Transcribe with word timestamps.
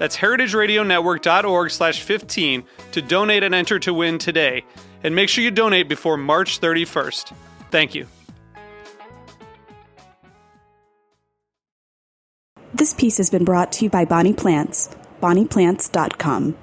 That's 0.00 0.16
heritageradionetwork.org 0.16 1.70
slash 1.70 2.00
15 2.00 2.64
to 2.92 3.02
donate 3.02 3.42
and 3.42 3.54
enter 3.54 3.78
to 3.80 3.92
win 3.92 4.16
today. 4.16 4.64
And 5.04 5.14
make 5.14 5.28
sure 5.28 5.44
you 5.44 5.50
donate 5.50 5.90
before 5.90 6.16
March 6.16 6.58
31st. 6.58 7.34
Thank 7.70 7.94
you. 7.94 8.06
This 12.72 12.94
piece 12.94 13.18
has 13.18 13.28
been 13.28 13.44
brought 13.44 13.72
to 13.72 13.84
you 13.84 13.90
by 13.90 14.06
Bonnie 14.06 14.32
Plants, 14.32 14.88
bonnieplants.com. 15.20 16.56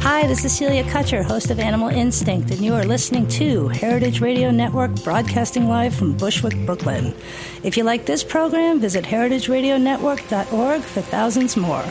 Hi, 0.00 0.26
this 0.26 0.46
is 0.46 0.56
Celia 0.56 0.84
Kutcher, 0.84 1.22
host 1.22 1.50
of 1.50 1.60
Animal 1.60 1.90
Instinct, 1.90 2.50
and 2.52 2.60
you 2.60 2.72
are 2.72 2.84
listening 2.84 3.28
to 3.28 3.68
Heritage 3.68 4.22
Radio 4.22 4.50
Network, 4.50 4.94
broadcasting 5.04 5.68
live 5.68 5.94
from 5.94 6.16
Bushwick, 6.16 6.56
Brooklyn. 6.64 7.14
If 7.62 7.76
you 7.76 7.84
like 7.84 8.06
this 8.06 8.24
program, 8.24 8.80
visit 8.80 9.04
heritageradionetwork.org 9.04 10.80
for 10.80 11.02
thousands 11.02 11.54
more. 11.54 11.84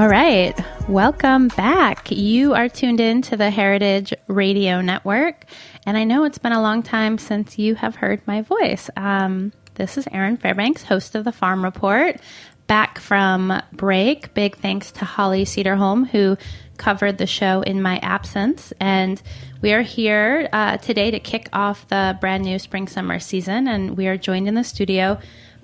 All 0.00 0.08
right. 0.08 0.58
Welcome 0.88 1.48
back. 1.48 2.10
You 2.10 2.54
are 2.54 2.70
tuned 2.70 3.00
in 3.00 3.20
to 3.20 3.36
the 3.36 3.50
Heritage 3.50 4.14
Radio 4.28 4.80
Network. 4.80 5.44
And 5.84 5.94
I 5.94 6.04
know 6.04 6.24
it's 6.24 6.38
been 6.38 6.52
a 6.52 6.62
long 6.62 6.82
time 6.82 7.18
since 7.18 7.58
you 7.58 7.74
have 7.74 7.96
heard 7.96 8.26
my 8.26 8.40
voice. 8.40 8.88
Um, 8.96 9.52
this 9.74 9.98
is 9.98 10.08
Erin 10.10 10.38
Fairbanks, 10.38 10.84
host 10.84 11.16
of 11.16 11.24
the 11.24 11.32
Farm 11.32 11.62
Report, 11.62 12.18
back 12.66 12.98
from 12.98 13.52
break. 13.72 14.32
Big 14.32 14.56
thanks 14.56 14.90
to 14.92 15.04
Holly 15.04 15.44
Cedarholm, 15.44 16.08
who 16.08 16.38
covered 16.78 17.18
the 17.18 17.26
show 17.26 17.60
in 17.60 17.82
my 17.82 17.98
absence. 17.98 18.72
And 18.80 19.20
we 19.60 19.74
are 19.74 19.82
here 19.82 20.48
uh, 20.50 20.78
today 20.78 21.10
to 21.10 21.20
kick 21.20 21.50
off 21.52 21.86
the 21.88 22.16
brand 22.22 22.42
new 22.42 22.58
spring 22.58 22.88
summer 22.88 23.18
season. 23.18 23.68
And 23.68 23.98
we 23.98 24.06
are 24.06 24.16
joined 24.16 24.48
in 24.48 24.54
the 24.54 24.64
studio 24.64 25.18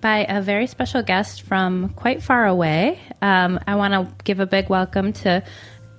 by 0.06 0.24
a 0.28 0.40
very 0.40 0.68
special 0.68 1.02
guest 1.02 1.42
from 1.42 1.88
quite 2.02 2.22
far 2.22 2.46
away. 2.46 3.00
Um, 3.22 3.58
I 3.66 3.74
want 3.74 3.92
to 3.92 4.06
give 4.22 4.38
a 4.38 4.46
big 4.46 4.68
welcome 4.68 5.12
to 5.24 5.42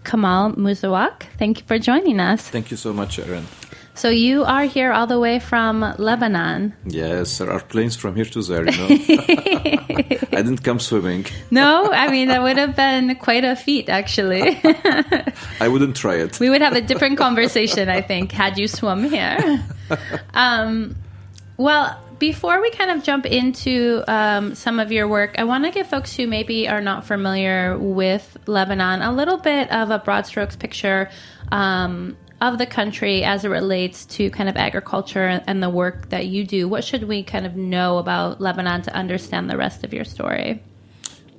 Kamal 0.05 0.53
Mouzawak. 0.53 1.23
Thank 1.37 1.59
you 1.59 1.65
for 1.67 1.77
joining 1.77 2.21
us. 2.21 2.47
Thank 2.47 2.71
you 2.71 2.77
so 2.77 2.93
much, 2.93 3.19
Erin. 3.19 3.45
So 3.95 4.07
you 4.07 4.45
are 4.45 4.63
here 4.63 4.93
all 4.93 5.07
the 5.07 5.19
way 5.19 5.39
from 5.39 5.81
Lebanon. 5.97 6.71
Yes, 6.85 7.37
there 7.39 7.51
are 7.51 7.59
planes 7.59 7.97
from 7.97 8.15
here 8.15 8.29
to 8.35 8.41
there. 8.43 8.63
You 8.71 8.77
know? 8.77 8.87
I 10.37 10.41
didn't 10.45 10.63
come 10.63 10.79
swimming. 10.79 11.25
No, 11.51 11.91
I 11.91 12.09
mean 12.09 12.29
that 12.29 12.41
would 12.41 12.57
have 12.57 12.77
been 12.77 13.13
quite 13.15 13.43
a 13.43 13.57
feat, 13.57 13.89
actually. 13.89 14.57
I 15.59 15.67
wouldn't 15.67 15.97
try 15.97 16.15
it. 16.15 16.39
We 16.39 16.49
would 16.49 16.61
have 16.61 16.77
a 16.77 16.81
different 16.81 17.17
conversation, 17.17 17.89
I 17.89 17.99
think, 17.99 18.31
had 18.31 18.57
you 18.57 18.69
swum 18.69 19.03
here. 19.09 19.37
Um, 20.33 20.95
well, 21.57 21.99
before 22.19 22.61
we 22.61 22.71
kind 22.71 22.91
of 22.91 23.03
jump 23.03 23.25
into 23.25 24.03
um, 24.07 24.55
some 24.55 24.79
of 24.79 24.91
your 24.91 25.07
work, 25.07 25.35
I 25.37 25.43
want 25.43 25.65
to 25.65 25.71
give 25.71 25.87
folks 25.87 26.15
who 26.15 26.27
maybe 26.27 26.67
are 26.67 26.81
not 26.81 27.05
familiar 27.05 27.77
with 27.77 28.37
Lebanon 28.47 29.01
a 29.01 29.11
little 29.11 29.37
bit 29.37 29.71
of 29.71 29.91
a 29.91 29.99
broad 29.99 30.25
strokes 30.25 30.55
picture 30.55 31.09
um, 31.51 32.17
of 32.41 32.57
the 32.57 32.65
country 32.65 33.23
as 33.23 33.45
it 33.45 33.49
relates 33.49 34.05
to 34.05 34.29
kind 34.29 34.49
of 34.49 34.55
agriculture 34.57 35.41
and 35.47 35.61
the 35.61 35.69
work 35.69 36.09
that 36.09 36.27
you 36.27 36.45
do. 36.45 36.67
What 36.67 36.83
should 36.83 37.03
we 37.03 37.23
kind 37.23 37.45
of 37.45 37.55
know 37.55 37.97
about 37.97 38.39
Lebanon 38.41 38.81
to 38.83 38.93
understand 38.93 39.49
the 39.49 39.57
rest 39.57 39.83
of 39.83 39.93
your 39.93 40.05
story? 40.05 40.61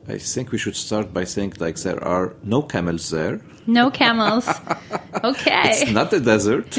I 0.09 0.17
think 0.17 0.53
we 0.53 0.59
should 0.59 0.77
start 0.77 1.13
by 1.13 1.25
saying 1.25 1.55
like 1.59 1.77
there 1.77 2.03
are 2.03 2.35
no 2.43 2.63
camels 2.63 3.11
there. 3.11 3.41
No 3.67 3.91
camels. 3.91 4.49
Okay. 5.25 5.83
It's 5.83 5.91
not 5.91 6.13
a 6.13 6.21
desert. 6.21 6.79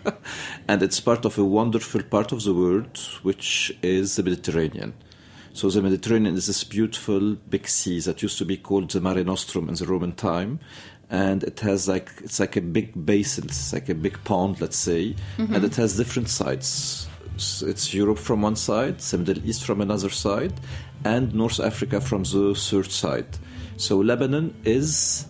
and 0.68 0.82
it's 0.82 1.00
part 1.00 1.24
of 1.24 1.38
a 1.38 1.44
wonderful 1.44 2.02
part 2.02 2.32
of 2.32 2.44
the 2.44 2.54
world, 2.54 2.98
which 3.22 3.76
is 3.82 4.16
the 4.16 4.22
Mediterranean. 4.22 4.94
So 5.54 5.68
the 5.68 5.82
Mediterranean 5.82 6.34
is 6.34 6.46
this 6.46 6.64
beautiful 6.64 7.34
big 7.34 7.68
sea 7.68 8.00
that 8.00 8.22
used 8.22 8.38
to 8.38 8.44
be 8.44 8.56
called 8.56 8.90
the 8.90 9.00
Mare 9.00 9.22
Nostrum 9.22 9.68
in 9.68 9.74
the 9.74 9.84
Roman 9.86 10.12
time. 10.12 10.60
And 11.10 11.42
it 11.44 11.60
has 11.60 11.88
like 11.88 12.10
it's 12.24 12.40
like 12.40 12.56
a 12.56 12.62
big 12.62 13.04
basin, 13.04 13.44
it's 13.44 13.72
like 13.72 13.90
a 13.90 13.94
big 13.94 14.22
pond, 14.24 14.62
let's 14.62 14.78
say, 14.78 15.14
mm-hmm. 15.36 15.54
and 15.54 15.62
it 15.62 15.76
has 15.76 15.98
different 15.98 16.30
sides. 16.30 17.06
It's 17.36 17.92
Europe 17.92 18.18
from 18.18 18.40
one 18.42 18.56
side, 18.56 18.98
the 18.98 19.18
Middle 19.18 19.44
East 19.46 19.64
from 19.64 19.82
another 19.82 20.08
side, 20.08 20.54
and 21.04 21.34
North 21.34 21.60
Africa 21.60 22.00
from 22.00 22.22
the 22.22 22.54
third 22.54 22.90
side. 22.90 23.26
So 23.76 23.98
Lebanon 23.98 24.54
is 24.64 25.26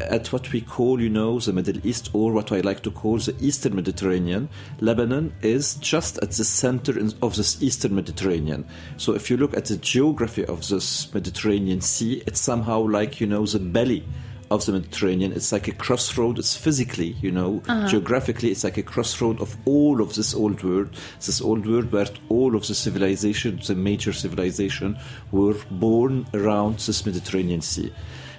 at 0.00 0.32
what 0.32 0.52
we 0.52 0.60
call, 0.60 1.00
you 1.00 1.08
know, 1.08 1.38
the 1.40 1.52
Middle 1.52 1.84
East, 1.86 2.10
or 2.12 2.32
what 2.32 2.52
I 2.52 2.60
like 2.60 2.82
to 2.82 2.90
call 2.90 3.18
the 3.18 3.34
Eastern 3.40 3.74
Mediterranean. 3.74 4.48
Lebanon 4.80 5.32
is 5.42 5.74
just 5.76 6.18
at 6.18 6.32
the 6.32 6.44
center 6.44 6.98
of 7.22 7.36
this 7.36 7.62
Eastern 7.62 7.94
Mediterranean. 7.94 8.66
So 8.96 9.14
if 9.14 9.30
you 9.30 9.36
look 9.36 9.56
at 9.56 9.66
the 9.66 9.76
geography 9.76 10.44
of 10.44 10.68
this 10.68 11.12
Mediterranean 11.14 11.80
Sea, 11.80 12.22
it's 12.26 12.40
somehow 12.40 12.80
like, 12.80 13.20
you 13.20 13.26
know, 13.26 13.46
the 13.46 13.58
belly 13.58 14.04
of 14.50 14.64
the 14.64 14.72
Mediterranean. 14.72 15.32
It's 15.32 15.52
like 15.52 15.68
a 15.68 15.72
crossroad. 15.72 16.38
It's 16.38 16.56
physically, 16.56 17.16
you 17.20 17.32
know, 17.32 17.62
uh-huh. 17.68 17.88
geographically, 17.88 18.50
it's 18.50 18.64
like 18.64 18.76
a 18.76 18.82
crossroad 18.82 19.40
of 19.40 19.56
all 19.64 20.00
of 20.00 20.14
this 20.14 20.34
old 20.34 20.62
world. 20.62 20.90
This 21.24 21.40
old 21.40 21.66
world 21.66 21.90
where 21.90 22.06
all 22.28 22.54
of 22.54 22.66
the 22.66 22.74
civilizations, 22.74 23.68
the 23.68 23.74
major 23.74 24.12
civilization, 24.12 24.98
were 25.32 25.56
born 25.70 26.26
around 26.32 26.78
this 26.78 27.04
Mediterranean 27.04 27.60
Sea. 27.60 27.92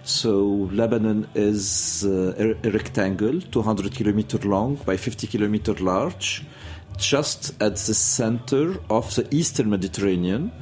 So 0.07 0.69
Lebanon 0.72 1.28
is 1.35 2.06
uh, 2.06 2.56
a, 2.63 2.72
rectangle, 2.72 3.41
200 3.41 3.94
kilometer 3.94 4.38
long 4.38 4.75
by 4.75 4.95
50 4.95 5.28
kilometer 5.28 5.73
large, 5.73 6.45
just 6.97 7.62
at 7.62 7.75
the 7.75 7.94
center 7.94 8.79
of 8.90 9.13
the 9.16 9.28
eastern 9.35 9.69
Mediterranean. 9.69 10.53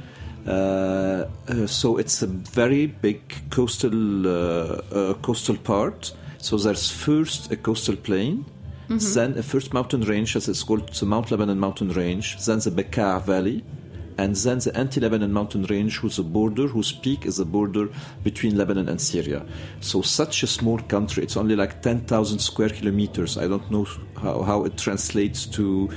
Uh, 0.44 1.28
uh, 1.48 1.66
so 1.68 1.96
it's 1.96 2.22
a 2.22 2.26
very 2.26 2.86
big 2.86 3.20
coastal 3.50 4.26
uh, 4.26 4.82
uh, 4.90 5.14
coastal 5.22 5.56
part. 5.58 6.12
So 6.38 6.56
there's 6.56 6.90
first 6.90 7.52
a 7.52 7.56
coastal 7.56 7.94
plain, 7.94 8.46
mm-hmm. 8.88 9.14
then 9.14 9.38
a 9.38 9.44
first 9.44 9.72
mountain 9.72 10.00
range, 10.00 10.34
as 10.34 10.48
it's 10.48 10.64
called, 10.64 10.92
the 10.92 11.06
Mount 11.06 11.30
Lebanon 11.30 11.60
mountain 11.60 11.90
range, 11.90 12.36
then 12.44 12.58
the 12.58 12.72
Bekaa 12.72 13.22
Valley, 13.22 13.62
and 14.18 14.34
then 14.34 14.58
the 14.58 14.76
anti-Lebanon 14.76 15.32
mountain 15.32 15.64
range, 15.64 15.98
whose 15.98 16.18
border, 16.18 16.66
whose 16.66 16.92
peak 16.92 17.26
is 17.26 17.36
the 17.36 17.44
border 17.44 17.88
between 18.22 18.56
Lebanon 18.56 18.88
and 18.88 19.00
Syria. 19.00 19.44
So 19.80 20.02
such 20.02 20.42
a 20.42 20.46
small 20.46 20.78
country, 20.78 21.22
it's 21.22 21.36
only 21.36 21.56
like 21.56 21.82
10,000 21.82 22.38
square 22.38 22.70
kilometers. 22.70 23.36
I 23.36 23.46
don't 23.46 23.70
know 23.70 23.86
how, 24.20 24.42
how 24.42 24.64
it 24.64 24.78
translates 24.78 25.46
to 25.46 25.90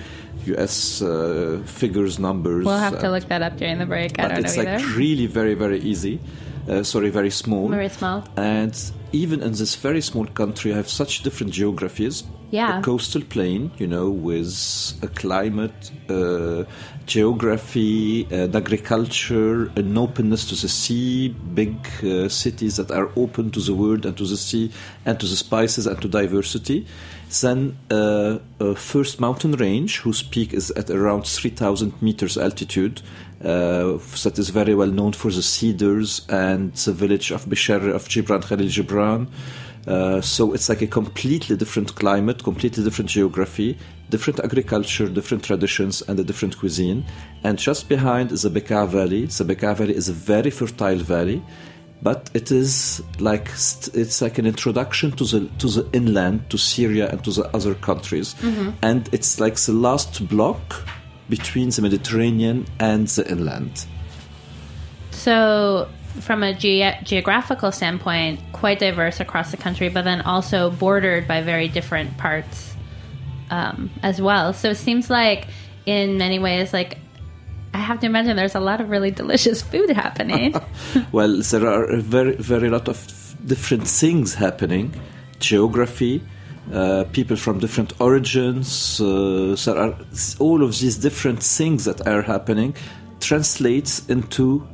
U.S. 0.46 1.02
Uh, 1.02 1.62
figures, 1.66 2.20
numbers. 2.20 2.66
We'll 2.66 2.78
have 2.78 3.00
to 3.00 3.10
look 3.10 3.28
that 3.30 3.42
up 3.42 3.58
during 3.58 3.78
the 3.80 3.86
break. 3.86 4.20
I 4.20 4.28
but 4.28 4.40
it's 4.40 4.58
like 4.58 4.68
either. 4.68 4.86
really 4.96 5.26
very, 5.26 5.54
very 5.54 5.80
easy. 5.80 6.20
Uh, 6.68 6.84
sorry, 6.84 7.10
very 7.10 7.30
small. 7.30 7.68
Very 7.70 7.90
small. 7.90 8.24
And 8.36 8.76
even 9.12 9.42
in 9.42 9.52
this 9.52 9.76
very 9.76 10.02
small 10.02 10.26
country, 10.26 10.74
I 10.74 10.78
have 10.78 10.90
such 10.90 11.24
different 11.24 11.54
geographies. 11.54 12.24
Yeah. 12.52 12.80
A 12.80 12.82
coastal 12.82 13.22
plain, 13.22 13.72
you 13.78 13.86
know, 13.86 14.10
with 14.10 14.98
a 15.04 15.08
climate, 15.08 15.92
uh, 16.10 16.64
geography, 17.06 18.28
and 18.32 18.56
agriculture, 18.56 19.72
an 19.76 19.96
openness 19.96 20.46
to 20.46 20.56
the 20.56 20.68
sea, 20.68 21.30
big 21.30 21.76
uh, 22.04 22.28
cities 22.28 22.78
that 22.78 22.90
are 22.90 23.12
open 23.16 23.52
to 23.52 23.60
the 23.60 23.74
world 23.74 24.06
and 24.06 24.18
to 24.18 24.26
the 24.26 24.38
sea 24.38 24.72
and 25.06 25.20
to 25.20 25.28
the 25.28 25.36
spices 25.36 25.86
and 25.86 26.02
to 26.02 26.08
diversity. 26.08 26.88
Then 27.42 27.78
uh, 27.92 28.40
a 28.60 28.74
first 28.74 29.20
mountain 29.20 29.52
range, 29.52 30.00
whose 30.00 30.24
peak 30.24 30.52
is 30.52 30.72
at 30.72 30.90
around 30.90 31.28
3,000 31.28 32.02
meters 32.02 32.36
altitude, 32.36 33.04
uh, 33.44 33.98
that 34.24 34.38
is 34.38 34.50
very 34.50 34.76
well 34.76 34.88
known 34.88 35.14
for 35.14 35.32
the 35.32 35.42
cedars 35.42 36.26
and 36.30 36.74
the 36.74 36.92
village 36.92 37.32
of 37.32 37.46
Bisharra 37.46 37.94
of 37.94 38.08
Gibran 38.08 38.44
Khalil 38.44 38.68
Gibran. 38.68 39.28
Uh, 39.88 40.20
so 40.22 40.54
it's 40.54 40.68
like 40.70 40.82
a 40.82 40.88
completely 40.88 41.56
different 41.56 41.96
climate, 41.96 42.44
completely 42.44 42.84
different 42.84 43.10
geography, 43.10 43.78
different 44.10 44.40
agriculture, 44.42 45.08
different 45.08 45.44
traditions, 45.44 46.02
and 46.04 46.20
a 46.20 46.24
different 46.24 46.58
cuisine. 46.60 47.06
And 47.44 47.58
just 47.58 47.88
behind 47.88 48.32
is 48.32 48.42
the 48.42 48.50
Bekaa 48.50 48.88
Valley. 48.88 49.26
The 49.26 49.46
Bekaa 49.46 49.76
Valley 49.78 49.96
is 49.96 50.10
a 50.10 50.14
very 50.14 50.52
fertile 50.52 50.98
valley, 50.98 51.42
but 52.02 52.30
it 52.34 52.52
is 52.52 53.02
like 53.20 53.50
st- 53.50 53.96
it's 53.96 54.22
like 54.22 54.38
an 54.38 54.46
introduction 54.46 55.12
to 55.14 55.24
the 55.24 55.50
to 55.60 55.68
the 55.68 55.90
inland, 55.94 56.50
to 56.50 56.58
Syria 56.58 57.10
and 57.10 57.24
to 57.24 57.32
the 57.32 57.48
other 57.56 57.74
countries, 57.74 58.36
and 58.82 59.10
it's 59.14 59.40
like 59.40 59.56
the 59.56 59.74
last 59.74 60.28
block 60.28 60.84
between 61.30 61.70
the 61.70 61.82
Mediterranean 61.82 62.66
and 62.80 63.08
the 63.08 63.30
inland. 63.30 63.86
So, 65.12 65.90
from 66.22 66.44
a 66.44 66.54
ge- 66.54 67.04
geographical 67.04 67.72
standpoint, 67.72 68.40
quite 68.52 68.80
diverse 68.80 69.20
across 69.20 69.52
the 69.52 69.58
country, 69.58 69.90
but 69.90 70.04
then 70.04 70.22
also 70.22 70.72
bordered 70.72 71.28
by 71.28 71.42
very 71.42 71.68
different 71.68 72.18
parts 72.18 72.76
um, 73.50 73.90
as 74.04 74.22
well. 74.22 74.54
So 74.54 74.70
it 74.72 74.78
seems 74.78 75.10
like, 75.10 75.48
in 75.86 76.18
many 76.18 76.40
ways, 76.40 76.74
like 76.74 76.98
I 77.74 77.78
have 77.78 78.00
to 78.00 78.06
imagine 78.06 78.36
there's 78.36 78.56
a 78.56 78.60
lot 78.60 78.82
of 78.82 78.90
really 78.90 79.12
delicious 79.12 79.62
food 79.62 79.90
happening. 79.90 80.56
Well, 81.12 81.42
there 81.42 81.68
are 81.68 81.86
a 81.86 82.02
very, 82.02 82.36
very 82.36 82.70
lot 82.70 82.88
of 82.88 82.98
different 83.46 83.88
things 83.88 84.36
happening. 84.36 84.94
Geography, 85.40 86.22
uh, 86.74 87.04
people 87.12 87.36
from 87.36 87.60
different 87.60 87.94
origins. 88.00 89.00
Uh, 89.02 89.56
there 89.66 89.78
are 89.78 89.96
all 90.40 90.64
of 90.64 90.72
these 90.80 90.98
different 90.98 91.42
things 91.42 91.86
that 91.86 92.06
are 92.08 92.22
happening 92.22 92.76
translates 93.20 94.08
into 94.10 94.68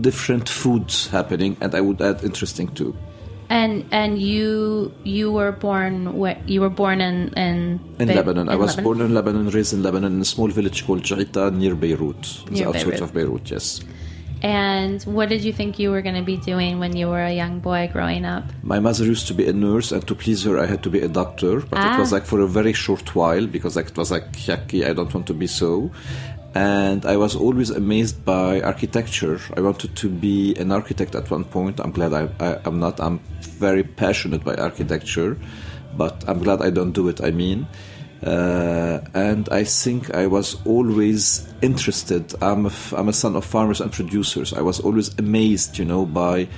different 0.00 0.48
foods 0.48 1.08
happening, 1.08 1.56
and 1.60 1.74
I 1.74 1.80
would 1.80 2.00
add 2.02 2.22
interesting 2.24 2.68
too. 2.74 2.94
and 3.50 3.84
and 3.90 4.18
you 4.20 4.92
you 5.04 5.32
were 5.32 5.52
born 5.52 5.94
where 6.20 6.36
you 6.46 6.60
were 6.64 6.74
born 6.82 7.00
in 7.00 7.16
in, 7.46 7.80
In 7.98 8.08
Be- 8.08 8.14
Lebanon, 8.14 8.46
I 8.48 8.56
was 8.56 8.70
Lebanon? 8.76 8.84
born 8.84 8.98
in 9.06 9.14
Lebanon, 9.14 9.48
raised 9.56 9.72
in 9.76 9.82
Lebanon, 9.82 10.12
in 10.16 10.20
a 10.20 10.30
small 10.34 10.48
village 10.58 10.84
called 10.86 11.02
Jaita 11.02 11.44
near 11.60 11.74
Beirut, 11.74 12.24
Near 12.50 12.64
the 12.64 12.68
outskirts 12.68 13.00
of 13.00 13.10
Beirut. 13.14 13.50
Yes. 13.50 13.80
And 14.42 15.02
what 15.02 15.28
did 15.28 15.42
you 15.42 15.52
think 15.52 15.78
you 15.78 15.90
were 15.90 16.02
going 16.02 16.14
to 16.14 16.22
be 16.22 16.36
doing 16.36 16.78
when 16.78 16.94
you 16.96 17.08
were 17.08 17.22
a 17.24 17.32
young 17.32 17.58
boy 17.60 17.90
growing 17.92 18.24
up? 18.24 18.44
My 18.62 18.78
mother 18.78 19.04
used 19.04 19.26
to 19.28 19.34
be 19.34 19.46
a 19.48 19.52
nurse, 19.52 19.90
and 19.92 20.06
to 20.06 20.14
please 20.14 20.44
her, 20.44 20.58
I 20.58 20.66
had 20.66 20.82
to 20.84 20.90
be 20.90 21.00
a 21.00 21.08
doctor. 21.08 21.60
But 21.60 21.78
it 21.94 21.98
was 21.98 22.12
Ah. 22.12 22.16
like 22.16 22.26
for 22.26 22.40
a 22.40 22.46
very 22.46 22.72
short 22.72 23.14
while 23.14 23.46
because 23.46 23.74
like 23.76 23.88
it 23.88 23.96
was 23.96 24.10
like 24.10 24.30
yucky. 24.32 24.86
I 24.88 24.92
don't 24.92 25.12
want 25.12 25.26
to 25.26 25.34
be 25.34 25.46
so. 25.48 25.90
And 26.54 27.04
I 27.04 27.16
was 27.16 27.36
always 27.36 27.70
amazed 27.70 28.24
by 28.24 28.60
architecture. 28.62 29.38
I 29.56 29.60
wanted 29.60 29.94
to 29.96 30.08
be 30.08 30.54
an 30.56 30.72
architect 30.72 31.14
at 31.14 31.30
one 31.30 31.44
point. 31.44 31.78
I'm 31.80 31.92
glad 31.92 32.12
I, 32.14 32.28
I, 32.40 32.58
I'm 32.64 32.78
not. 32.78 33.00
I'm 33.00 33.20
very 33.40 33.82
passionate 33.82 34.44
by 34.44 34.54
architecture, 34.54 35.36
but 35.96 36.24
I'm 36.26 36.38
glad 36.42 36.62
I 36.62 36.70
don't 36.70 36.92
do 36.92 37.08
it. 37.08 37.20
I 37.22 37.30
mean, 37.32 37.66
uh, 38.22 39.00
and 39.14 39.48
I 39.50 39.64
think 39.64 40.14
I 40.14 40.26
was 40.26 40.56
always 40.64 41.52
interested. 41.62 42.34
I'm 42.42 42.66
a, 42.66 42.68
f- 42.68 42.92
I'm 42.92 43.08
a 43.08 43.12
son 43.12 43.36
of 43.36 43.44
farmers 43.44 43.80
and 43.80 43.92
producers. 43.92 44.52
I 44.52 44.60
was 44.60 44.80
always 44.80 45.16
amazed, 45.18 45.78
you 45.78 45.84
know, 45.84 46.04
by 46.04 46.48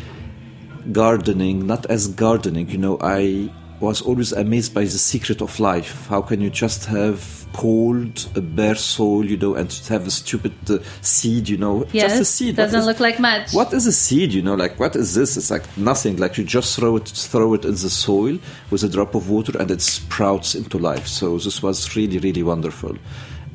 gardening, 0.93 1.67
not 1.67 1.87
as 1.87 2.09
gardening, 2.09 2.71
you 2.71 2.79
know, 2.79 2.99
I 3.01 3.51
was 3.81 4.03
always 4.03 4.33
amazed 4.33 4.75
by 4.75 4.85
the 4.85 4.91
secret 4.91 5.41
of 5.41 5.59
life. 5.61 6.07
How 6.09 6.23
can 6.23 6.41
you 6.41 6.51
just 6.51 6.87
have 6.87 7.40
cold, 7.53 8.29
a 8.37 8.41
bare 8.41 8.75
soil, 8.75 9.25
you 9.25 9.37
know, 9.37 9.55
and 9.55 9.69
just 9.71 9.89
have 9.89 10.07
a 10.07 10.11
stupid 10.11 10.53
uh, 10.69 10.79
seed, 11.03 11.49
you 11.49 11.57
know, 11.57 11.87
Yes, 11.93 12.13
just 12.13 12.23
a 12.23 12.25
seed. 12.25 12.57
Doesn't 12.57 12.81
is- 12.81 12.87
look 12.87 13.01
like 13.01 13.19
much. 13.19 13.53
What 13.53 13.73
is 13.73 13.87
a 13.87 13.93
seed? 13.93 14.33
You 14.33 14.43
know, 14.43 14.55
like 14.55 14.79
what 14.79 14.97
is 14.97 15.15
this? 15.15 15.37
It's 15.37 15.51
like 15.51 15.65
nothing. 15.77 16.17
Like 16.17 16.39
you 16.39 16.45
just 16.45 16.77
throw 16.77 16.97
it, 16.97 17.09
throw 17.09 17.55
it 17.55 17.65
in 17.65 17.73
the 17.73 17.91
soil 17.91 18.39
with 18.71 18.83
a 18.83 18.89
drop 18.89 19.15
of 19.15 19.29
water, 19.31 19.59
and 19.59 19.71
it 19.71 19.83
sprouts 19.83 20.55
into 20.55 20.79
life. 20.79 21.07
So 21.07 21.39
this 21.39 21.63
was 21.63 21.97
really, 21.97 22.19
really 22.19 22.43
wonderful. 22.43 22.97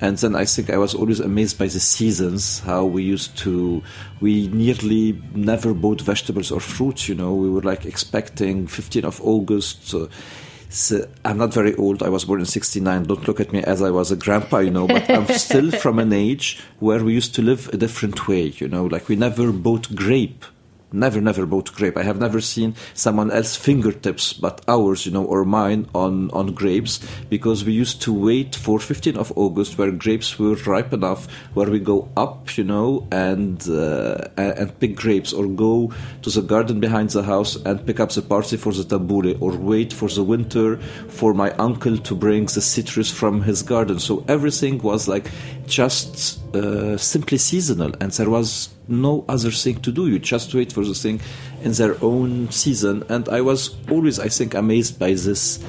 And 0.02 0.18
then 0.18 0.36
I 0.36 0.44
think 0.44 0.70
I 0.70 0.78
was 0.78 0.94
always 0.94 1.22
amazed 1.22 1.58
by 1.58 1.68
the 1.68 1.80
seasons. 1.80 2.60
How 2.60 2.84
we 2.84 3.02
used 3.04 3.38
to, 3.40 3.82
we 4.20 4.48
nearly 4.50 5.22
never 5.34 5.74
bought 5.74 6.02
vegetables 6.02 6.52
or 6.52 6.60
fruits. 6.60 7.08
You 7.08 7.16
know, 7.16 7.34
we 7.34 7.50
were 7.50 7.62
like 7.62 7.86
expecting 7.86 8.68
15th 8.68 9.06
of 9.06 9.22
August. 9.22 9.94
Uh, 9.94 10.08
so 10.70 11.08
I'm 11.24 11.38
not 11.38 11.54
very 11.54 11.76
old. 11.76 12.04
I 12.04 12.10
was 12.10 12.26
born 12.26 12.40
in 12.40 12.46
'69. 12.46 13.04
Don't 13.04 13.28
look 13.28 13.40
at 13.40 13.52
me 13.52 13.62
as 13.64 13.82
I 13.82 13.92
was 13.92 14.12
a 14.12 14.16
grandpa, 14.16 14.60
you 14.60 14.72
know. 14.72 14.88
But 14.88 15.10
I'm 15.10 15.28
still 15.38 15.72
from 15.72 16.00
an 16.00 16.14
age 16.14 16.60
where 16.80 17.04
we 17.04 17.14
used 17.14 17.36
to 17.36 17.42
live 17.42 17.70
a 17.74 17.78
different 17.78 18.28
way, 18.28 18.54
you 18.58 18.68
know. 18.68 18.86
Like 18.86 19.08
we 19.08 19.16
never 19.16 19.52
bought 19.52 19.96
grape, 19.96 20.46
never, 20.92 21.22
never 21.22 21.46
bought 21.46 21.74
grape. 21.74 21.98
I 21.98 22.04
have 22.04 22.20
never 22.20 22.42
seen 22.42 22.76
someone 22.94 23.32
else 23.32 23.56
fingertips, 23.56 24.34
but 24.34 24.62
ours, 24.68 25.06
you 25.06 25.12
know, 25.12 25.26
or 25.26 25.46
mine 25.46 25.88
on 25.94 26.30
on 26.32 26.54
grapes, 26.54 27.00
because 27.30 27.66
we 27.66 27.74
used 27.74 28.02
to 28.04 28.14
wait 28.14 28.56
for 28.56 28.80
15th 28.80 29.18
of 29.18 29.34
August, 29.38 29.78
where 29.78 29.92
grapes 29.92 30.40
were 30.40 30.56
ripe 30.66 30.94
enough, 30.94 31.28
where 31.54 31.70
we 31.70 31.80
go 31.80 32.10
up, 32.16 32.58
you 32.58 32.64
know, 32.64 33.08
and 33.12 33.68
uh, 33.70 34.28
and 34.38 34.80
pick 34.80 34.96
grapes, 34.96 35.34
or 35.34 35.48
go 35.48 35.94
to 36.22 36.30
the 36.30 36.42
garden 36.42 36.80
behind 36.80 37.10
the 37.12 37.24
house 37.24 37.56
and 37.66 37.86
pick 37.86 38.00
up 38.00 38.12
the 38.12 38.22
party 38.22 38.58
for 38.58 38.74
the 38.74 38.84
tabbouleh, 38.84 39.42
or 39.42 39.52
wait 39.58 39.94
for 39.94 40.10
the 40.10 40.24
winter 40.24 40.78
for 41.10 41.34
my 41.34 41.52
uncle 41.52 41.98
to 41.98 42.16
bring 42.16 42.46
the 42.46 42.62
citrus 42.62 43.12
from 43.12 43.42
his 43.42 43.64
garden. 43.64 44.00
So 44.00 44.24
everything 44.28 44.80
was 44.80 45.08
like 45.08 45.30
just 45.68 46.40
uh, 46.56 46.98
simply 46.98 47.38
seasonal, 47.38 47.94
and 48.00 48.12
there 48.12 48.30
was 48.30 48.70
no 48.88 49.26
other 49.28 49.52
thing 49.52 49.82
to 49.82 49.92
do. 49.92 50.08
You 50.08 50.20
just 50.20 50.54
wait 50.54 50.72
for 50.72 50.84
the 50.84 50.94
thing 50.94 51.22
in 51.64 51.72
their 51.74 51.96
own 52.04 52.52
season. 52.52 53.04
And 53.10 53.28
I 53.30 53.42
was 53.42 53.76
always, 53.90 54.20
I 54.20 54.30
think, 54.30 54.54
amazed 54.54 55.00
by 55.00 55.14
this 55.14 55.64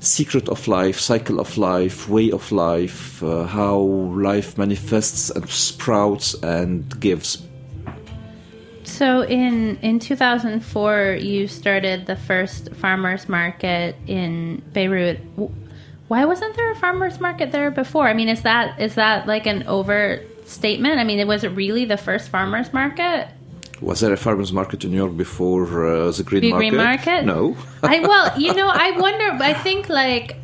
secret 0.00 0.48
of 0.48 0.68
life, 0.68 1.00
cycle 1.00 1.40
of 1.40 1.56
life, 1.56 2.08
way 2.08 2.30
of 2.30 2.52
life, 2.52 3.22
uh, 3.22 3.44
how 3.44 3.78
life 3.78 4.58
manifests 4.58 5.30
and 5.30 5.48
sprouts 5.48 6.34
and 6.42 7.00
gives. 7.00 7.42
So 8.84 9.22
in 9.22 9.78
in 9.82 9.98
2004, 9.98 11.18
you 11.20 11.48
started 11.48 12.06
the 12.06 12.16
first 12.16 12.74
farmers 12.74 13.28
market 13.28 13.96
in 14.06 14.62
Beirut. 14.72 15.18
Why 16.08 16.24
wasn't 16.26 16.54
there 16.56 16.70
a 16.70 16.74
farmers 16.76 17.18
market 17.20 17.50
there 17.52 17.70
before? 17.70 18.06
I 18.08 18.12
mean, 18.14 18.28
is 18.28 18.42
that 18.42 18.78
is 18.80 18.94
that 18.96 19.26
like 19.26 19.46
an 19.46 19.64
overstatement? 19.66 20.98
I 20.98 21.04
mean, 21.04 21.26
was 21.26 21.44
it 21.44 21.48
really 21.48 21.84
the 21.84 21.96
first 21.96 22.28
farmers 22.28 22.72
market? 22.72 23.28
Was 23.80 24.00
there 24.00 24.12
a 24.12 24.16
farmers 24.16 24.52
market 24.52 24.84
in 24.84 24.90
New 24.92 24.96
York 24.98 25.16
before 25.16 25.64
uh, 25.86 26.10
the 26.10 26.22
Green 26.22 26.42
The 26.42 26.50
Market? 26.50 26.70
Green 26.70 26.76
Market? 26.76 27.24
No. 27.24 27.56
I 27.82 28.00
well, 28.00 28.38
you 28.40 28.54
know, 28.54 28.68
I 28.68 28.92
wonder. 28.98 29.30
I 29.42 29.54
think 29.54 29.88
like 29.88 30.36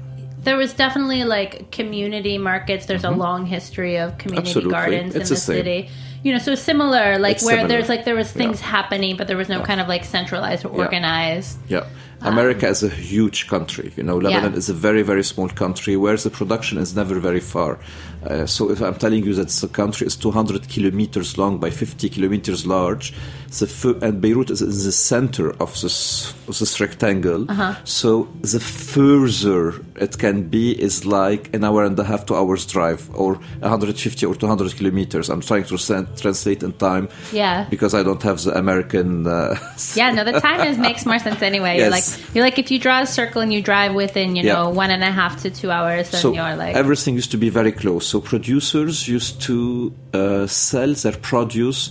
there 0.43 0.57
was 0.57 0.73
definitely 0.73 1.25
like 1.25 1.71
community 1.71 2.39
markets. 2.39 2.87
There's 2.87 3.05
a 3.05 3.11
long 3.11 3.47
history 3.47 3.99
of 3.99 4.17
community 4.19 4.51
Mm-hmm. 4.51 4.59
Absolutely. 4.59 4.73
gardens 4.73 5.15
It's 5.15 5.31
in 5.31 5.35
the 5.35 5.35
the 5.35 5.37
same. 5.41 5.57
city. 5.57 5.91
You 6.23 6.33
know, 6.33 6.39
so 6.39 6.55
similar, 6.55 7.19
like 7.19 7.37
It's 7.37 7.45
where 7.45 7.57
similar. 7.57 7.69
there's 7.69 7.89
like 7.89 8.05
there 8.05 8.15
was 8.15 8.31
things 8.31 8.61
Yeah. 8.61 8.67
happening, 8.69 9.17
but 9.17 9.27
there 9.27 9.37
was 9.39 9.49
no 9.49 9.61
kind 9.63 9.81
of 9.81 9.89
like 9.89 10.05
centralized 10.05 10.65
or 10.65 10.71
Yeah. 10.73 10.85
organized. 10.85 11.59
Yeah. 11.69 11.85
America 12.23 12.69
is 12.69 12.83
a 12.83 12.89
huge 12.89 13.49
country. 13.49 13.93
You 13.97 14.03
know, 14.03 14.17
Lebanon 14.19 14.53
Yeah. 14.53 14.59
is 14.59 14.69
a 14.69 14.75
very, 14.75 15.03
very 15.03 15.25
small 15.25 15.49
country 15.49 15.97
where 15.97 16.17
the 16.17 16.31
production 16.31 16.79
is 16.79 16.95
never 16.95 17.19
very 17.21 17.41
far. 17.41 17.79
Uh, 18.27 18.45
so 18.47 18.71
if 18.71 18.83
I'm 18.83 18.97
telling 18.97 19.25
you 19.25 19.33
that 19.35 19.49
the 19.49 19.69
country 19.69 20.07
is 20.07 20.17
200 20.17 20.69
kilometers 20.69 21.39
long 21.39 21.59
by 21.59 21.71
50 21.71 22.09
kilometers 22.11 22.67
large, 22.67 23.15
the 23.59 23.97
and 24.03 24.21
Beirut 24.21 24.51
is 24.51 24.61
in 24.61 24.69
the 24.69 24.93
center 24.93 25.51
of 25.59 25.73
this, 25.81 26.35
this 26.47 26.79
rectangle. 26.81 27.51
Uh-huh. 27.51 27.75
So 27.85 28.29
the 28.43 28.61
further 28.61 29.81
it 29.97 30.19
can 30.19 30.49
be 30.49 30.73
is 30.73 31.05
like 31.07 31.53
an 31.55 31.65
hour 31.65 31.85
and 31.85 31.99
a 31.99 32.05
half, 32.05 32.27
two 32.27 32.35
hours 32.37 32.67
drive, 32.67 33.09
or 33.15 33.35
150 33.61 34.27
or 34.27 34.35
200 34.35 34.77
kilometers. 34.77 35.31
I'm 35.31 35.41
trying 35.41 35.65
to 35.65 35.79
translate 36.17 36.63
in 36.63 36.73
time 36.75 37.09
Yeah. 37.33 37.67
because 37.71 37.95
I 37.95 38.03
don't 38.03 38.23
have 38.23 38.43
the 38.45 38.57
American. 38.57 39.27
Uh, 39.27 39.57
Yeah, 39.95 40.11
no, 40.13 40.25
the 40.25 40.39
time 40.41 40.61
is 40.69 40.77
makes 40.79 41.07
more 41.07 41.19
sense 41.19 41.41
anyway. 41.43 41.77
Yes. 41.81 41.91
like 41.91 42.10
you're 42.35 42.45
like 42.45 42.59
if 42.59 42.71
you 42.71 42.79
draw 42.79 43.01
a 43.03 43.07
circle 43.07 43.41
and 43.43 43.53
you 43.53 43.63
drive 43.63 43.95
within, 43.95 44.37
you 44.37 44.45
Yeah. 44.45 44.55
know, 44.55 44.69
one 44.71 44.91
and 44.91 45.03
a 45.03 45.11
half 45.21 45.43
to 45.43 45.51
two 45.51 45.71
hours, 45.71 46.11
then 46.11 46.21
so 46.21 46.33
you're 46.33 46.57
like 46.57 46.75
everything 46.77 47.15
used 47.15 47.31
to 47.33 47.39
be 47.39 47.51
very 47.51 47.73
close. 47.73 48.07
So 48.07 48.21
producers 48.21 49.09
used 49.09 49.41
to 49.43 49.93
uh, 50.15 50.47
sell 50.47 50.93
their 50.95 51.17
produce 51.31 51.91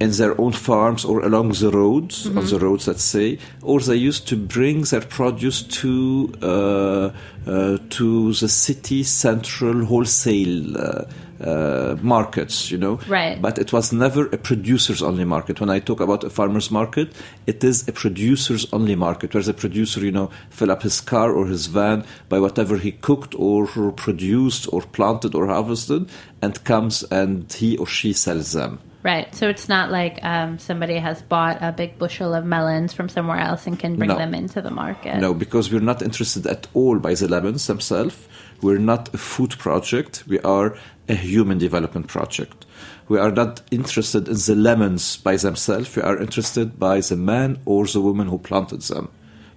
in 0.00 0.10
their 0.10 0.38
own 0.40 0.52
farms 0.52 1.04
or 1.04 1.20
along 1.24 1.52
the 1.52 1.70
roads, 1.70 2.26
on 2.26 2.44
the 2.46 2.58
roads, 2.58 2.88
let's 2.88 3.04
say, 3.04 3.38
or 3.62 3.78
they 3.80 3.94
used 3.94 4.26
to 4.28 4.36
bring 4.36 4.82
their 4.82 5.00
produce 5.00 5.62
to 5.62 6.32
uh, 6.42 7.10
uh, 7.46 7.78
to 7.90 8.32
the 8.32 8.48
city 8.48 9.02
central 9.04 9.84
wholesale. 9.84 11.06
Uh, 11.40 11.96
markets, 12.00 12.70
you 12.70 12.78
know. 12.78 13.00
Right. 13.08 13.42
But 13.42 13.58
it 13.58 13.72
was 13.72 13.92
never 13.92 14.26
a 14.26 14.38
producers 14.38 15.02
only 15.02 15.24
market. 15.24 15.58
When 15.60 15.68
I 15.68 15.80
talk 15.80 16.00
about 16.00 16.22
a 16.22 16.30
farmer's 16.30 16.70
market, 16.70 17.12
it 17.46 17.64
is 17.64 17.88
a 17.88 17.92
producers 17.92 18.66
only 18.72 18.94
market 18.94 19.34
where 19.34 19.42
the 19.42 19.52
producer, 19.52 20.00
you 20.00 20.12
know, 20.12 20.30
fill 20.50 20.70
up 20.70 20.82
his 20.82 21.00
car 21.00 21.32
or 21.32 21.46
his 21.46 21.66
van 21.66 22.04
by 22.28 22.38
whatever 22.38 22.76
he 22.78 22.92
cooked 22.92 23.34
or 23.36 23.66
produced 23.96 24.72
or 24.72 24.82
planted 24.82 25.34
or 25.34 25.46
harvested 25.48 26.08
and 26.40 26.62
comes 26.64 27.02
and 27.10 27.52
he 27.52 27.76
or 27.78 27.86
she 27.86 28.12
sells 28.12 28.52
them. 28.52 28.78
Right. 29.02 29.34
So 29.34 29.48
it's 29.48 29.68
not 29.68 29.90
like 29.90 30.18
um, 30.24 30.58
somebody 30.58 30.96
has 30.96 31.20
bought 31.20 31.58
a 31.60 31.72
big 31.72 31.98
bushel 31.98 32.32
of 32.32 32.44
melons 32.46 32.94
from 32.94 33.08
somewhere 33.08 33.38
else 33.38 33.66
and 33.66 33.78
can 33.78 33.96
bring 33.96 34.08
No. 34.08 34.16
them 34.16 34.34
into 34.34 34.62
the 34.62 34.70
market. 34.70 35.18
No, 35.18 35.34
because 35.34 35.70
we're 35.70 35.80
not 35.80 36.00
interested 36.00 36.46
at 36.46 36.68
all 36.74 36.98
by 36.98 37.14
the 37.14 37.28
lemons 37.28 37.66
themselves. 37.66 38.16
We're 38.62 38.78
not 38.78 39.14
a 39.14 39.18
food 39.18 39.58
project. 39.58 40.24
We 40.26 40.40
are 40.40 40.76
a 41.08 41.14
human 41.14 41.58
development 41.58 42.08
project. 42.08 42.64
We 43.08 43.18
are 43.18 43.30
not 43.30 43.60
interested 43.70 44.28
in 44.28 44.34
the 44.34 44.54
lemons 44.54 45.18
by 45.18 45.36
themselves. 45.36 45.94
We 45.94 46.02
are 46.02 46.18
interested 46.18 46.78
by 46.78 47.00
the 47.00 47.16
man 47.16 47.58
or 47.66 47.86
the 47.86 48.00
woman 48.00 48.28
who 48.28 48.38
planted 48.38 48.80
them, 48.82 49.10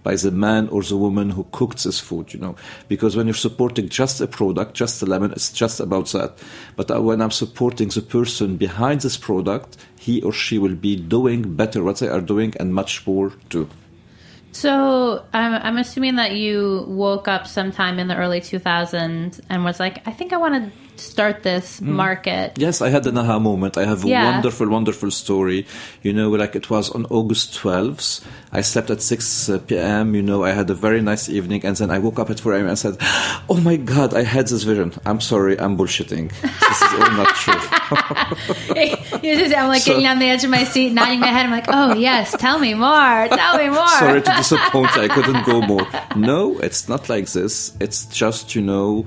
by 0.03 0.15
the 0.15 0.31
man 0.31 0.67
or 0.67 0.83
the 0.83 0.97
woman 0.97 1.29
who 1.29 1.47
cooked 1.53 1.85
this 1.85 2.01
food, 2.01 2.33
you 2.33 2.39
know. 2.41 2.57
Because 2.89 3.15
when 3.15 3.27
you're 3.27 3.33
supporting 3.33 3.87
just 3.87 4.19
a 4.19 4.27
product, 4.27 4.73
just 4.73 5.01
a 5.01 5.05
lemon, 5.05 5.31
it's 5.31 5.51
just 5.53 5.79
about 5.79 6.07
that. 6.07 6.37
But 6.75 6.91
uh, 6.91 7.01
when 7.01 7.21
I'm 7.21 7.31
supporting 7.31 7.87
the 7.87 8.01
person 8.01 8.57
behind 8.57 9.01
this 9.01 9.15
product, 9.15 9.77
he 9.97 10.21
or 10.21 10.33
she 10.33 10.57
will 10.57 10.75
be 10.75 10.97
doing 10.97 11.55
better 11.55 11.83
what 11.83 11.99
they 11.99 12.09
are 12.09 12.21
doing 12.21 12.53
and 12.59 12.73
much 12.73 13.07
more 13.07 13.31
too. 13.49 13.69
So 14.51 15.25
I'm, 15.33 15.53
I'm 15.53 15.77
assuming 15.77 16.15
that 16.15 16.35
you 16.35 16.85
woke 16.87 17.27
up 17.27 17.47
sometime 17.47 17.99
in 17.99 18.07
the 18.07 18.15
early 18.15 18.41
2000s 18.41 19.39
and 19.49 19.63
was 19.63 19.79
like, 19.79 20.07
I 20.07 20.11
think 20.11 20.33
I 20.33 20.37
want 20.37 20.55
to 20.55 20.86
start 20.99 21.43
this 21.43 21.81
market. 21.81 22.53
Yes, 22.57 22.81
I 22.81 22.89
had 22.89 23.05
an 23.07 23.17
aha 23.17 23.39
moment. 23.39 23.77
I 23.77 23.85
have 23.85 24.03
a 24.05 24.07
Yeah. 24.07 24.31
wonderful, 24.31 24.67
wonderful 24.69 25.11
story. 25.11 25.65
You 26.03 26.13
know, 26.13 26.29
like 26.29 26.55
it 26.55 26.69
was 26.69 26.89
on 26.91 27.05
August 27.09 27.53
12th. 27.53 28.23
I 28.51 28.61
slept 28.61 28.89
at 28.89 29.01
6 29.01 29.49
uh, 29.49 29.59
p.m. 29.59 30.15
You 30.15 30.21
know, 30.21 30.43
I 30.43 30.51
had 30.51 30.69
a 30.69 30.73
very 30.73 31.01
nice 31.01 31.29
evening. 31.29 31.65
And 31.65 31.75
then 31.75 31.91
I 31.91 31.99
woke 31.99 32.19
up 32.19 32.29
at 32.29 32.39
4 32.39 32.53
a.m. 32.53 32.67
and 32.67 32.77
said, 32.79 32.97
Oh 33.49 33.59
my 33.63 33.75
God, 33.77 34.13
I 34.13 34.23
had 34.23 34.47
this 34.47 34.63
vision. 34.63 34.93
I'm 35.05 35.19
sorry, 35.21 35.59
I'm 35.59 35.77
bullshitting. 35.77 36.31
This 36.41 36.81
is 36.81 36.93
all 36.93 37.11
not 37.11 37.35
true. 37.35 37.61
You're 39.23 39.35
just- 39.37 39.55
I'm 39.55 39.67
like 39.67 39.81
So- 39.81 39.91
getting 39.91 40.07
on 40.07 40.19
the 40.19 40.25
edge 40.29 40.43
of 40.43 40.49
my 40.49 40.63
seat, 40.63 40.93
nodding 40.93 41.19
my 41.19 41.27
head. 41.27 41.45
I'm 41.45 41.51
like, 41.51 41.65
oh, 41.67 41.93
yes, 41.95 42.35
tell 42.37 42.59
me 42.59 42.73
more. 42.73 43.27
Tell 43.27 43.57
me 43.57 43.69
more. 43.69 43.87
sorry 43.99 44.21
to 44.21 44.33
disappoint 44.37 44.95
you. 44.95 45.01
I 45.03 45.07
couldn't 45.07 45.45
go 45.45 45.61
more. 45.61 45.85
No, 46.15 46.57
it's 46.59 46.87
not 46.89 47.09
like 47.09 47.27
this. 47.31 47.73
It's 47.79 48.05
just, 48.05 48.55
you 48.55 48.61
know, 48.61 49.05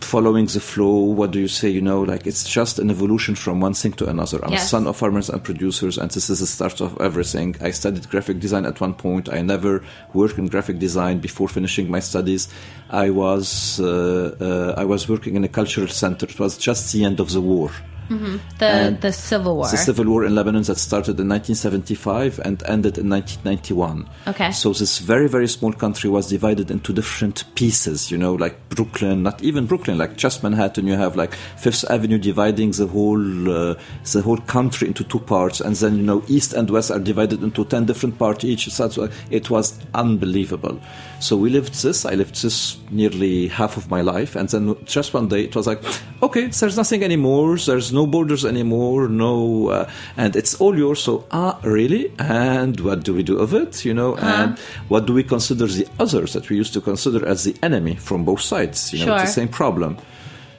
following 0.00 0.46
the 0.46 0.60
flow. 0.60 1.00
What 1.18 1.30
do 1.30 1.40
you 1.40 1.48
say? 1.48 1.68
You 1.68 1.80
know, 1.80 2.02
like 2.02 2.26
it's 2.26 2.48
just 2.48 2.78
an 2.78 2.90
evolution 2.90 3.34
from 3.34 3.60
one 3.60 3.74
thing 3.74 3.92
to 3.94 4.08
another. 4.08 4.44
I'm 4.44 4.52
a 4.52 4.58
son 4.58 4.86
of 4.86 4.96
farmers 4.96 5.28
and 5.28 5.42
producers, 5.42 5.98
and 5.98 6.10
this 6.10 6.30
is 6.30 6.40
the 6.40 6.46
start 6.46 6.80
of 6.80 7.00
everything. 7.00 7.56
I 7.60 7.70
studied 7.70 8.08
graphic 8.08 8.40
design 8.40 8.64
at 8.66 8.80
one 8.80 8.94
point. 8.94 9.28
I 9.32 9.42
never 9.42 9.82
worked 10.14 10.38
in 10.38 10.46
graphic 10.46 10.78
design 10.78 11.18
before 11.18 11.48
finishing 11.48 11.90
my 11.90 12.00
studies. 12.00 12.48
I 12.90 13.10
was 13.10 13.80
uh, 13.80 14.36
uh, 14.40 14.80
I 14.80 14.84
was 14.84 15.08
working 15.08 15.36
in 15.36 15.44
a 15.44 15.48
cultural 15.48 15.88
center. 15.88 16.26
It 16.26 16.38
was 16.38 16.56
just 16.56 16.92
the 16.92 17.04
end 17.04 17.20
of 17.20 17.32
the 17.32 17.40
war. 17.40 17.70
The, 18.08 18.66
and 18.66 19.00
the 19.00 19.12
Civil 19.12 19.56
War. 19.56 19.68
The 19.68 19.76
civil 19.76 20.06
war 20.06 20.24
in 20.24 20.34
Lebanon 20.34 20.62
that 20.62 20.78
started 20.78 21.20
in 21.20 21.28
1975 21.28 22.40
and 22.40 22.62
ended 22.64 22.98
in 22.98 23.08
1991. 23.08 24.08
Okay. 24.26 24.50
So 24.52 24.72
this 24.72 24.98
very 24.98 25.28
very 25.28 25.48
small 25.48 25.72
country 25.72 26.10
was 26.10 26.28
divided 26.28 26.70
into 26.70 26.92
different 26.92 27.44
pieces. 27.54 28.10
You 28.10 28.18
know, 28.18 28.34
like 28.34 28.68
Brooklyn, 28.70 29.22
not 29.22 29.42
even 29.42 29.66
Brooklyn, 29.66 29.98
like 29.98 30.16
just 30.16 30.42
Manhattan. 30.42 30.86
You 30.86 30.94
have 30.94 31.16
like 31.16 31.34
Fifth 31.34 31.84
Avenue 31.90 32.18
dividing 32.18 32.72
the 32.72 32.86
whole 32.86 33.50
uh, 33.50 33.74
the 34.12 34.22
whole 34.22 34.38
country 34.38 34.88
into 34.88 35.04
two 35.04 35.20
parts, 35.20 35.60
and 35.60 35.76
then 35.76 35.96
you 35.96 36.02
know 36.02 36.22
East 36.28 36.54
and 36.54 36.70
West 36.70 36.90
are 36.90 36.98
divided 36.98 37.42
into 37.42 37.64
ten 37.64 37.84
different 37.84 38.18
parts 38.18 38.44
each. 38.44 38.70
So 38.70 39.08
it 39.30 39.50
was 39.50 39.78
unbelievable. 39.94 40.80
So 41.20 41.36
we 41.36 41.50
lived 41.50 41.82
this. 41.82 42.04
I 42.04 42.14
lived 42.14 42.40
this 42.42 42.78
nearly 42.90 43.48
half 43.48 43.76
of 43.76 43.90
my 43.90 44.02
life, 44.02 44.36
and 44.36 44.48
then 44.48 44.76
just 44.84 45.12
one 45.14 45.28
day 45.28 45.42
it 45.44 45.56
was 45.56 45.66
like, 45.66 45.82
okay, 46.22 46.46
there's 46.46 46.76
nothing 46.76 47.02
anymore. 47.02 47.56
There's 47.56 47.92
no 47.92 48.06
borders 48.06 48.44
anymore. 48.44 49.08
No, 49.08 49.68
uh, 49.68 49.90
and 50.16 50.36
it's 50.36 50.54
all 50.60 50.78
yours. 50.78 51.00
So 51.02 51.26
ah, 51.32 51.58
really? 51.62 52.12
And 52.18 52.78
what 52.80 53.04
do 53.04 53.14
we 53.14 53.22
do 53.24 53.38
of 53.38 53.52
it? 53.52 53.84
You 53.84 53.94
know, 53.94 54.16
and 54.16 54.58
what 54.88 55.06
do 55.06 55.12
we 55.12 55.24
consider 55.24 55.66
the 55.66 55.88
others 55.98 56.32
that 56.34 56.48
we 56.48 56.56
used 56.56 56.72
to 56.74 56.80
consider 56.80 57.26
as 57.26 57.42
the 57.44 57.56
enemy 57.62 57.96
from 57.96 58.24
both 58.24 58.40
sides? 58.40 58.92
You 58.92 59.04
know, 59.06 59.14
it's 59.14 59.22
Sure. 59.22 59.26
the 59.26 59.32
same 59.40 59.48
problem. 59.48 59.96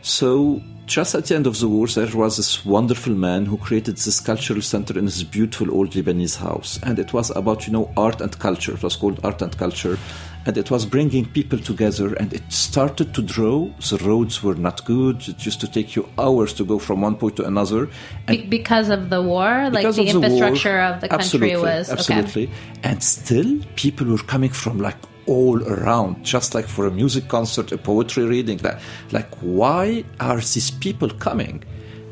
So 0.01 0.61
just 0.85 1.13
at 1.13 1.25
the 1.25 1.35
end 1.35 1.45
of 1.45 1.59
the 1.59 1.67
war, 1.67 1.87
there 1.87 2.09
was 2.15 2.37
this 2.37 2.65
wonderful 2.65 3.13
man 3.13 3.45
who 3.45 3.57
created 3.57 3.97
this 3.97 4.19
cultural 4.19 4.61
center 4.61 4.97
in 4.97 5.05
his 5.05 5.23
beautiful 5.23 5.71
old 5.73 5.91
Lebanese 5.91 6.37
house, 6.37 6.79
and 6.83 6.97
it 6.99 7.13
was 7.13 7.29
about 7.31 7.67
you 7.67 7.73
know 7.73 7.91
art 7.95 8.21
and 8.21 8.37
culture. 8.39 8.73
It 8.73 8.83
was 8.83 8.95
called 8.95 9.19
art 9.23 9.41
and 9.41 9.55
culture, 9.57 9.97
and 10.45 10.57
it 10.57 10.71
was 10.71 10.85
bringing 10.85 11.25
people 11.25 11.59
together. 11.59 12.13
And 12.15 12.33
it 12.33 12.43
started 12.51 13.13
to 13.13 13.21
draw. 13.21 13.69
The 13.89 13.97
roads 14.03 14.41
were 14.41 14.55
not 14.55 14.85
good. 14.85 15.27
It 15.27 15.45
used 15.45 15.61
to 15.61 15.67
take 15.67 15.95
you 15.95 16.09
hours 16.17 16.53
to 16.53 16.65
go 16.65 16.79
from 16.79 17.01
one 17.01 17.15
point 17.15 17.35
to 17.37 17.45
another. 17.45 17.89
And 18.27 18.37
Be- 18.37 18.47
because 18.47 18.89
of 18.89 19.09
the 19.09 19.21
war, 19.21 19.69
like 19.71 19.83
the 19.83 19.89
of 19.89 19.97
war, 19.97 20.05
infrastructure 20.05 20.79
of 20.79 21.01
the 21.01 21.09
country 21.09 21.25
absolutely, 21.25 21.61
was 21.61 21.89
okay. 21.89 21.99
absolutely, 21.99 22.51
and 22.83 23.03
still 23.03 23.59
people 23.75 24.07
were 24.07 24.17
coming 24.17 24.49
from 24.49 24.79
like 24.79 24.97
all 25.27 25.61
around, 25.63 26.23
just 26.23 26.55
like 26.55 26.65
for 26.65 26.87
a 26.87 26.91
music 26.91 27.27
concert, 27.27 27.71
a 27.71 27.77
poetry 27.77 28.25
reading. 28.25 28.59
Like, 28.63 28.79
like 29.11 29.35
why 29.41 30.03
are 30.19 30.37
these 30.37 30.71
people 30.71 31.09
coming? 31.09 31.63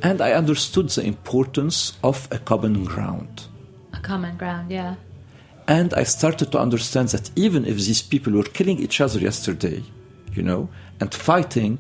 And 0.04 0.22
I 0.22 0.34
understood 0.34 0.90
the 0.90 1.04
importance 1.04 1.98
of 2.04 2.28
a 2.32 2.38
common 2.38 2.84
ground. 2.86 3.46
a 3.94 4.00
common 4.00 4.38
ground. 4.38 4.70
Yeah. 4.72 4.96
And 5.68 5.94
I 5.94 6.04
started 6.04 6.52
to 6.54 6.60
understand 6.60 7.10
that 7.10 7.30
even 7.36 7.66
if 7.66 7.76
these 7.76 8.02
people 8.02 8.34
were 8.34 8.44
killing 8.44 8.80
each 8.80 9.02
other 9.02 9.20
yesterday, 9.20 9.84
you 10.34 10.42
know, 10.42 10.70
and 11.02 11.14
fighting, 11.14 11.80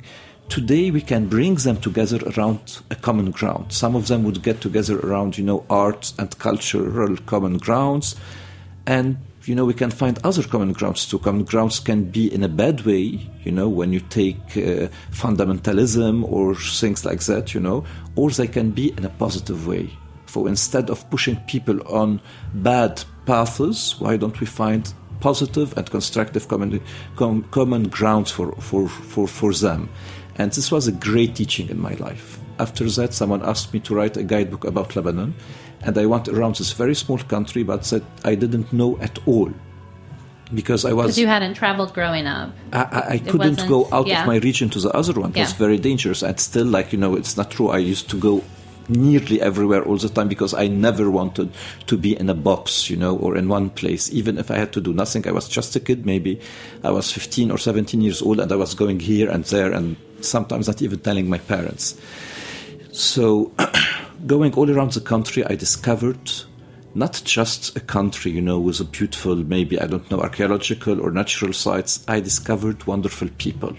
today 0.49 0.91
we 0.91 1.01
can 1.01 1.27
bring 1.27 1.55
them 1.55 1.77
together 1.77 2.19
around 2.35 2.81
a 2.91 2.95
common 2.95 3.31
ground. 3.31 3.71
Some 3.71 3.95
of 3.95 4.07
them 4.07 4.23
would 4.25 4.43
get 4.43 4.59
together 4.59 4.99
around, 4.99 5.37
you 5.37 5.45
know, 5.45 5.65
art 5.69 6.11
and 6.19 6.37
cultural 6.37 7.15
common 7.25 7.59
grounds. 7.59 8.17
And, 8.85 9.17
you 9.45 9.55
know, 9.55 9.63
we 9.63 9.73
can 9.73 9.91
find 9.91 10.19
other 10.25 10.43
common 10.43 10.73
grounds 10.73 11.05
too. 11.05 11.19
Common 11.19 11.45
grounds 11.45 11.79
can 11.79 12.05
be 12.05 12.33
in 12.33 12.43
a 12.43 12.49
bad 12.49 12.81
way, 12.81 13.29
you 13.45 13.53
know, 13.53 13.69
when 13.69 13.93
you 13.93 14.01
take 14.01 14.57
uh, 14.57 14.89
fundamentalism 15.11 16.29
or 16.29 16.55
things 16.55 17.05
like 17.05 17.21
that, 17.21 17.53
you 17.53 17.61
know, 17.61 17.85
or 18.17 18.31
they 18.31 18.47
can 18.47 18.71
be 18.71 18.89
in 18.97 19.05
a 19.05 19.09
positive 19.09 19.65
way. 19.65 19.89
So 20.25 20.45
instead 20.45 20.89
of 20.89 21.09
pushing 21.09 21.37
people 21.47 21.81
on 21.87 22.19
bad 22.53 23.01
paths, 23.27 23.99
why 23.99 24.17
don't 24.17 24.39
we 24.39 24.47
find 24.47 24.91
positive 25.19 25.77
and 25.77 25.89
constructive 25.91 26.47
common, 26.47 26.81
com, 27.15 27.43
common 27.51 27.89
grounds 27.89 28.31
for, 28.31 28.53
for, 28.53 28.87
for, 28.87 29.27
for 29.27 29.53
them? 29.53 29.89
And 30.37 30.51
this 30.51 30.71
was 30.71 30.87
a 30.87 30.91
great 30.91 31.35
teaching 31.35 31.69
in 31.69 31.79
my 31.79 31.93
life. 31.95 32.39
After 32.57 32.89
that, 32.89 33.13
someone 33.13 33.43
asked 33.43 33.73
me 33.73 33.79
to 33.81 33.93
write 33.93 34.17
a 34.17 34.23
guidebook 34.23 34.63
about 34.65 34.95
Lebanon, 34.95 35.35
and 35.81 35.97
I 35.97 36.05
went 36.07 36.27
around 36.27 36.55
this 36.55 36.71
very 36.73 36.95
small 36.95 37.19
country, 37.19 37.63
but 37.63 37.83
that 37.83 38.03
I 38.23 38.35
didn't 38.35 38.73
know 38.73 38.97
at 38.99 39.19
all. 39.27 39.51
Because 40.53 40.85
I 40.85 40.93
was 40.93 41.07
Because 41.07 41.19
you 41.19 41.27
hadn't 41.27 41.55
traveled 41.55 41.93
growing 41.93 42.25
up. 42.25 42.49
I, 42.71 42.83
I, 42.83 43.13
I 43.15 43.17
couldn't 43.19 43.67
go 43.67 43.87
out 43.91 44.07
yeah. 44.07 44.21
of 44.21 44.27
my 44.27 44.37
region 44.37 44.69
to 44.69 44.79
the 44.79 44.89
other 44.91 45.19
one. 45.19 45.31
It 45.35 45.39
was 45.39 45.51
very 45.51 45.77
dangerous. 45.77 46.23
And 46.23 46.39
still, 46.39 46.65
like, 46.65 46.93
you 46.93 46.99
know, 46.99 47.17
it's 47.17 47.35
not 47.35 47.51
true. 47.51 47.67
I 47.67 47.79
used 47.79 48.09
to 48.11 48.17
go 48.17 48.43
nearly 48.89 49.41
everywhere 49.41 49.83
all 49.83 49.97
the 49.97 50.09
time 50.09 50.27
because 50.27 50.53
I 50.53 50.67
never 50.67 51.09
wanted 51.09 51.51
to 51.87 51.97
be 51.97 52.17
in 52.17 52.29
a 52.29 52.33
box, 52.33 52.89
you 52.89 52.97
know, 52.97 53.17
or 53.17 53.37
in 53.37 53.47
one 53.49 53.69
place. 53.69 54.11
Even 54.11 54.37
if 54.37 54.51
I 54.51 54.57
had 54.57 54.73
to 54.73 54.81
do 54.81 54.93
nothing, 54.93 55.27
I 55.27 55.31
was 55.31 55.47
just 55.47 55.75
a 55.75 55.79
kid, 55.79 56.05
maybe. 56.05 56.39
I 56.83 56.91
was 56.91 57.11
15 57.11 57.51
or 57.51 57.57
17 57.57 58.01
years 58.01 58.21
old 58.21 58.39
and 58.39 58.51
I 58.51 58.55
was 58.55 58.73
going 58.73 58.99
here 58.99 59.29
and 59.29 59.43
there 59.45 59.71
and 59.71 59.97
sometimes 60.21 60.67
not 60.67 60.81
even 60.81 60.99
telling 60.99 61.29
my 61.29 61.37
parents. 61.37 61.99
So, 62.91 63.51
going 64.25 64.53
all 64.55 64.69
around 64.69 64.93
the 64.93 65.01
country, 65.01 65.45
I 65.45 65.55
discovered 65.55 66.31
not 66.95 67.21
just 67.23 67.75
a 67.75 67.79
country, 67.79 68.31
you 68.31 68.41
know, 68.41 68.59
with 68.59 68.79
a 68.79 68.83
beautiful, 68.83 69.35
maybe, 69.35 69.79
I 69.79 69.85
don't 69.85 70.09
know, 70.09 70.21
archaeological 70.21 70.99
or 70.99 71.11
natural 71.11 71.53
sites. 71.53 72.03
I 72.07 72.19
discovered 72.21 72.87
wonderful 72.87 73.29
people 73.37 73.75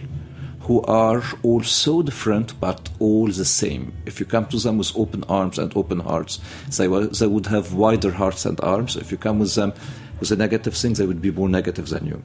who 0.68 0.82
are 0.82 1.22
all 1.42 1.62
so 1.62 2.02
different 2.02 2.60
but 2.60 2.90
all 2.98 3.26
the 3.26 3.44
same. 3.44 3.90
If 4.04 4.20
you 4.20 4.26
come 4.26 4.44
to 4.48 4.58
them 4.58 4.76
with 4.76 4.94
open 4.94 5.24
arms 5.24 5.58
and 5.58 5.74
open 5.74 6.00
hearts, 6.00 6.40
they, 6.76 6.86
they 6.86 7.26
would 7.26 7.46
have 7.46 7.72
wider 7.72 8.12
hearts 8.12 8.44
and 8.44 8.60
arms. 8.60 8.94
If 8.94 9.10
you 9.10 9.16
come 9.16 9.38
with 9.38 9.54
them 9.54 9.72
with 10.20 10.30
a 10.30 10.36
negative 10.36 10.74
thing, 10.76 10.92
they 10.92 11.06
would 11.06 11.22
be 11.22 11.30
more 11.30 11.48
negative 11.48 11.88
than 11.88 12.06
you. 12.06 12.22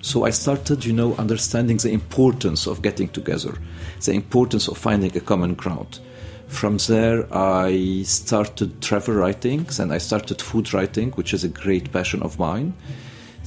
So 0.00 0.24
I 0.24 0.30
started, 0.30 0.86
you 0.86 0.94
know, 0.94 1.14
understanding 1.16 1.76
the 1.76 1.92
importance 1.92 2.66
of 2.66 2.80
getting 2.80 3.08
together, 3.08 3.58
the 4.02 4.12
importance 4.12 4.66
of 4.68 4.78
finding 4.78 5.14
a 5.14 5.20
common 5.20 5.52
ground. 5.54 5.98
From 6.46 6.78
there, 6.78 7.26
I 7.30 8.02
started 8.04 8.80
travel 8.80 9.14
writing, 9.14 9.66
and 9.78 9.92
I 9.92 9.98
started 9.98 10.40
food 10.40 10.72
writing, 10.72 11.10
which 11.12 11.34
is 11.34 11.44
a 11.44 11.48
great 11.48 11.92
passion 11.92 12.22
of 12.22 12.38
mine. 12.38 12.72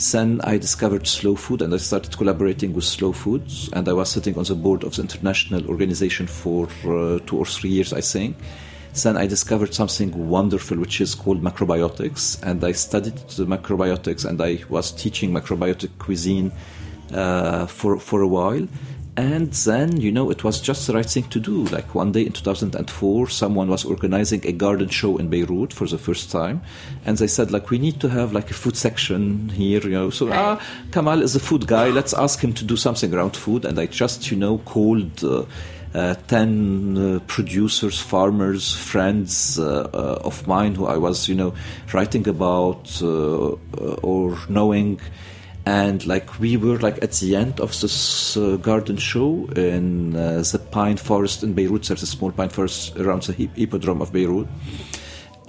Then 0.01 0.41
I 0.43 0.57
discovered 0.57 1.05
Slow 1.05 1.35
Food 1.35 1.61
and 1.61 1.71
I 1.75 1.77
started 1.77 2.17
collaborating 2.17 2.73
with 2.73 2.85
Slow 2.85 3.11
Foods. 3.11 3.69
And 3.71 3.87
I 3.87 3.93
was 3.93 4.09
sitting 4.09 4.35
on 4.35 4.45
the 4.45 4.55
board 4.55 4.83
of 4.83 4.95
the 4.95 5.03
international 5.03 5.67
organization 5.69 6.25
for 6.25 6.67
uh, 6.85 7.19
two 7.27 7.37
or 7.37 7.45
three 7.45 7.69
years, 7.69 7.93
I 7.93 8.01
think. 8.01 8.35
Then 9.03 9.15
I 9.15 9.27
discovered 9.27 9.75
something 9.75 10.27
wonderful, 10.27 10.77
which 10.77 11.01
is 11.01 11.13
called 11.13 11.43
macrobiotics. 11.43 12.41
And 12.41 12.63
I 12.63 12.71
studied 12.71 13.15
the 13.15 13.45
macrobiotics 13.45 14.25
and 14.25 14.41
I 14.41 14.63
was 14.69 14.91
teaching 14.91 15.31
macrobiotic 15.31 15.91
cuisine 15.99 16.51
uh, 17.13 17.67
for, 17.67 17.99
for 17.99 18.21
a 18.21 18.27
while. 18.27 18.67
And 19.17 19.51
then, 19.51 19.99
you 19.99 20.09
know, 20.09 20.31
it 20.31 20.45
was 20.45 20.61
just 20.61 20.87
the 20.87 20.93
right 20.93 21.05
thing 21.05 21.23
to 21.29 21.39
do. 21.39 21.65
Like 21.65 21.93
one 21.93 22.13
day 22.13 22.21
in 22.25 22.31
2004, 22.31 23.27
someone 23.27 23.67
was 23.67 23.83
organizing 23.83 24.45
a 24.45 24.53
garden 24.53 24.87
show 24.87 25.17
in 25.17 25.27
Beirut 25.27 25.73
for 25.73 25.85
the 25.85 25.97
first 25.97 26.31
time. 26.31 26.61
And 27.05 27.17
they 27.17 27.27
said, 27.27 27.51
like, 27.51 27.69
we 27.69 27.77
need 27.77 27.99
to 28.01 28.09
have 28.09 28.31
like 28.31 28.49
a 28.51 28.53
food 28.53 28.77
section 28.77 29.49
here, 29.49 29.81
you 29.81 29.89
know. 29.89 30.09
So, 30.11 30.27
right. 30.27 30.37
ah, 30.37 30.65
Kamal 30.93 31.21
is 31.21 31.35
a 31.35 31.41
food 31.41 31.67
guy. 31.67 31.89
Let's 31.89 32.13
ask 32.13 32.39
him 32.39 32.53
to 32.53 32.63
do 32.63 32.77
something 32.77 33.13
around 33.13 33.35
food. 33.35 33.65
And 33.65 33.77
I 33.79 33.87
just, 33.87 34.31
you 34.31 34.37
know, 34.37 34.59
called. 34.59 35.23
Uh, 35.23 35.45
uh, 35.93 36.15
10 36.27 36.97
uh, 36.97 37.19
producers, 37.27 37.99
farmers, 37.99 38.73
friends 38.73 39.59
uh, 39.59 39.89
uh 39.93 40.21
of 40.23 40.47
mine 40.47 40.73
who 40.75 40.85
I 40.85 40.95
was, 40.95 41.27
you 41.27 41.35
know, 41.35 41.53
writing 41.93 42.29
about 42.29 43.01
uh, 43.01 43.51
uh, 43.51 43.55
or 44.01 44.37
knowing 44.47 45.01
and 45.65 46.05
like 46.07 46.39
we 46.39 46.57
were 46.57 46.79
like 46.79 47.01
at 47.03 47.11
the 47.13 47.35
end 47.35 47.59
of 47.59 47.79
this 47.81 48.35
uh, 48.35 48.57
garden 48.57 48.97
show 48.97 49.47
in 49.55 50.15
uh, 50.15 50.43
the 50.51 50.59
pine 50.71 50.97
forest 50.97 51.43
in 51.43 51.53
Beirut. 51.53 51.83
There's 51.83 52.03
a 52.03 52.07
small 52.07 52.31
pine 52.31 52.49
forest 52.49 52.97
around 52.97 53.23
the 53.23 53.33
hippodrome 53.55 54.01
of 54.01 54.11
Beirut, 54.11 54.47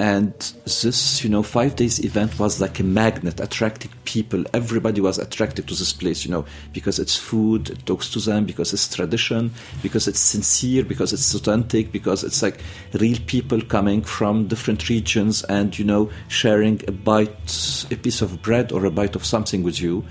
and 0.02 0.35
this 0.64 1.23
you 1.23 1.30
know 1.30 1.44
five 1.44 1.76
days 1.76 2.04
event 2.04 2.37
was 2.37 2.61
like 2.61 2.80
a 2.80 2.82
magnet 2.82 3.38
attracting 3.38 3.92
people. 4.04 4.44
Everybody 4.52 5.00
was 5.00 5.16
attracted 5.16 5.68
to 5.68 5.75
this 5.76 5.92
place 5.92 6.25
you 6.25 6.32
know 6.32 6.44
because 6.73 6.99
it's 6.99 7.16
food 7.16 7.71
it 7.71 7.87
talks 7.87 8.11
to 8.11 8.18
them 8.18 8.44
because 8.44 8.73
it's 8.73 8.92
tradition 8.92 9.52
because 9.80 10.09
it's 10.09 10.18
sincere 10.18 10.82
because 10.85 11.12
it's 11.12 11.32
authentic 11.35 11.92
because 11.92 12.25
it's 12.25 12.42
like 12.42 12.59
real 12.94 13.18
people 13.26 13.61
coming 13.61 14.02
from 14.02 14.49
different 14.49 14.88
regions 14.88 15.44
and 15.44 15.78
you 15.78 15.85
know 15.85 16.11
sharing 16.26 16.82
a 16.88 16.90
bite 16.90 17.87
a 17.92 17.97
piece 17.97 18.23
of 18.23 18.42
bread 18.42 18.73
or 18.73 18.85
a 18.85 18.90
bite 18.90 19.14
of 19.14 19.25
something 19.25 19.62
with 19.62 19.80
you. 19.80 20.04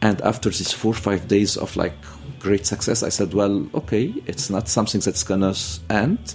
And 0.00 0.18
after 0.22 0.48
these 0.48 0.72
four 0.72 0.92
or 0.92 0.94
five 0.94 1.28
days 1.28 1.58
of 1.58 1.76
like 1.76 1.94
great 2.38 2.66
success 2.66 3.02
i 3.02 3.08
said 3.08 3.32
well 3.34 3.66
okay 3.74 4.14
it's 4.26 4.50
not 4.50 4.68
something 4.68 5.00
that's 5.00 5.24
gonna 5.24 5.54
end 5.88 6.34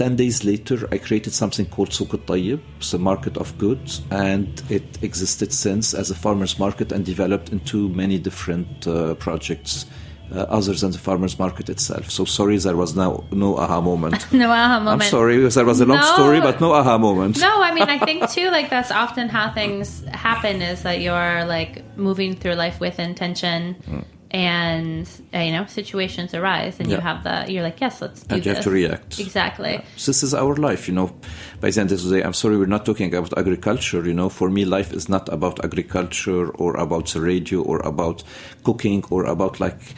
10 0.00 0.16
days 0.16 0.44
later, 0.44 0.88
I 0.90 0.96
created 0.96 1.34
something 1.34 1.66
called 1.66 1.92
Souk 1.92 2.26
the 2.26 2.98
market 2.98 3.36
of 3.36 3.58
goods, 3.58 4.00
and 4.10 4.48
it 4.70 5.02
existed 5.02 5.52
since 5.52 5.92
as 5.92 6.10
a 6.10 6.14
farmer's 6.14 6.58
market 6.58 6.90
and 6.90 7.04
developed 7.04 7.50
into 7.50 7.90
many 7.90 8.18
different 8.18 8.86
uh, 8.86 9.14
projects. 9.16 9.84
Uh, 10.32 10.46
other 10.48 10.72
than 10.74 10.92
the 10.92 10.98
farmers 10.98 11.40
market 11.40 11.68
itself. 11.68 12.08
So 12.08 12.24
sorry, 12.24 12.56
there 12.58 12.76
was 12.76 12.94
no 12.94 13.24
no 13.32 13.56
aha 13.56 13.80
moment. 13.80 14.32
no 14.32 14.48
aha 14.48 14.78
moment. 14.78 15.02
I'm 15.02 15.08
sorry, 15.08 15.38
there 15.48 15.64
was 15.64 15.80
a 15.80 15.84
long 15.84 15.98
no, 15.98 16.14
story, 16.14 16.40
but 16.40 16.60
no 16.60 16.72
aha 16.72 16.98
moment. 16.98 17.40
No, 17.40 17.60
I 17.60 17.74
mean 17.74 17.88
I 17.88 17.98
think 17.98 18.30
too, 18.30 18.48
like 18.48 18.70
that's 18.70 18.92
often 18.92 19.28
how 19.28 19.52
things 19.52 20.04
happen. 20.12 20.62
Is 20.62 20.84
that 20.84 21.00
you're 21.00 21.44
like 21.46 21.82
moving 21.96 22.36
through 22.36 22.54
life 22.54 22.78
with 22.78 23.00
intention. 23.00 23.74
Mm 23.90 24.04
and 24.30 25.08
uh, 25.34 25.38
you 25.38 25.50
know 25.50 25.66
situations 25.66 26.34
arise 26.34 26.78
and 26.78 26.88
yeah. 26.88 26.96
you 26.96 27.00
have 27.00 27.24
the 27.24 27.52
you're 27.52 27.64
like 27.64 27.80
yes 27.80 28.00
let's 28.00 28.22
do 28.22 28.36
and 28.36 28.44
you 28.44 28.50
this. 28.50 28.58
have 28.58 28.64
to 28.64 28.70
react 28.70 29.18
exactly 29.18 29.72
yeah. 29.72 29.84
this 30.06 30.22
is 30.22 30.34
our 30.34 30.54
life 30.54 30.86
you 30.86 30.94
know 30.94 31.12
by 31.60 31.70
the 31.70 31.80
end 31.80 31.90
of 31.90 32.02
the 32.02 32.10
day 32.16 32.22
i'm 32.22 32.32
sorry 32.32 32.56
we're 32.56 32.66
not 32.66 32.86
talking 32.86 33.12
about 33.12 33.36
agriculture 33.36 34.06
you 34.06 34.14
know 34.14 34.28
for 34.28 34.48
me 34.48 34.64
life 34.64 34.92
is 34.92 35.08
not 35.08 35.28
about 35.32 35.64
agriculture 35.64 36.50
or 36.50 36.76
about 36.76 37.06
the 37.08 37.20
radio 37.20 37.60
or 37.62 37.80
about 37.80 38.22
cooking 38.62 39.02
or 39.10 39.24
about 39.24 39.58
like 39.58 39.94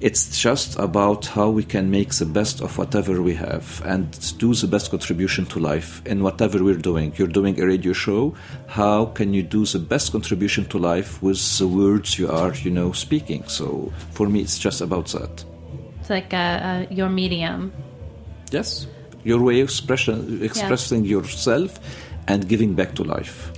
it's 0.00 0.40
just 0.40 0.78
about 0.78 1.26
how 1.26 1.50
we 1.50 1.62
can 1.62 1.90
make 1.90 2.14
the 2.14 2.24
best 2.24 2.62
of 2.62 2.78
whatever 2.78 3.20
we 3.20 3.34
have 3.34 3.82
and 3.84 4.38
do 4.38 4.54
the 4.54 4.66
best 4.66 4.90
contribution 4.90 5.44
to 5.46 5.58
life 5.58 6.00
in 6.06 6.22
whatever 6.22 6.64
we're 6.64 6.78
doing. 6.78 7.12
You're 7.16 7.28
doing 7.28 7.60
a 7.60 7.66
radio 7.66 7.92
show. 7.92 8.34
How 8.66 9.06
can 9.06 9.34
you 9.34 9.42
do 9.42 9.66
the 9.66 9.78
best 9.78 10.12
contribution 10.12 10.64
to 10.66 10.78
life 10.78 11.22
with 11.22 11.58
the 11.58 11.68
words 11.68 12.18
you 12.18 12.30
are, 12.30 12.54
you 12.54 12.70
know, 12.70 12.92
speaking? 12.92 13.46
So 13.46 13.92
for 14.12 14.28
me, 14.28 14.40
it's 14.40 14.58
just 14.58 14.80
about 14.80 15.08
that. 15.08 15.44
It's 16.00 16.08
like 16.08 16.32
uh, 16.32 16.36
uh, 16.36 16.86
your 16.90 17.10
medium. 17.10 17.70
Yes, 18.50 18.86
your 19.22 19.42
way 19.42 19.60
of 19.60 19.68
expression, 19.68 20.42
expressing 20.42 21.04
yeah. 21.04 21.10
yourself 21.10 21.78
and 22.26 22.48
giving 22.48 22.74
back 22.74 22.94
to 22.94 23.04
life. 23.04 23.52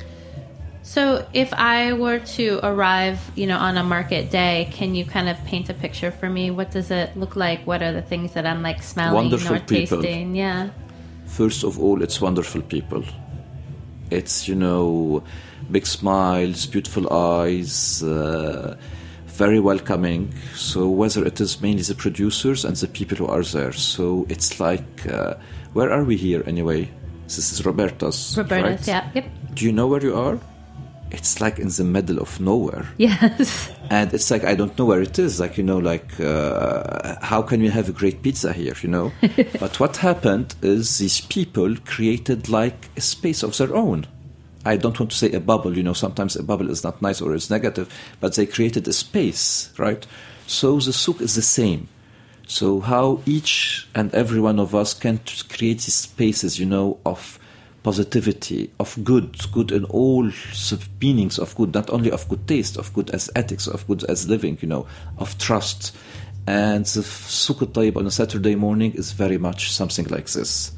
So, 0.92 1.26
if 1.32 1.54
I 1.54 1.94
were 1.94 2.18
to 2.36 2.60
arrive, 2.62 3.18
you 3.34 3.46
know, 3.46 3.56
on 3.56 3.78
a 3.78 3.82
market 3.82 4.30
day, 4.30 4.68
can 4.72 4.94
you 4.94 5.06
kind 5.06 5.30
of 5.30 5.42
paint 5.46 5.70
a 5.70 5.72
picture 5.72 6.10
for 6.10 6.28
me? 6.28 6.50
What 6.50 6.70
does 6.70 6.90
it 6.90 7.16
look 7.16 7.34
like? 7.34 7.66
What 7.66 7.80
are 7.80 7.94
the 7.94 8.02
things 8.02 8.34
that 8.34 8.44
I'm 8.44 8.60
like 8.62 8.82
smelling 8.82 9.14
wonderful 9.14 9.56
or 9.56 9.60
people. 9.60 10.02
tasting? 10.02 10.34
Yeah. 10.34 10.68
First 11.24 11.64
of 11.64 11.80
all, 11.80 12.02
it's 12.02 12.20
wonderful 12.20 12.60
people. 12.60 13.04
It's 14.10 14.46
you 14.46 14.54
know, 14.54 15.24
big 15.70 15.86
smiles, 15.86 16.66
beautiful 16.66 17.10
eyes. 17.10 18.02
Uh, 18.02 18.76
very 19.28 19.60
welcoming. 19.60 20.34
So 20.54 20.90
whether 20.90 21.24
it 21.24 21.40
is 21.40 21.58
mainly 21.62 21.84
the 21.84 21.94
producers 21.94 22.66
and 22.66 22.76
the 22.76 22.86
people 22.86 23.16
who 23.16 23.28
are 23.28 23.42
there, 23.42 23.72
so 23.72 24.26
it's 24.28 24.60
like, 24.60 25.10
uh, 25.10 25.36
where 25.72 25.90
are 25.90 26.04
we 26.04 26.18
here 26.18 26.42
anyway? 26.46 26.90
This 27.24 27.50
is 27.50 27.64
Roberta's. 27.64 28.36
Roberta's, 28.36 28.86
right? 28.86 28.88
yeah, 28.88 29.10
yep. 29.14 29.24
Do 29.54 29.64
you 29.64 29.72
know 29.72 29.86
where 29.86 30.02
you 30.02 30.14
are? 30.14 30.38
It's 31.12 31.40
like 31.40 31.58
in 31.58 31.68
the 31.68 31.84
middle 31.84 32.18
of 32.18 32.40
nowhere. 32.40 32.88
Yes. 32.96 33.70
And 33.90 34.12
it's 34.14 34.30
like 34.30 34.44
I 34.44 34.54
don't 34.54 34.76
know 34.78 34.86
where 34.86 35.02
it 35.02 35.18
is. 35.18 35.38
Like 35.38 35.58
you 35.58 35.64
know, 35.64 35.78
like 35.78 36.18
uh, 36.18 37.16
how 37.20 37.42
can 37.42 37.60
we 37.60 37.68
have 37.68 37.88
a 37.88 37.92
great 37.92 38.22
pizza 38.22 38.52
here? 38.52 38.74
You 38.80 38.88
know. 38.88 39.12
but 39.60 39.78
what 39.78 39.98
happened 39.98 40.54
is 40.62 40.98
these 40.98 41.20
people 41.20 41.76
created 41.84 42.48
like 42.48 42.88
a 42.96 43.00
space 43.00 43.42
of 43.42 43.56
their 43.58 43.74
own. 43.74 44.06
I 44.64 44.76
don't 44.76 44.98
want 44.98 45.10
to 45.10 45.16
say 45.16 45.32
a 45.32 45.40
bubble. 45.40 45.76
You 45.76 45.82
know, 45.82 45.92
sometimes 45.92 46.36
a 46.36 46.42
bubble 46.42 46.70
is 46.70 46.82
not 46.82 47.02
nice 47.02 47.20
or 47.20 47.34
it's 47.34 47.50
negative, 47.50 47.92
but 48.20 48.34
they 48.34 48.46
created 48.46 48.88
a 48.88 48.92
space, 48.92 49.72
right? 49.76 50.06
So 50.46 50.78
the 50.78 50.92
souk 50.92 51.20
is 51.20 51.34
the 51.34 51.42
same. 51.42 51.88
So 52.46 52.80
how 52.80 53.22
each 53.26 53.88
and 53.94 54.14
every 54.14 54.40
one 54.40 54.58
of 54.58 54.74
us 54.74 54.94
can 54.94 55.20
create 55.48 55.78
these 55.78 55.94
spaces, 55.94 56.58
you 56.58 56.66
know, 56.66 56.98
of 57.04 57.38
positivity, 57.82 58.70
of 58.78 58.96
good, 59.02 59.36
good 59.52 59.72
in 59.72 59.84
all 59.86 60.30
meanings 61.00 61.38
of 61.38 61.54
good, 61.56 61.74
not 61.74 61.90
only 61.90 62.10
of 62.10 62.28
good 62.28 62.46
taste, 62.46 62.76
of 62.76 62.92
good 62.94 63.10
as 63.10 63.30
ethics, 63.34 63.66
of 63.66 63.86
good 63.86 64.04
as 64.04 64.28
living, 64.28 64.58
you 64.60 64.68
know, 64.68 64.86
of 65.18 65.36
trust. 65.38 65.96
And 66.46 66.84
the 66.86 67.00
Tayeb 67.00 67.96
on 67.96 68.06
a 68.06 68.10
Saturday 68.10 68.54
morning 68.56 68.92
is 68.92 69.12
very 69.12 69.38
much 69.38 69.72
something 69.72 70.06
like 70.06 70.28
this. 70.30 70.72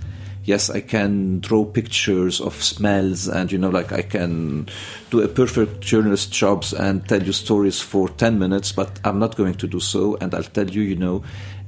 Yes, 0.45 0.69
I 0.69 0.83
can 0.83 1.41
draw 1.41 1.65
pictures 1.65 2.39
of 2.39 2.63
smells 2.63 3.29
and, 3.29 3.51
you 3.51 3.57
know, 3.57 3.71
like 3.71 3.93
I 3.93 4.03
can 4.03 4.69
do 5.11 5.23
a 5.23 5.29
perfect 5.29 5.81
journalist 5.81 6.33
jobs 6.33 6.75
and 6.75 7.07
tell 7.09 7.23
you 7.23 7.33
stories 7.33 7.81
for 7.81 8.11
10 8.11 8.39
minutes, 8.39 8.71
but 8.71 9.01
I'm 9.05 9.19
not 9.19 9.37
going 9.37 9.55
to 9.55 9.67
do 9.67 9.81
so. 9.81 10.19
And 10.21 10.35
I'll 10.35 10.43
tell 10.43 10.69
you, 10.69 10.83
you 10.83 10.97
know, 10.97 11.25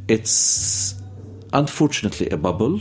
it's 0.08 0.94
unfortunately 1.54 2.28
a 2.28 2.36
bubble 2.36 2.80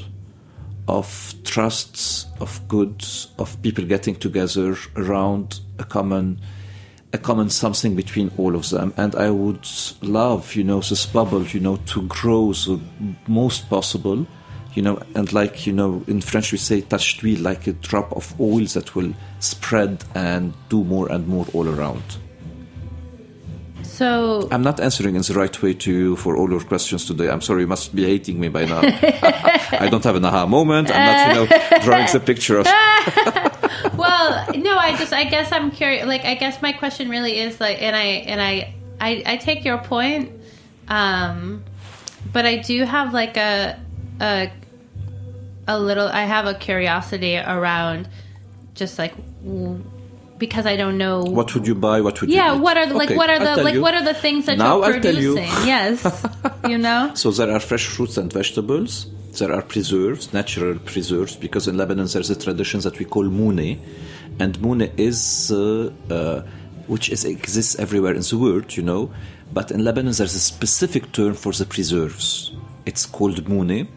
of 0.87 1.33
trusts, 1.43 2.27
of 2.39 2.67
goods, 2.67 3.29
of 3.39 3.61
people 3.61 3.85
getting 3.85 4.15
together 4.15 4.77
around 4.95 5.59
a 5.79 5.83
common 5.83 6.39
a 7.13 7.17
common 7.17 7.49
something 7.49 7.95
between 7.95 8.29
all 8.37 8.55
of 8.55 8.69
them. 8.69 8.93
And 8.97 9.15
I 9.15 9.29
would 9.29 9.65
love, 10.01 10.53
you 10.53 10.65
know, 10.65 10.81
this 10.81 11.05
bubble, 11.05 11.43
you 11.45 11.61
know, 11.61 11.77
to 11.77 12.01
grow 12.07 12.51
the 12.51 12.77
most 13.27 13.69
possible, 13.69 14.27
you 14.73 14.81
know, 14.81 15.01
and 15.15 15.31
like, 15.31 15.65
you 15.65 15.71
know, 15.71 16.03
in 16.07 16.19
French 16.19 16.51
we 16.51 16.57
say 16.57 16.81
touch 16.81 17.23
like 17.23 17.67
a 17.67 17.73
drop 17.73 18.11
of 18.11 18.39
oil 18.39 18.65
that 18.75 18.95
will 18.95 19.13
spread 19.39 20.03
and 20.13 20.53
do 20.67 20.83
more 20.83 21.09
and 21.09 21.25
more 21.25 21.45
all 21.53 21.69
around. 21.69 22.03
So 23.95 24.49
I'm 24.51 24.61
not 24.61 24.81
answering 24.81 25.15
in 25.15 25.21
the 25.21 25.33
right 25.33 25.61
way 25.61 25.73
to 25.73 25.89
you 25.89 26.15
for 26.17 26.35
all 26.35 26.49
your 26.49 26.59
questions 26.59 27.05
today. 27.05 27.29
I'm 27.29 27.39
sorry, 27.39 27.61
you 27.61 27.67
must 27.67 27.95
be 27.95 28.03
hating 28.03 28.37
me 28.37 28.49
by 28.49 28.65
now. 28.65 28.81
I 28.83 29.87
don't 29.89 30.03
have 30.03 30.17
an 30.17 30.25
aha 30.25 30.45
moment. 30.45 30.91
I'm 30.91 31.05
not, 31.05 31.27
you 31.27 31.33
know, 31.35 31.79
drawing 31.81 32.07
the 32.11 32.19
picture 32.19 32.57
of. 32.57 32.65
well, 33.97 34.51
no, 34.53 34.77
I 34.77 34.97
just, 34.97 35.13
I 35.13 35.23
guess 35.23 35.49
I'm 35.53 35.71
curious. 35.71 36.05
Like, 36.05 36.25
I 36.25 36.35
guess 36.35 36.61
my 36.61 36.73
question 36.73 37.07
really 37.07 37.39
is 37.39 37.61
like, 37.61 37.81
and 37.81 37.95
I, 37.95 38.03
and 38.03 38.41
I, 38.41 38.75
I, 38.99 39.23
I 39.25 39.37
take 39.37 39.63
your 39.63 39.77
point, 39.77 40.29
um, 40.89 41.63
but 42.33 42.45
I 42.45 42.57
do 42.57 42.83
have 42.83 43.13
like 43.13 43.37
a, 43.37 43.79
a, 44.19 44.51
a 45.69 45.79
little. 45.79 46.09
I 46.09 46.25
have 46.25 46.47
a 46.47 46.53
curiosity 46.53 47.37
around, 47.37 48.09
just 48.73 48.99
like 48.99 49.13
because 50.37 50.65
I 50.65 50.75
don't 50.75 50.97
know 50.97 51.23
what 51.23 51.53
would 51.53 51.67
you 51.67 51.75
buy. 51.75 52.01
What 52.01 52.19
would 52.21 52.29
you 52.29 52.37
buy? 52.37 52.45
yeah? 52.45 52.53
You 52.53 52.61
what 52.61 52.77
are 52.77 52.85
the, 52.85 52.93
like 52.93 53.09
okay, 53.09 53.17
what 53.17 53.29
are 53.29 53.39
the 53.39 53.63
like 53.63 53.75
you. 53.75 53.81
what 53.81 53.93
are 53.93 54.03
the 54.03 54.13
things 54.13 54.45
that 54.45 54.57
now 54.57 54.77
you're 54.77 54.85
I'll 54.85 54.91
producing? 54.91 55.43
You. 55.43 55.65
yes, 55.65 56.25
you 56.67 56.77
know. 56.77 57.11
So 57.15 57.31
there 57.31 57.51
are 57.51 57.59
fresh 57.59 57.85
fruits 57.85 58.17
and 58.17 58.31
vegetables. 58.31 59.07
There 59.37 59.51
are 59.51 59.61
preserves, 59.61 60.33
natural 60.33 60.79
preserves, 60.79 61.35
because 61.35 61.67
in 61.67 61.77
Lebanon 61.77 62.07
there's 62.07 62.29
a 62.29 62.39
tradition 62.39 62.79
that 62.81 62.97
we 62.99 63.05
call 63.05 63.23
mune, 63.23 63.81
and 64.39 64.61
mune 64.61 64.89
is 64.97 65.51
uh, 65.51 65.91
uh, 66.09 66.41
which 66.87 67.09
is, 67.09 67.25
exists 67.25 67.77
everywhere 67.77 68.13
in 68.13 68.21
the 68.21 68.37
world, 68.37 68.75
you 68.77 68.83
know. 68.83 69.11
But 69.53 69.71
in 69.71 69.83
Lebanon 69.83 70.13
there's 70.13 70.35
a 70.35 70.39
specific 70.39 71.11
term 71.11 71.33
for 71.33 71.51
the 71.51 71.65
preserves. 71.65 72.53
It's 72.85 73.05
called 73.05 73.47
moune 73.49 73.87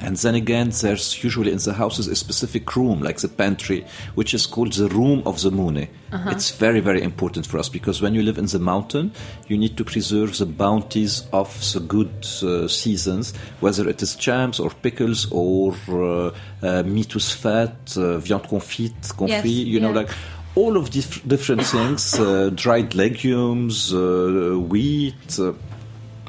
and 0.00 0.16
then 0.16 0.34
again, 0.34 0.70
there's 0.70 1.22
usually 1.22 1.52
in 1.52 1.58
the 1.58 1.74
houses 1.74 2.08
a 2.08 2.16
specific 2.16 2.74
room, 2.74 3.02
like 3.02 3.18
the 3.18 3.28
pantry, 3.28 3.84
which 4.14 4.32
is 4.32 4.46
called 4.46 4.72
the 4.72 4.88
room 4.88 5.22
of 5.26 5.42
the 5.42 5.50
moune. 5.50 5.88
Uh-huh. 6.10 6.30
It's 6.30 6.50
very, 6.50 6.80
very 6.80 7.02
important 7.02 7.46
for 7.46 7.58
us 7.58 7.68
because 7.68 8.00
when 8.00 8.14
you 8.14 8.22
live 8.22 8.38
in 8.38 8.46
the 8.46 8.58
mountain, 8.58 9.12
you 9.46 9.58
need 9.58 9.76
to 9.76 9.84
preserve 9.84 10.38
the 10.38 10.46
bounties 10.46 11.28
of 11.32 11.48
the 11.72 11.80
good 11.80 12.26
uh, 12.42 12.66
seasons, 12.66 13.36
whether 13.60 13.88
it 13.88 14.02
is 14.02 14.16
jams 14.16 14.58
or 14.58 14.70
pickles 14.70 15.30
or 15.30 15.74
uh, 15.88 16.30
uh, 16.62 16.82
meat 16.82 17.14
with 17.14 17.24
fat, 17.24 17.76
uh, 17.96 18.18
viande 18.18 18.48
confite, 18.48 19.02
confit, 19.02 19.28
yes, 19.28 19.46
you 19.46 19.80
know, 19.80 19.92
like 19.92 20.08
all 20.54 20.76
of 20.76 20.90
these 20.90 21.20
different 21.20 21.62
things, 21.62 22.18
uh, 22.18 22.50
dried 22.54 22.94
legumes, 22.94 23.92
uh, 23.92 24.56
wheat, 24.58 25.38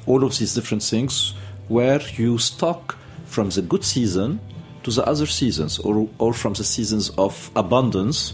all 0.05 0.23
of 0.23 0.37
these 0.37 0.53
different 0.53 0.83
things, 0.83 1.33
where 1.69 2.01
you 2.17 2.37
stock 2.37 2.97
from 3.31 3.49
the 3.49 3.61
good 3.61 3.85
season 3.85 4.39
to 4.83 4.91
the 4.91 5.03
other 5.07 5.25
seasons, 5.25 5.79
or, 5.79 6.09
or 6.17 6.33
from 6.33 6.53
the 6.53 6.63
seasons 6.63 7.09
of 7.11 7.49
abundance 7.55 8.33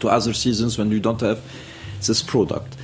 to 0.00 0.08
other 0.08 0.34
seasons 0.34 0.76
when 0.76 0.90
you 0.90 1.00
don't 1.00 1.22
have 1.22 1.40
this 2.06 2.22
product. 2.22 2.76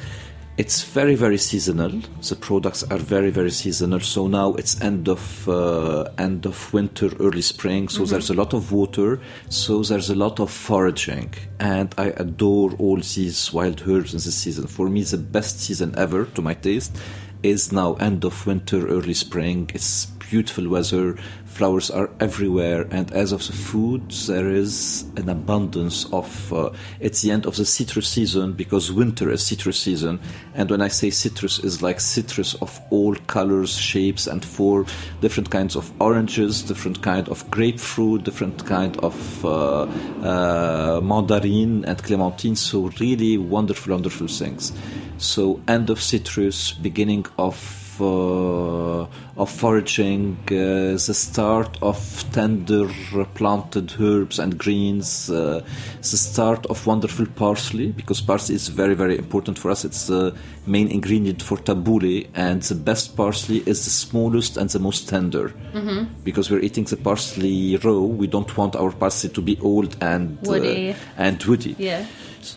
It's 0.57 0.83
very, 0.83 1.15
very 1.15 1.39
seasonal. 1.39 1.93
The 2.29 2.37
products 2.37 2.83
are 2.85 2.99
very, 2.99 3.31
very 3.31 3.51
seasonal. 3.51 4.01
So 4.01 4.29
now 4.29 4.55
it's 4.55 4.81
end 4.81 5.09
of 5.09 5.49
uh, 5.49 6.11
end 6.19 6.47
of 6.47 6.73
winter, 6.73 7.11
early 7.19 7.43
spring. 7.43 7.89
So 7.89 8.03
mm-hmm. 8.03 8.11
there's 8.11 8.31
a 8.31 8.35
lot 8.35 8.53
of 8.53 8.73
water. 8.73 9.21
So 9.49 9.83
there's 9.83 10.11
a 10.11 10.15
lot 10.15 10.39
of 10.41 10.51
foraging, 10.51 11.35
and 11.59 11.95
I 11.99 12.09
adore 12.25 12.73
all 12.79 12.97
these 12.97 13.53
wild 13.53 13.83
herbs 13.87 14.13
in 14.13 14.21
this 14.21 14.37
season. 14.45 14.67
For 14.67 14.89
me, 14.89 15.03
the 15.03 15.19
best 15.19 15.61
season 15.61 15.95
ever 15.97 16.25
to 16.35 16.43
my 16.43 16.55
taste 16.55 16.97
is 17.43 17.73
now 17.73 17.95
end 17.95 18.25
of 18.25 18.47
winter, 18.47 18.87
early 18.87 19.15
spring. 19.15 19.71
It's 19.75 20.09
beautiful 20.31 20.69
weather, 20.69 21.17
flowers 21.45 21.91
are 21.91 22.09
everywhere, 22.21 22.87
and 22.93 23.13
as 23.13 23.33
of 23.33 23.45
the 23.47 23.53
food, 23.53 24.09
there 24.29 24.49
is 24.49 25.05
an 25.17 25.29
abundance 25.29 26.07
of. 26.13 26.53
Uh, 26.53 26.71
it's 27.01 27.23
the 27.23 27.33
end 27.33 27.47
of 27.47 27.57
the 27.57 27.65
citrus 27.65 28.09
season 28.09 28.53
because 28.53 28.93
winter 28.93 29.31
is 29.31 29.45
citrus 29.45 29.79
season, 29.79 30.21
and 30.55 30.71
when 30.71 30.81
I 30.81 30.89
say 30.89 31.11
citrus, 31.11 31.59
is 31.59 31.83
like 31.83 32.01
citrus 32.01 32.55
of 32.55 32.81
all 32.91 33.17
colors, 33.27 33.77
shapes, 33.77 34.29
and 34.29 34.45
form. 34.45 34.87
Different 35.21 35.51
kinds 35.51 35.75
of 35.75 35.93
oranges, 36.01 36.63
different 36.63 37.03
kind 37.03 37.29
of 37.29 37.51
grapefruit, 37.51 38.23
different 38.23 38.65
kind 38.65 38.97
of 38.99 39.45
uh, 39.45 39.83
uh, 40.23 41.01
mandarin 41.03 41.85
and 41.85 42.03
clementine. 42.03 42.57
So 42.57 42.91
really 43.01 43.37
wonderful, 43.37 43.93
wonderful 43.93 44.29
things. 44.29 44.73
So 45.19 45.61
end 45.67 45.91
of 45.91 46.01
citrus, 46.01 46.73
beginning 46.73 47.27
of 47.37 47.80
of 48.01 49.51
foraging, 49.51 50.37
uh, 50.47 50.99
the 51.07 51.15
start 51.15 51.79
of 51.83 52.25
tender 52.33 52.89
planted 53.35 53.95
herbs 54.01 54.39
and 54.39 54.59
greens, 54.59 55.31
uh, 55.31 55.63
the 55.99 56.17
start 56.17 56.67
of 56.67 56.87
wonderful 56.87 57.27
parsley, 57.27 57.93
because 57.93 58.21
parsley 58.21 58.55
is 58.55 58.69
very, 58.69 58.95
very 58.95 59.17
important 59.19 59.59
for 59.59 59.71
us. 59.71 59.85
It's 59.85 60.07
the 60.07 60.35
main 60.67 60.89
ingredient 60.89 61.43
for 61.43 61.57
tabbouleh, 61.59 62.29
and 62.35 62.63
the 62.63 62.75
best 62.75 63.17
parsley 63.17 63.59
is 63.67 63.85
the 63.85 63.91
smallest 63.91 64.57
and 64.57 64.69
the 64.71 64.79
most 64.79 65.09
tender. 65.09 65.55
Mm-hmm. 65.73 66.23
Because 66.25 66.51
we're 66.51 66.61
eating 66.61 66.85
the 66.85 66.97
parsley 66.97 67.77
raw, 67.77 67.99
we 67.99 68.27
don't 68.27 68.57
want 68.57 68.77
our 68.77 68.91
parsley 68.93 69.31
to 69.31 69.41
be 69.41 69.59
old 69.61 69.97
and 70.01 70.39
woody. 70.43 70.95
and 71.17 71.43
woody. 71.45 71.75
Yeah. 71.79 72.05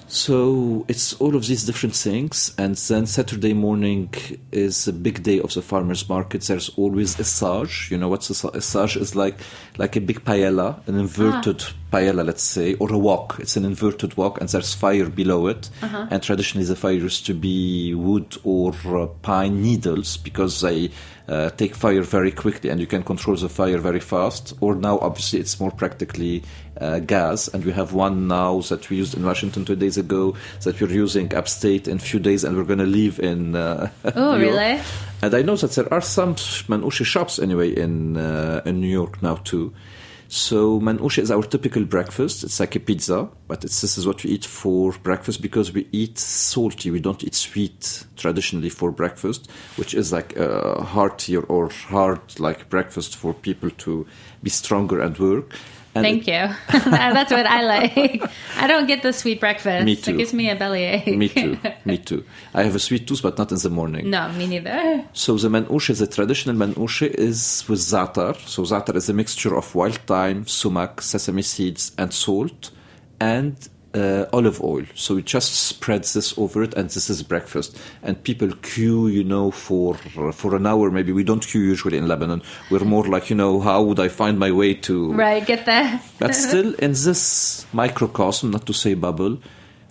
So 0.08 0.86
it's 0.88 1.14
all 1.14 1.36
of 1.36 1.48
these 1.48 1.66
different 1.66 1.96
things, 1.96 2.54
and 2.58 2.76
then 2.76 3.06
Saturday 3.06 3.54
morning 3.54 4.14
is 4.52 4.88
a 4.88 4.94
big 4.94 5.24
day 5.24 5.40
of 5.40 5.54
the 5.54 5.62
farmers 5.62 6.08
market. 6.08 6.42
There's 6.42 6.70
always 6.78 7.20
a 7.20 7.24
saj. 7.24 7.90
You 7.92 7.98
know 7.98 8.10
what's 8.10 8.44
a, 8.44 8.48
a 8.50 8.62
saj 8.62 8.98
is 8.98 9.16
like 9.16 9.40
like 9.78 9.96
a 9.96 10.02
big 10.02 10.24
paella, 10.24 10.88
an 10.88 10.96
inverted 10.96 11.64
ah. 11.64 11.74
Paella, 11.94 12.26
let's 12.26 12.42
say, 12.42 12.74
or 12.76 12.92
a 12.92 12.98
wok. 12.98 13.38
It's 13.40 13.56
an 13.56 13.66
inverted 13.66 14.18
wok, 14.18 14.42
and 14.42 14.50
there's 14.50 14.74
fire 14.74 15.10
below 15.10 15.46
it. 15.48 15.70
Uh-huh. 15.84 16.08
And 16.10 16.24
traditionally, 16.24 16.66
the 16.66 16.76
fire 16.76 16.94
used 16.94 17.28
to 17.28 17.36
be 17.36 17.94
wood 17.94 18.36
or 18.44 18.74
uh, 18.86 19.06
pine 19.22 19.62
needles 19.62 20.18
because 20.18 20.62
they 20.62 20.90
uh, 21.28 21.52
take 21.52 21.76
fire 21.76 22.02
very 22.02 22.32
quickly 22.32 22.70
and 22.70 22.82
you 22.82 22.88
can 22.88 23.04
control 23.04 23.38
the 23.38 23.48
fire 23.48 23.78
very 23.78 24.00
fast. 24.00 24.54
Or 24.60 24.74
now, 24.74 24.98
obviously, 25.00 25.40
it's 25.40 25.60
more 25.60 25.70
practically 25.70 26.44
uh, 26.82 26.98
gas, 26.98 27.48
and 27.48 27.64
we 27.64 27.72
have 27.74 27.94
one 27.94 28.28
now 28.28 28.62
that 28.62 28.90
we 28.90 28.98
used 28.98 29.16
in 29.16 29.24
Washington 29.24 29.64
two 29.64 29.76
days 29.76 29.98
ago 29.98 30.36
that 30.64 30.82
we're 30.82 30.90
using 30.90 31.34
upstate 31.36 31.88
in 31.88 31.98
a 31.98 32.02
few 32.02 32.20
days, 32.20 32.44
and 32.44 32.58
we're 32.58 32.64
going 32.64 32.80
to 32.80 32.88
leave 32.88 33.20
in. 33.20 33.56
Uh, 33.56 33.92
oh, 34.16 34.40
really? 34.40 34.82
And 35.22 35.34
I 35.34 35.44
know 35.44 35.56
that 35.58 35.72
there 35.74 35.94
are 35.94 36.02
some 36.02 36.34
manouche 36.68 37.06
shops 37.06 37.38
anyway 37.38 37.70
in 37.70 38.18
uh, 38.18 38.64
in 38.66 38.82
New 38.82 38.90
York 38.90 39.22
now 39.22 39.36
too. 39.36 39.74
So 40.34 40.80
manouche 40.80 41.20
is 41.20 41.30
our 41.30 41.44
typical 41.44 41.86
breakfast. 41.86 42.44
It's 42.44 42.60
like 42.60 42.76
a 42.76 42.80
pizza, 42.80 43.30
but 43.48 43.62
this 43.62 43.84
is 43.84 44.08
what 44.08 44.24
we 44.24 44.32
eat 44.32 44.46
for 44.46 44.92
breakfast 45.04 45.44
because 45.44 45.72
we 45.72 45.88
eat 45.92 46.18
salty. 46.18 46.90
We 46.90 47.00
don't 47.00 47.24
eat 47.24 47.36
sweet 47.36 48.04
traditionally 48.18 48.70
for 48.70 48.90
breakfast, 48.92 49.48
which 49.76 49.94
is 49.94 50.12
like 50.12 50.36
a 50.36 50.82
heartier 50.82 51.42
or 51.42 51.70
hard 51.70 52.40
like 52.40 52.68
breakfast 52.68 53.16
for 53.16 53.36
people 53.36 53.70
to 53.86 54.08
be 54.42 54.50
stronger 54.50 55.02
and 55.02 55.16
work. 55.20 55.54
And 55.96 56.04
Thank 56.04 56.26
you. 56.26 56.34
That's 56.92 57.32
what 57.32 57.46
I 57.46 57.62
like. 57.62 58.24
I 58.58 58.66
don't 58.66 58.88
get 58.88 59.04
the 59.04 59.14
sweet 59.14 59.40
breakfast. 59.40 59.86
Me 59.86 59.96
too. 59.96 60.12
It 60.12 60.18
gives 60.18 60.34
me 60.34 60.50
a 60.50 60.56
bellyache. 60.56 61.06
me 61.16 61.30
too. 61.30 61.58
Me 61.86 61.98
too. 62.00 62.26
I 62.54 62.64
have 62.64 62.76
a 62.76 62.80
sweet 62.80 63.08
tooth, 63.08 63.22
but 63.22 63.38
not 63.38 63.52
in 63.52 63.60
the 63.60 63.70
morning. 63.70 64.10
No, 64.10 64.32
me 64.32 64.48
neither. 64.48 65.06
So 65.14 65.38
the 65.38 65.50
manouche, 65.50 65.96
the 65.98 66.08
traditional 66.08 66.56
manouche, 66.56 67.08
is 67.08 67.64
with 67.68 67.80
za'atar. 67.80 68.36
So 68.48 68.64
za'atar 68.64 68.96
is 68.96 69.10
a 69.10 69.14
mixture 69.14 69.56
of 69.56 69.76
wild 69.76 69.98
thyme, 70.08 70.48
sumac, 70.48 71.02
sesame 71.02 71.44
seeds, 71.44 71.92
and 71.98 72.12
salt, 72.14 72.72
and 73.20 73.56
uh, 73.94 74.26
olive 74.34 74.62
oil. 74.62 74.86
So 74.96 75.16
we 75.16 75.24
just 75.24 75.54
spread 75.54 76.04
this 76.04 76.38
over 76.38 76.64
it, 76.64 76.74
and 76.74 76.90
this 76.90 77.10
is 77.10 77.24
breakfast. 77.24 77.78
And 78.02 78.22
people 78.24 78.52
queue, 78.62 79.08
you 79.08 79.24
know, 79.24 79.52
for 79.52 79.96
for 80.34 80.56
an 80.56 80.66
hour. 80.66 80.92
Maybe 80.92 81.12
we 81.12 81.24
don't 81.24 81.46
queue 81.46 81.62
usually 81.62 81.98
in 81.98 82.08
Lebanon. 82.08 82.42
We're 82.70 82.86
more 82.86 83.06
like, 83.06 83.30
you 83.30 83.36
know, 83.36 83.60
how 83.60 83.84
would 83.84 84.00
I 84.00 84.08
find 84.08 84.40
my 84.40 84.52
way 84.52 84.74
to 84.76 85.14
right 85.14 85.46
get 85.46 85.66
there? 85.66 86.02
but 86.20 86.36
still, 86.48 86.74
in 86.76 86.92
this 86.92 87.66
microcosm, 87.74 88.52
not 88.52 88.66
to 88.66 88.74
say 88.74 88.94
bubble, 88.94 89.40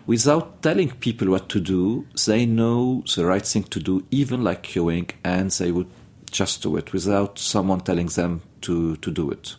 without 0.06 0.62
telling 0.62 0.90
people 0.90 1.28
what 1.30 1.48
to 1.50 1.60
do, 1.60 2.06
they 2.26 2.46
know 2.46 3.04
the 3.14 3.24
right 3.24 3.46
thing 3.46 3.64
to 3.64 3.80
do, 3.80 4.04
even 4.10 4.42
like 4.42 4.62
queuing, 4.62 5.10
and 5.24 5.50
they 5.52 5.70
would 5.70 5.88
just 6.30 6.62
do 6.62 6.76
it 6.76 6.92
without 6.92 7.38
someone 7.38 7.80
telling 7.80 8.06
them 8.06 8.42
to 8.62 8.96
to 8.96 9.10
do 9.10 9.30
it. 9.30 9.56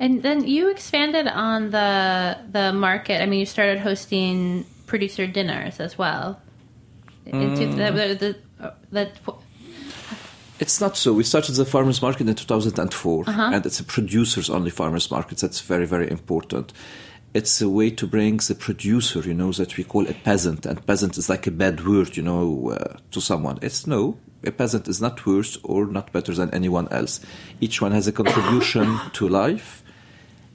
And 0.00 0.22
then 0.22 0.46
you 0.46 0.70
expanded 0.70 1.26
on 1.26 1.70
the 1.70 2.38
the 2.50 2.72
market. 2.72 3.20
I 3.22 3.26
mean, 3.26 3.40
you 3.40 3.46
started 3.46 3.78
hosting 3.78 4.64
producer 4.86 5.26
dinners 5.26 5.80
as 5.80 5.98
well. 5.98 6.40
Mm. 7.26 7.56
The, 7.76 8.36
the, 8.90 9.34
it's 10.60 10.80
not 10.80 10.96
so. 10.96 11.12
We 11.12 11.24
started 11.24 11.54
the 11.54 11.64
farmers 11.64 12.00
market 12.00 12.28
in 12.28 12.34
2004, 12.34 13.24
uh-huh. 13.26 13.50
and 13.54 13.66
it's 13.66 13.80
a 13.80 13.84
producers 13.84 14.48
only 14.48 14.70
farmers 14.70 15.10
market. 15.10 15.38
That's 15.38 15.60
very 15.60 15.86
very 15.86 16.10
important. 16.10 16.72
It's 17.34 17.60
a 17.60 17.68
way 17.68 17.90
to 17.90 18.06
bring 18.06 18.38
the 18.38 18.54
producer, 18.54 19.20
you 19.20 19.34
know, 19.34 19.52
that 19.52 19.76
we 19.76 19.84
call 19.84 20.08
a 20.08 20.14
peasant, 20.14 20.64
and 20.64 20.84
peasant 20.86 21.18
is 21.18 21.28
like 21.28 21.46
a 21.46 21.50
bad 21.50 21.86
word, 21.86 22.16
you 22.16 22.22
know, 22.22 22.70
uh, 22.70 22.96
to 23.10 23.20
someone. 23.20 23.58
It's 23.60 23.86
no, 23.86 24.16
a 24.44 24.50
peasant 24.50 24.88
is 24.88 25.00
not 25.00 25.26
worse 25.26 25.58
or 25.62 25.86
not 25.86 26.12
better 26.12 26.32
than 26.34 26.54
anyone 26.54 26.88
else. 26.88 27.20
Each 27.60 27.82
one 27.82 27.92
has 27.92 28.08
a 28.08 28.12
contribution 28.12 28.98
to 29.12 29.28
life 29.28 29.82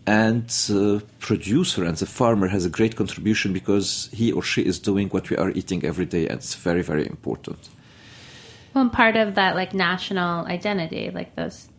and 0.05 0.47
the 0.47 1.03
producer 1.19 1.83
and 1.83 1.95
the 1.97 2.05
farmer 2.05 2.47
has 2.47 2.65
a 2.65 2.69
great 2.69 2.95
contribution 2.95 3.53
because 3.53 4.09
he 4.11 4.31
or 4.31 4.43
she 4.43 4.61
is 4.61 4.79
doing 4.79 5.07
what 5.09 5.29
we 5.29 5.37
are 5.37 5.51
eating 5.51 5.85
every 5.85 6.05
day 6.05 6.27
and 6.27 6.39
it's 6.39 6.55
very 6.55 6.81
very 6.81 7.05
important. 7.05 7.69
Well 8.73 8.89
part 8.89 9.15
of 9.15 9.35
that 9.35 9.55
like 9.55 9.73
national 9.73 10.45
identity 10.45 11.11
like 11.11 11.35
those 11.35 11.69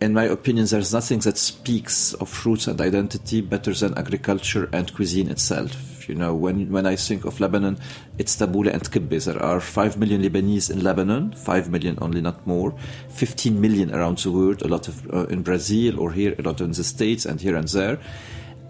in 0.00 0.14
my 0.14 0.24
opinion 0.24 0.66
there's 0.66 0.92
nothing 0.94 1.18
that 1.20 1.36
speaks 1.36 2.14
of 2.14 2.46
roots 2.46 2.66
and 2.66 2.80
identity 2.80 3.40
better 3.40 3.74
than 3.74 3.98
agriculture 3.98 4.68
and 4.72 4.94
cuisine 4.94 5.28
itself 5.28 5.97
you 6.08 6.14
know, 6.14 6.34
when, 6.34 6.70
when 6.72 6.86
I 6.86 6.96
think 6.96 7.24
of 7.24 7.38
Lebanon, 7.40 7.78
it's 8.18 8.36
tabbouleh 8.36 8.72
and 8.72 8.82
kibbeh. 8.82 9.24
There 9.24 9.42
are 9.42 9.60
5 9.60 9.98
million 9.98 10.22
Lebanese 10.22 10.70
in 10.70 10.82
Lebanon, 10.82 11.32
5 11.32 11.70
million 11.70 11.98
only, 12.00 12.20
not 12.20 12.46
more. 12.46 12.74
15 13.10 13.60
million 13.60 13.94
around 13.94 14.18
the 14.18 14.32
world, 14.32 14.62
a 14.62 14.68
lot 14.68 14.88
of 14.88 15.08
uh, 15.12 15.26
in 15.26 15.42
Brazil 15.42 16.00
or 16.00 16.12
here, 16.12 16.34
a 16.38 16.42
lot 16.42 16.60
in 16.60 16.72
the 16.72 16.84
States 16.84 17.26
and 17.26 17.40
here 17.40 17.56
and 17.56 17.68
there. 17.68 17.98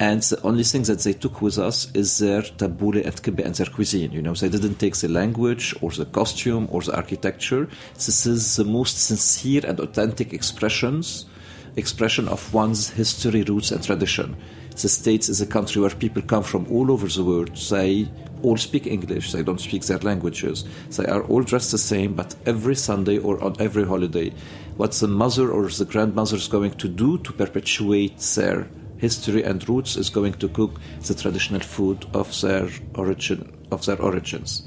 And 0.00 0.22
the 0.22 0.40
only 0.42 0.62
thing 0.62 0.82
that 0.84 1.00
they 1.00 1.12
took 1.12 1.42
with 1.42 1.58
us 1.58 1.90
is 1.92 2.18
their 2.18 2.42
tabbouleh 2.42 3.04
and 3.04 3.14
kibbeh 3.14 3.44
and 3.44 3.54
their 3.54 3.66
cuisine. 3.66 4.12
You 4.12 4.22
know, 4.22 4.34
they 4.34 4.48
didn't 4.48 4.76
take 4.76 4.94
the 4.96 5.08
language 5.08 5.74
or 5.80 5.90
the 5.90 6.06
costume 6.06 6.68
or 6.70 6.82
the 6.82 6.94
architecture. 6.94 7.68
This 7.94 8.24
is 8.26 8.56
the 8.56 8.64
most 8.64 8.98
sincere 8.98 9.62
and 9.66 9.80
authentic 9.80 10.32
expressions, 10.32 11.26
expression 11.74 12.28
of 12.28 12.54
one's 12.54 12.90
history, 12.90 13.42
roots, 13.42 13.72
and 13.72 13.82
tradition. 13.82 14.36
The 14.80 14.88
States 14.88 15.28
is 15.28 15.40
a 15.40 15.46
country 15.46 15.82
where 15.82 15.90
people 15.90 16.22
come 16.22 16.44
from 16.44 16.64
all 16.70 16.92
over 16.92 17.08
the 17.08 17.24
world. 17.24 17.56
They 17.56 18.08
all 18.42 18.56
speak 18.56 18.86
English. 18.86 19.32
They 19.32 19.42
don't 19.42 19.60
speak 19.60 19.82
their 19.82 19.98
languages. 19.98 20.64
They 20.90 21.06
are 21.06 21.24
all 21.24 21.42
dressed 21.42 21.72
the 21.72 21.78
same, 21.78 22.14
but 22.14 22.36
every 22.46 22.76
Sunday 22.76 23.18
or 23.18 23.42
on 23.42 23.56
every 23.58 23.84
holiday, 23.84 24.32
what 24.76 24.92
the 24.92 25.08
mother 25.08 25.50
or 25.50 25.68
the 25.68 25.84
grandmother 25.84 26.36
is 26.36 26.46
going 26.46 26.74
to 26.74 26.88
do 26.88 27.18
to 27.18 27.32
perpetuate 27.32 28.18
their 28.36 28.68
history 28.98 29.42
and 29.42 29.68
roots 29.68 29.96
is 29.96 30.10
going 30.10 30.34
to 30.34 30.48
cook 30.48 30.78
the 31.02 31.14
traditional 31.14 31.60
food 31.60 32.06
of 32.14 32.40
their 32.40 32.68
origin 32.94 33.52
of 33.72 33.84
their 33.84 34.00
origins. 34.00 34.62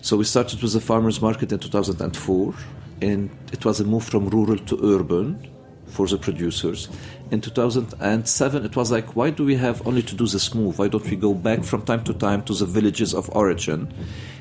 So 0.00 0.16
we 0.16 0.24
started 0.24 0.62
with 0.62 0.74
the 0.74 0.80
farmers 0.80 1.20
market 1.20 1.50
in 1.50 1.58
2004, 1.58 2.54
and 3.02 3.30
it 3.52 3.64
was 3.64 3.80
a 3.80 3.84
move 3.84 4.04
from 4.04 4.28
rural 4.28 4.58
to 4.58 4.94
urban 4.94 5.44
for 5.86 6.06
the 6.06 6.18
producers. 6.18 6.88
In 7.30 7.40
2007, 7.40 8.64
it 8.64 8.76
was 8.76 8.90
like, 8.90 9.14
why 9.14 9.30
do 9.30 9.44
we 9.44 9.54
have 9.54 9.86
only 9.86 10.02
to 10.02 10.16
do 10.16 10.26
this 10.26 10.52
move? 10.52 10.80
Why 10.80 10.88
don't 10.88 11.08
we 11.08 11.16
go 11.16 11.32
back 11.32 11.62
from 11.62 11.82
time 11.82 12.02
to 12.04 12.12
time 12.12 12.42
to 12.44 12.54
the 12.54 12.66
villages 12.66 13.14
of 13.14 13.30
origin? 13.36 13.92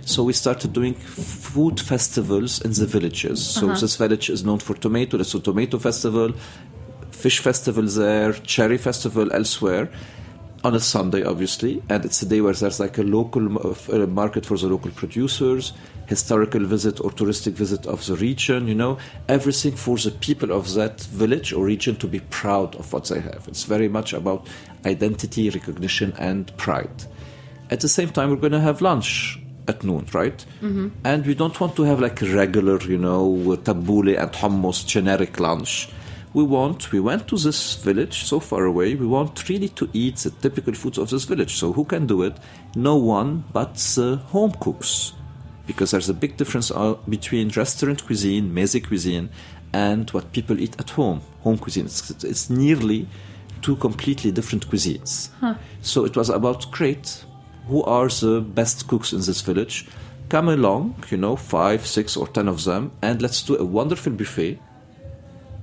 So 0.02 0.24
we 0.24 0.34
started 0.34 0.74
doing 0.74 0.96
food 0.96 1.80
festivals 1.80 2.60
in 2.62 2.74
the 2.74 2.88
villages. 2.88 3.46
So 3.46 3.70
uh-huh. 3.70 3.80
this 3.80 3.96
village 3.96 4.30
is 4.32 4.44
known 4.44 4.58
for 4.58 4.74
tomato. 4.74 5.18
There's 5.18 5.36
a 5.36 5.40
tomato 5.40 5.78
festival, 5.78 6.34
fish 7.12 7.40
festival 7.40 7.84
there, 7.84 8.34
cherry 8.34 8.80
festival 8.80 9.32
elsewhere 9.32 9.92
on 10.64 10.76
a 10.76 10.80
Sunday, 10.80 11.24
obviously, 11.24 11.82
and 11.90 12.04
it's 12.04 12.22
a 12.22 12.26
day 12.26 12.42
where 12.42 12.54
there's 12.54 12.80
like 12.80 12.98
a 12.98 13.04
local 13.04 13.46
uh, 13.66 14.08
market 14.08 14.46
for 14.46 14.58
the 14.58 14.68
local 14.68 14.92
producers, 14.92 15.74
historical 16.08 16.66
visit 16.66 17.00
or 17.00 17.12
touristic 17.12 17.54
visit 17.54 17.86
of 17.86 18.06
the 18.06 18.16
region, 18.16 18.68
you 18.68 18.76
know, 18.76 18.98
everything 19.28 19.76
for 19.76 19.98
the 19.98 20.12
people 20.12 20.52
of 20.52 20.74
that 20.74 21.02
village 21.02 21.54
or 21.54 21.64
region 21.64 21.96
to 21.96 22.08
be 22.08 22.20
proud 22.20 22.76
of 22.76 22.92
what 22.92 23.06
they 23.06 23.20
have. 23.20 23.46
It's 23.48 23.64
very 23.64 23.88
much 23.88 24.14
about 24.14 24.48
identity, 24.86 25.50
recognition, 25.50 26.14
and 26.18 26.56
pride. 26.58 27.06
At 27.70 27.80
the 27.82 27.90
same 27.90 28.10
time, 28.10 28.30
we're 28.30 28.36
going 28.36 28.52
to 28.52 28.60
have 28.60 28.82
lunch 28.82 29.40
at 29.68 29.84
noon, 29.84 30.08
right? 30.14 30.46
Mm-hmm. 30.62 30.90
And 31.06 31.26
we 31.26 31.36
don't 31.36 31.58
want 31.60 31.76
to 31.76 31.84
have 31.84 32.02
like 32.02 32.22
a 32.22 32.26
regular, 32.26 32.82
you 32.82 32.98
know, 32.98 33.56
tabbouleh 33.64 34.20
and 34.20 34.32
hummus 34.32 34.86
generic 34.86 35.40
lunch 35.40 35.90
we 36.34 36.44
want 36.44 36.92
we 36.92 37.00
went 37.00 37.28
to 37.28 37.38
this 37.38 37.76
village 37.76 38.24
so 38.24 38.40
far 38.40 38.66
away 38.66 38.94
we 38.96 39.08
want 39.08 39.50
really 39.50 39.70
to 39.70 39.90
eat 39.94 40.18
the 40.18 40.30
typical 40.30 40.74
foods 40.74 40.98
of 40.98 41.10
this 41.10 41.24
village. 41.24 41.56
So 41.56 41.74
who 41.74 41.86
can 41.86 42.06
do 42.06 42.24
it? 42.24 42.38
No 42.76 42.98
one 42.98 43.44
but 43.52 43.76
the 43.96 44.18
home 44.28 44.54
cooks. 44.60 45.14
Because 45.66 45.92
there's 45.92 46.10
a 46.10 46.14
big 46.14 46.38
difference 46.38 46.72
uh, 46.72 46.96
between 47.08 47.50
restaurant 47.50 48.06
cuisine 48.06 48.54
meze 48.54 48.86
cuisine 48.86 49.30
and 49.74 50.10
what 50.12 50.32
people 50.32 50.60
eat 50.60 50.80
at 50.80 50.92
home 50.92 51.22
home 51.42 51.58
cuisine. 51.58 51.86
It's, 51.86 52.24
it's 52.24 52.50
nearly 52.50 53.08
two 53.62 53.76
completely 53.76 54.32
different 54.32 54.70
cuisines. 54.70 55.30
Huh. 55.40 55.56
so 55.82 56.06
it 56.06 56.16
was 56.16 56.30
about 56.30 56.72
great 56.72 57.26
who 57.68 57.84
are 57.84 58.08
the 58.08 58.42
best 58.42 58.88
cooks 58.88 59.14
in 59.14 59.20
this 59.20 59.42
village? 59.42 59.88
Come 60.30 60.50
along 60.50 61.04
you 61.10 61.18
know 61.18 61.36
five 61.36 61.88
six 61.88 62.16
or 62.16 62.28
ten 62.28 62.48
of 62.48 62.64
them 62.66 62.92
and 63.02 63.20
let's 63.20 63.42
do 63.42 63.58
a 63.58 63.66
wonderful 63.66 64.14
buffet 64.14 64.60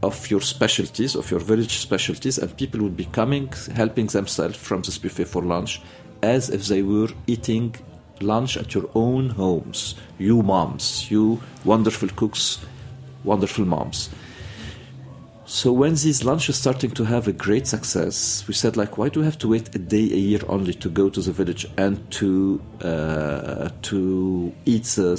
of 0.07 0.31
your 0.31 0.41
specialties, 0.41 1.17
of 1.17 1.31
your 1.33 1.41
village 1.41 1.79
specialties, 1.79 2.39
and 2.39 2.57
people 2.57 2.81
would 2.85 2.97
be 2.97 3.09
coming, 3.21 3.47
helping 3.75 4.07
themselves 4.07 4.57
from 4.57 4.81
this 4.83 4.99
buffet 4.99 5.29
for 5.35 5.43
lunch 5.43 5.83
as 6.23 6.49
if 6.57 6.67
they 6.67 6.83
were 6.83 7.09
eating 7.27 7.75
lunch 8.21 8.57
at 8.57 8.75
your 8.75 8.89
own 8.95 9.31
homes. 9.31 9.97
You 10.19 10.43
moms, 10.43 11.11
you 11.11 11.41
wonderful 11.65 12.09
cooks, 12.21 12.59
wonderful 13.25 13.65
moms. 13.65 14.11
So 15.49 15.73
when 15.73 15.95
these 15.95 16.25
lunches 16.25 16.57
starting 16.57 16.91
to 16.91 17.05
have 17.05 17.29
a 17.29 17.33
great 17.33 17.69
success, 17.69 18.45
we 18.49 18.55
said 18.55 18.77
like, 18.77 18.99
why 18.99 19.09
do 19.09 19.21
we 19.21 19.27
have 19.27 19.39
to 19.39 19.49
wait 19.49 19.73
a 19.77 19.79
day 19.79 20.03
a 20.03 20.19
year 20.19 20.41
only 20.49 20.75
to 20.75 20.89
go 20.89 21.09
to 21.09 21.21
the 21.21 21.31
village 21.31 21.69
and 21.77 22.11
to 22.11 22.61
uh, 22.81 23.69
to 23.83 24.53
eat 24.65 24.83
the, 24.83 25.15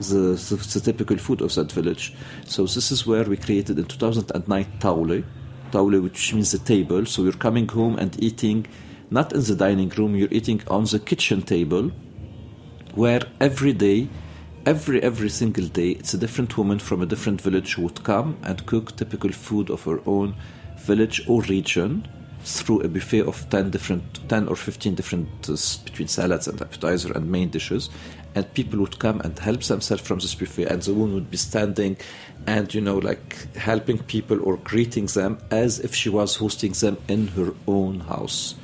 the, 0.00 0.74
the, 0.74 0.80
typical 0.80 1.16
food 1.16 1.40
of 1.40 1.54
that 1.54 1.72
village? 1.72 2.12
So 2.44 2.64
this 2.64 2.92
is 2.92 3.06
where 3.06 3.24
we 3.24 3.38
created 3.38 3.78
in 3.78 3.86
2009 3.86 4.66
Tawlet, 4.80 5.24
Tawlet 5.72 6.02
which 6.02 6.34
means 6.34 6.52
the 6.52 6.58
table. 6.58 7.06
So 7.06 7.22
you're 7.22 7.32
coming 7.32 7.66
home 7.66 7.98
and 7.98 8.22
eating 8.22 8.66
not 9.10 9.32
in 9.32 9.42
the 9.42 9.56
dining 9.56 9.88
room, 9.88 10.14
you're 10.14 10.28
eating 10.30 10.60
on 10.68 10.84
the 10.84 10.98
kitchen 10.98 11.40
table, 11.40 11.90
where 12.94 13.22
every 13.40 13.72
day 13.72 14.10
every 14.66 15.02
every 15.02 15.30
single 15.30 15.66
day 15.66 15.90
it's 15.90 16.12
a 16.14 16.18
different 16.18 16.56
woman 16.58 16.78
from 16.78 17.00
a 17.00 17.06
different 17.06 17.40
village 17.40 17.74
who 17.74 17.82
would 17.82 18.04
come 18.04 18.36
and 18.42 18.66
cook 18.66 18.94
typical 18.96 19.32
food 19.32 19.70
of 19.70 19.82
her 19.84 20.00
own 20.06 20.34
village 20.76 21.22
or 21.28 21.40
region 21.42 22.06
through 22.42 22.80
a 22.80 22.88
buffet 22.88 23.20
of 23.20 23.48
10 23.50 23.70
different 23.70 24.28
10 24.28 24.48
or 24.48 24.56
15 24.56 24.94
different 24.94 25.28
uh, 25.48 25.56
between 25.84 26.08
salads 26.08 26.48
and 26.48 26.60
appetizer 26.60 27.12
and 27.12 27.30
main 27.30 27.50
dishes. 27.50 27.90
And 28.34 28.52
people 28.54 28.78
would 28.80 28.98
come 28.98 29.20
and 29.20 29.38
help 29.38 29.62
themselves 29.62 30.02
from 30.02 30.20
this 30.20 30.34
buffet. 30.34 30.66
And 30.66 30.80
the 30.80 30.94
woman 30.94 31.14
would 31.14 31.30
be 31.30 31.36
standing 31.36 31.96
and 32.46 32.72
you 32.72 32.80
know 32.80 32.98
like 32.98 33.54
helping 33.56 33.98
people 33.98 34.42
or 34.42 34.56
greeting 34.58 35.06
them 35.06 35.38
as 35.50 35.80
if 35.80 35.94
she 35.94 36.08
was 36.08 36.36
hosting 36.36 36.72
them 36.72 36.96
in 37.08 37.28
her 37.28 37.52
own 37.66 38.00
house 38.00 38.54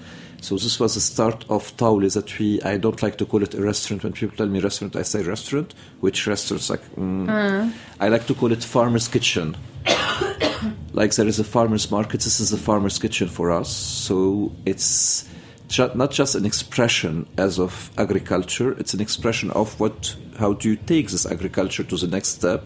so 0.47 0.55
this 0.55 0.79
was 0.79 0.95
the 0.95 1.01
start 1.01 1.45
of 1.49 1.77
Tawlet 1.77 2.15
that 2.15 2.39
we, 2.39 2.63
I 2.63 2.77
don't 2.77 3.03
like 3.03 3.19
to 3.19 3.27
call 3.27 3.43
it 3.43 3.55
a 3.55 3.61
restaurant. 3.61 4.05
When 4.05 4.13
people 4.13 4.37
tell 4.37 4.47
me 4.47 4.61
restaurant, 4.61 4.95
I 4.95 5.03
say 5.03 5.25
restaurant. 5.25 5.75
Which 5.99 6.29
restaurants? 6.29 6.71
Like, 6.71 6.83
mm, 6.95 7.29
uh. 7.29 7.69
I 7.99 8.07
like 8.07 8.29
to 8.29 8.35
call 8.35 8.53
it 8.53 8.63
farmer's 8.63 9.09
kitchen. 9.09 9.57
like 10.93 11.13
there 11.17 11.27
is 11.27 11.41
a 11.41 11.45
farmer's 11.45 11.91
market, 11.91 12.21
this 12.21 12.39
is 12.39 12.53
a 12.53 12.57
farmer's 12.57 12.97
kitchen 12.97 13.27
for 13.27 13.51
us. 13.51 13.69
So 13.69 14.53
it's 14.65 15.29
ju- 15.67 15.91
not 15.97 16.13
just 16.13 16.37
an 16.37 16.47
expression 16.47 17.29
as 17.37 17.59
of 17.59 17.91
agriculture, 17.99 18.71
it's 18.79 18.95
an 18.95 19.01
expression 19.01 19.51
of 19.51 19.81
what, 19.81 20.15
how 20.39 20.53
do 20.53 20.69
you 20.69 20.77
take 20.77 21.11
this 21.11 21.27
agriculture 21.27 21.83
to 21.83 21.97
the 21.97 22.07
next 22.07 22.29
step, 22.29 22.63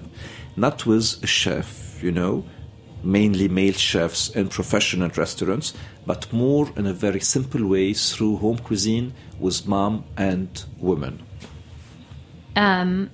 not 0.55 0.85
with 0.85 1.19
a 1.23 1.27
chef, 1.27 1.99
you 2.03 2.12
know, 2.12 2.45
mainly 3.03 3.49
male 3.49 3.73
chefs 3.73 4.29
in 4.31 4.49
professional 4.49 5.11
restaurants, 5.11 5.75
but 6.07 6.33
more 6.33 6.69
in 6.77 6.87
a 6.87 6.93
very 6.93 7.21
simple 7.21 7.67
way 7.67 7.93
through 7.93 8.37
home 8.37 8.59
cuisine 8.59 9.13
with 9.39 9.67
mom 9.67 10.05
and 10.17 10.65
women. 10.79 11.23
Um, 12.57 13.11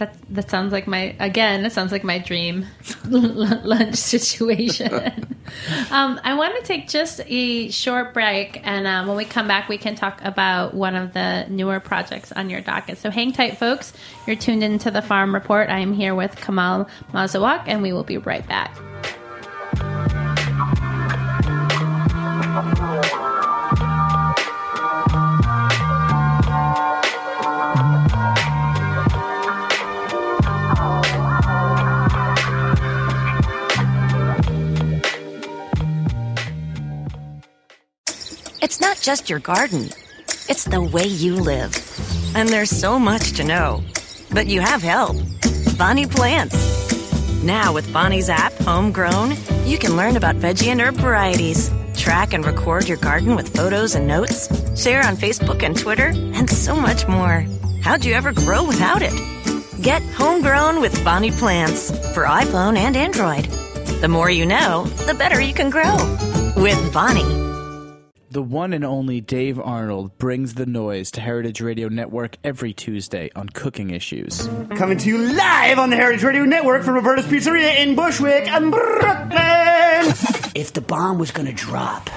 that 0.00 0.16
that 0.30 0.50
sounds 0.50 0.72
like 0.72 0.86
my 0.86 1.14
again. 1.20 1.64
It 1.64 1.72
sounds 1.72 1.92
like 1.92 2.02
my 2.02 2.18
dream 2.18 2.66
lunch 3.06 3.94
situation. 3.94 4.92
um, 5.90 6.20
I 6.24 6.34
want 6.34 6.56
to 6.56 6.62
take 6.64 6.88
just 6.88 7.20
a 7.26 7.70
short 7.70 8.12
break, 8.12 8.60
and 8.66 8.86
um, 8.86 9.06
when 9.06 9.16
we 9.16 9.24
come 9.24 9.46
back, 9.46 9.68
we 9.68 9.78
can 9.78 9.94
talk 9.94 10.20
about 10.24 10.74
one 10.74 10.96
of 10.96 11.12
the 11.12 11.46
newer 11.48 11.78
projects 11.78 12.32
on 12.32 12.50
your 12.50 12.60
docket. 12.60 12.98
So 12.98 13.10
hang 13.10 13.32
tight, 13.32 13.58
folks. 13.58 13.92
You're 14.26 14.36
tuned 14.36 14.64
into 14.64 14.90
the 14.90 15.02
Farm 15.02 15.34
Report. 15.34 15.68
I 15.68 15.78
am 15.78 15.92
here 15.92 16.14
with 16.14 16.34
Kamal 16.34 16.88
Mouzawak, 17.12 17.64
and 17.66 17.82
we 17.82 17.92
will 17.92 18.04
be 18.04 18.16
right 18.16 18.46
back. 18.48 18.74
Not 38.80 39.00
just 39.00 39.28
your 39.28 39.38
garden, 39.38 39.90
it's 40.48 40.64
the 40.64 40.80
way 40.80 41.04
you 41.04 41.36
live. 41.36 41.74
And 42.34 42.48
there's 42.48 42.70
so 42.70 42.98
much 42.98 43.32
to 43.32 43.44
know. 43.44 43.82
But 44.32 44.46
you 44.46 44.60
have 44.60 44.82
help. 44.82 45.16
Bonnie 45.78 46.06
Plants. 46.06 46.80
Now, 47.42 47.72
with 47.72 47.92
Bonnie's 47.92 48.28
app, 48.28 48.52
Homegrown, 48.54 49.36
you 49.64 49.78
can 49.78 49.96
learn 49.96 50.16
about 50.16 50.36
veggie 50.36 50.68
and 50.68 50.80
herb 50.80 50.96
varieties, 50.96 51.70
track 51.96 52.34
and 52.34 52.44
record 52.44 52.88
your 52.88 52.98
garden 52.98 53.34
with 53.34 53.54
photos 53.54 53.94
and 53.94 54.06
notes, 54.06 54.48
share 54.80 55.06
on 55.06 55.16
Facebook 55.16 55.62
and 55.62 55.78
Twitter, 55.78 56.08
and 56.34 56.48
so 56.48 56.76
much 56.76 57.08
more. 57.08 57.46
How'd 57.82 58.04
you 58.04 58.12
ever 58.12 58.32
grow 58.32 58.66
without 58.66 59.02
it? 59.02 59.12
Get 59.82 60.02
Homegrown 60.02 60.80
with 60.80 61.02
Bonnie 61.04 61.30
Plants 61.30 61.90
for 62.12 62.24
iPhone 62.24 62.76
and 62.76 62.96
Android. 62.96 63.44
The 64.02 64.08
more 64.08 64.30
you 64.30 64.44
know, 64.44 64.84
the 65.06 65.14
better 65.14 65.40
you 65.40 65.54
can 65.54 65.70
grow. 65.70 65.96
With 66.56 66.92
Bonnie. 66.92 67.49
The 68.32 68.42
one 68.42 68.72
and 68.72 68.84
only 68.84 69.20
Dave 69.20 69.58
Arnold 69.58 70.16
brings 70.16 70.54
the 70.54 70.64
noise 70.64 71.10
to 71.12 71.20
Heritage 71.20 71.60
Radio 71.60 71.88
Network 71.88 72.36
every 72.44 72.72
Tuesday 72.72 73.28
on 73.34 73.48
cooking 73.48 73.90
issues. 73.90 74.48
Coming 74.76 74.98
to 74.98 75.08
you 75.08 75.18
live 75.18 75.80
on 75.80 75.90
the 75.90 75.96
Heritage 75.96 76.22
Radio 76.22 76.44
Network 76.44 76.84
from 76.84 76.94
Roberta's 76.94 77.26
Pizzeria 77.26 77.78
in 77.80 77.96
Bushwick 77.96 78.46
and 78.46 78.70
Brooklyn. 78.70 80.14
If 80.54 80.72
the 80.74 80.80
bomb 80.80 81.18
was 81.18 81.32
going 81.32 81.46
to 81.46 81.52
drop 81.52 82.08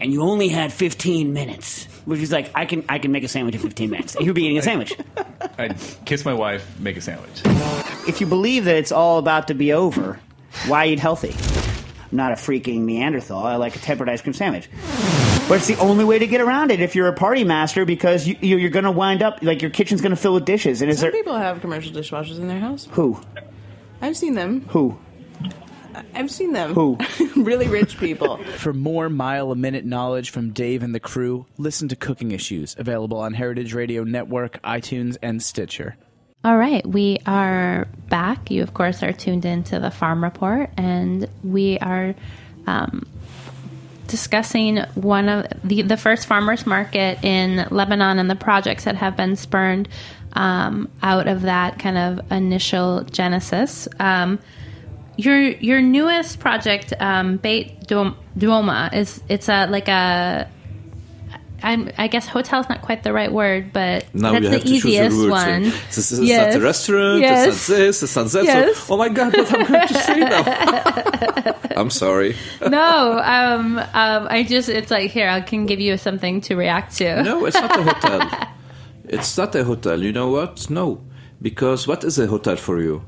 and 0.00 0.12
you 0.12 0.22
only 0.22 0.48
had 0.48 0.72
15 0.72 1.32
minutes, 1.32 1.84
which 2.04 2.18
is 2.18 2.32
like 2.32 2.50
I 2.56 2.66
can 2.66 2.84
I 2.88 2.98
can 2.98 3.12
make 3.12 3.22
a 3.22 3.28
sandwich 3.28 3.54
in 3.54 3.60
15 3.60 3.90
minutes. 3.90 4.16
And 4.16 4.26
you'd 4.26 4.34
be 4.34 4.42
eating 4.42 4.58
a 4.58 4.62
sandwich. 4.62 4.96
I'd 5.56 5.76
kiss 6.04 6.24
my 6.24 6.34
wife, 6.34 6.80
make 6.80 6.96
a 6.96 7.00
sandwich. 7.00 7.42
If 8.08 8.20
you 8.20 8.26
believe 8.26 8.64
that 8.64 8.74
it's 8.74 8.90
all 8.90 9.18
about 9.18 9.46
to 9.46 9.54
be 9.54 9.72
over, 9.72 10.18
why 10.66 10.86
eat 10.86 10.98
healthy? 10.98 11.32
I'm 12.12 12.16
not 12.16 12.30
a 12.32 12.34
freaking 12.34 12.80
Neanderthal. 12.82 13.42
I 13.42 13.56
like 13.56 13.74
a 13.74 13.78
tempered 13.78 14.08
ice 14.08 14.20
cream 14.20 14.34
sandwich. 14.34 14.68
But 15.48 15.56
it's 15.56 15.66
the 15.66 15.78
only 15.78 16.04
way 16.04 16.18
to 16.18 16.26
get 16.26 16.40
around 16.42 16.70
it 16.70 16.80
if 16.80 16.94
you're 16.94 17.08
a 17.08 17.12
party 17.14 17.42
master 17.42 17.84
because 17.84 18.28
you, 18.28 18.36
you, 18.40 18.58
you're 18.58 18.70
going 18.70 18.84
to 18.84 18.90
wind 18.92 19.22
up 19.22 19.42
like 19.42 19.62
your 19.62 19.70
kitchen's 19.70 20.00
going 20.02 20.10
to 20.10 20.16
fill 20.16 20.34
with 20.34 20.44
dishes. 20.44 20.82
And 20.82 20.90
is 20.90 20.98
Some 20.98 21.06
there 21.06 21.12
people 21.12 21.36
have 21.36 21.60
commercial 21.60 21.90
dishwashers 21.92 22.36
in 22.38 22.48
their 22.48 22.60
house. 22.60 22.86
who 22.92 23.18
I've 24.00 24.16
seen 24.16 24.34
them. 24.34 24.62
who 24.68 24.98
I've 26.14 26.30
seen 26.30 26.52
them. 26.52 26.74
Who? 26.74 26.98
really 27.36 27.66
rich 27.68 27.98
people. 27.98 28.38
For 28.56 28.72
more 28.72 29.08
mile 29.10 29.50
a 29.50 29.56
minute 29.56 29.84
knowledge 29.84 30.30
from 30.30 30.50
Dave 30.50 30.82
and 30.82 30.94
the 30.94 31.00
crew, 31.00 31.46
listen 31.58 31.88
to 31.88 31.96
Cooking 31.96 32.30
Issues, 32.32 32.74
available 32.78 33.18
on 33.18 33.34
Heritage 33.34 33.74
Radio 33.74 34.04
Network, 34.04 34.60
iTunes, 34.62 35.16
and 35.22 35.42
Stitcher. 35.42 35.96
All 36.44 36.56
right, 36.56 36.84
we 36.84 37.18
are 37.24 37.86
back. 38.08 38.50
You, 38.50 38.64
of 38.64 38.74
course, 38.74 39.04
are 39.04 39.12
tuned 39.12 39.44
into 39.44 39.78
the 39.78 39.92
Farm 39.92 40.24
Report, 40.24 40.70
and 40.76 41.28
we 41.44 41.78
are 41.78 42.16
um, 42.66 43.06
discussing 44.08 44.78
one 44.96 45.28
of 45.28 45.46
the, 45.62 45.82
the 45.82 45.96
first 45.96 46.26
farmers 46.26 46.66
market 46.66 47.22
in 47.22 47.68
Lebanon 47.70 48.18
and 48.18 48.28
the 48.28 48.34
projects 48.34 48.84
that 48.84 48.96
have 48.96 49.16
been 49.16 49.36
spurned 49.36 49.88
um, 50.32 50.90
out 51.00 51.28
of 51.28 51.42
that 51.42 51.78
kind 51.78 51.96
of 51.96 52.32
initial 52.32 53.04
genesis. 53.04 53.86
Um, 54.00 54.40
your 55.16 55.40
your 55.40 55.80
newest 55.80 56.40
project, 56.40 56.92
um, 56.98 57.36
Beit 57.36 57.86
Douma, 57.86 58.92
is 58.92 59.22
it's 59.28 59.48
a 59.48 59.66
like 59.66 59.86
a 59.86 60.50
I'm, 61.62 61.90
I 61.98 62.08
guess 62.08 62.26
hotel 62.26 62.60
is 62.60 62.68
not 62.68 62.82
quite 62.82 63.02
the 63.02 63.12
right 63.12 63.32
word, 63.32 63.72
but 63.72 64.12
Now 64.14 64.32
that's 64.32 64.44
the 64.44 64.50
have 64.52 64.60
to 64.62 64.68
choose 64.68 64.84
your 64.84 65.04
easiest 65.06 65.28
one. 65.30 65.62
This 65.94 66.12
is 66.12 66.20
Yes. 66.20 66.54
not 66.54 66.60
a 66.62 66.64
restaurant. 66.64 67.20
Yes. 67.20 67.66
This. 67.66 68.02
It's 68.02 68.16
not 68.16 68.26
that. 68.28 68.44
Yes. 68.44 68.78
So, 68.78 68.94
oh 68.94 68.96
my 68.96 69.08
God! 69.08 69.32
What 69.36 69.52
am 69.52 69.60
I'm 69.62 69.72
going 69.72 69.88
to 69.88 69.94
say 69.94 70.20
now? 70.20 71.54
I'm 71.76 71.90
sorry. 71.90 72.36
no, 72.60 73.18
um, 73.24 73.78
um, 73.78 74.26
I 74.30 74.42
just 74.42 74.68
it's 74.68 74.90
like 74.90 75.10
here 75.10 75.28
I 75.28 75.40
can 75.40 75.66
give 75.66 75.80
you 75.80 75.96
something 75.96 76.40
to 76.42 76.56
react 76.56 76.96
to. 76.98 77.22
No, 77.22 77.44
it's 77.46 77.56
not 77.60 77.78
a 77.78 77.82
hotel. 77.82 78.48
It's 79.08 79.36
not 79.36 79.54
a 79.54 79.64
hotel. 79.64 80.00
You 80.02 80.12
know 80.12 80.30
what? 80.30 80.70
No, 80.70 81.02
because 81.42 81.86
what 81.86 82.02
is 82.04 82.18
a 82.18 82.26
hotel 82.28 82.56
for 82.56 82.80
you? 82.80 83.02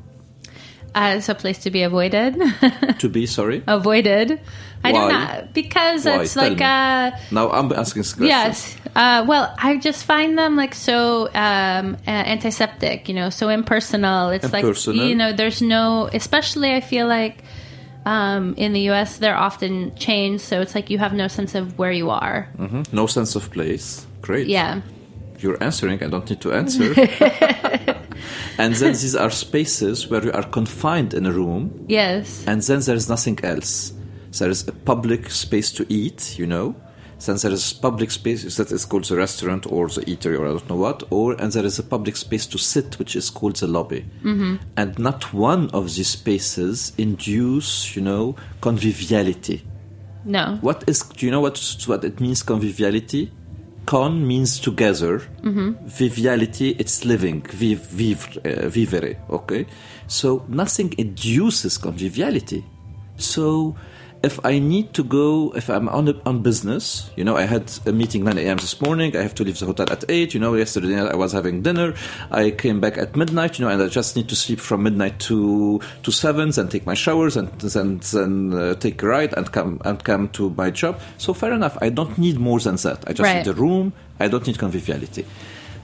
It's 0.96 1.28
a 1.28 1.34
place 1.34 1.58
to 1.64 1.70
be 1.70 1.82
avoided. 1.82 2.36
To 3.00 3.08
be 3.08 3.26
sorry. 3.26 3.62
avoided. 3.66 4.40
I 4.84 4.92
don't 4.92 5.08
Why? 5.08 5.24
know 5.40 5.48
because 5.52 6.04
Why? 6.04 6.22
it's 6.22 6.34
Tell 6.34 6.48
like 6.48 6.60
a 6.60 7.18
Now 7.32 7.50
I'm 7.50 7.72
asking 7.72 8.02
this 8.02 8.12
question. 8.12 8.28
yes. 8.28 8.76
Uh, 8.94 9.24
well, 9.26 9.52
I 9.58 9.76
just 9.78 10.04
find 10.04 10.38
them 10.38 10.56
like 10.56 10.74
so 10.74 11.26
um, 11.34 11.96
uh, 12.06 12.10
antiseptic. 12.10 13.08
You 13.08 13.14
know, 13.14 13.30
so 13.30 13.48
impersonal. 13.48 14.28
It's 14.30 14.44
Impersonal. 14.44 15.00
like 15.00 15.08
you 15.08 15.14
know, 15.16 15.32
there's 15.32 15.60
no. 15.62 16.08
Especially, 16.12 16.72
I 16.74 16.80
feel 16.80 17.06
like. 17.06 17.42
Um, 18.06 18.52
in 18.58 18.74
the 18.74 18.80
U.S., 18.92 19.16
they're 19.16 19.34
often 19.34 19.94
changed, 19.96 20.44
so 20.44 20.60
it's 20.60 20.74
like 20.74 20.90
you 20.90 20.98
have 20.98 21.14
no 21.14 21.26
sense 21.26 21.54
of 21.54 21.78
where 21.78 21.90
you 21.90 22.10
are. 22.10 22.50
Mm-hmm. 22.58 22.94
No 22.94 23.06
sense 23.06 23.34
of 23.34 23.50
place. 23.50 24.06
Great. 24.20 24.46
Yeah, 24.46 24.82
You're 25.44 25.62
answering. 25.62 26.02
I 26.02 26.08
don't 26.08 26.28
need 26.30 26.40
to 26.40 26.52
answer. 26.54 26.84
and 28.62 28.74
then 28.74 28.92
these 28.92 29.14
are 29.14 29.30
spaces 29.30 30.08
where 30.08 30.24
you 30.24 30.32
are 30.32 30.48
confined 30.58 31.12
in 31.12 31.26
a 31.26 31.32
room, 31.32 31.84
yes, 31.86 32.44
and 32.46 32.62
then 32.62 32.80
there 32.80 32.96
is 32.96 33.08
nothing 33.08 33.38
else. 33.44 33.92
There 34.38 34.50
is 34.50 34.66
a 34.66 34.72
public 34.72 35.30
space 35.30 35.70
to 35.72 35.84
eat, 35.88 36.38
you 36.38 36.46
know. 36.46 36.74
Then 37.24 37.36
there 37.36 37.52
is 37.52 37.72
public 37.72 38.10
space 38.10 38.56
that 38.56 38.72
is 38.72 38.84
called 38.84 39.04
the 39.04 39.16
restaurant 39.16 39.66
or 39.70 39.88
the 39.88 40.00
eatery 40.12 40.38
or 40.38 40.46
I 40.46 40.50
don't 40.50 40.68
know 40.70 40.76
what, 40.76 41.04
or 41.10 41.34
and 41.40 41.52
there 41.52 41.64
is 41.64 41.78
a 41.78 41.82
public 41.82 42.16
space 42.16 42.46
to 42.46 42.58
sit, 42.58 42.98
which 42.98 43.14
is 43.16 43.30
called 43.30 43.56
the 43.56 43.66
lobby. 43.66 44.04
Mm-hmm. 44.22 44.56
And 44.76 44.98
not 44.98 45.32
one 45.32 45.70
of 45.70 45.94
these 45.94 46.08
spaces 46.08 46.92
induce, 46.98 47.94
you 47.96 48.02
know, 48.02 48.34
conviviality. 48.60 49.62
no, 50.24 50.58
What 50.60 50.84
is? 50.86 51.02
Do 51.02 51.26
you 51.26 51.32
know 51.32 51.40
what 51.40 51.56
what 51.86 52.04
it 52.04 52.18
means? 52.20 52.42
Conviviality. 52.42 53.30
Con 53.84 54.26
means 54.26 54.60
together. 54.60 55.22
Viviality, 55.86 56.70
it's 56.78 57.04
living. 57.04 57.42
Viv, 57.52 57.80
vivre, 57.90 58.40
uh, 58.44 58.68
vivere. 58.68 59.16
Okay. 59.28 59.66
So 60.06 60.44
nothing 60.48 60.94
induces 60.98 61.78
conviviality. 61.78 62.64
So 63.16 63.76
if 64.24 64.40
I 64.42 64.58
need 64.58 64.94
to 64.94 65.04
go, 65.04 65.52
if 65.54 65.68
I'm 65.68 65.86
on 65.90 66.08
a, 66.08 66.14
on 66.24 66.40
business, 66.40 67.10
you 67.14 67.24
know, 67.24 67.36
I 67.36 67.42
had 67.42 67.70
a 67.84 67.92
meeting 67.92 68.24
9 68.24 68.38
a.m. 68.38 68.56
this 68.56 68.80
morning. 68.80 69.14
I 69.14 69.20
have 69.20 69.34
to 69.34 69.44
leave 69.44 69.58
the 69.58 69.66
hotel 69.66 69.86
at 69.90 70.02
8. 70.08 70.32
You 70.32 70.40
know, 70.40 70.54
yesterday 70.54 70.96
night 70.96 71.12
I 71.12 71.16
was 71.16 71.32
having 71.32 71.60
dinner. 71.60 71.92
I 72.30 72.50
came 72.50 72.80
back 72.80 72.96
at 72.96 73.16
midnight, 73.16 73.58
you 73.58 73.66
know, 73.66 73.70
and 73.70 73.82
I 73.82 73.88
just 73.88 74.16
need 74.16 74.30
to 74.30 74.36
sleep 74.36 74.60
from 74.60 74.82
midnight 74.82 75.20
to 75.28 75.78
to 76.04 76.10
7 76.10 76.58
and 76.58 76.70
take 76.70 76.86
my 76.86 76.94
showers 76.94 77.36
and 77.36 77.48
then, 77.60 78.00
then 78.12 78.54
uh, 78.54 78.74
take 78.76 79.02
a 79.02 79.06
ride 79.06 79.34
and 79.36 79.52
come 79.52 79.78
and 79.84 80.02
come 80.02 80.30
to 80.30 80.48
my 80.56 80.70
job. 80.70 80.98
So 81.18 81.34
fair 81.34 81.52
enough. 81.52 81.76
I 81.82 81.90
don't 81.90 82.16
need 82.16 82.38
more 82.38 82.60
than 82.60 82.76
that. 82.76 83.04
I 83.06 83.12
just 83.12 83.28
Right. 83.28 83.36
need 83.44 83.48
a 83.48 83.52
room. 83.54 83.92
I 84.18 84.28
don't 84.28 84.46
need 84.46 84.56
conviviality. 84.58 85.26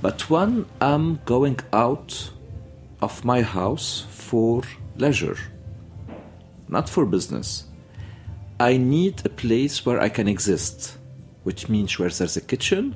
But 0.01 0.31
when 0.31 0.65
I'm 0.81 1.21
going 1.27 1.59
out 1.75 2.31
of 3.03 3.23
my 3.23 3.43
house 3.43 4.07
for 4.09 4.63
leisure, 4.97 5.37
not 6.69 6.89
for 6.89 7.05
business. 7.05 7.65
I 8.61 8.77
need 8.77 9.23
a 9.25 9.31
place 9.31 9.85
where 9.87 10.01
I 10.01 10.09
can 10.11 10.29
exist, 10.29 10.99
which 11.45 11.69
means 11.69 11.99
where 11.99 12.11
there's 12.11 12.37
a 12.37 12.41
kitchen, 12.43 12.95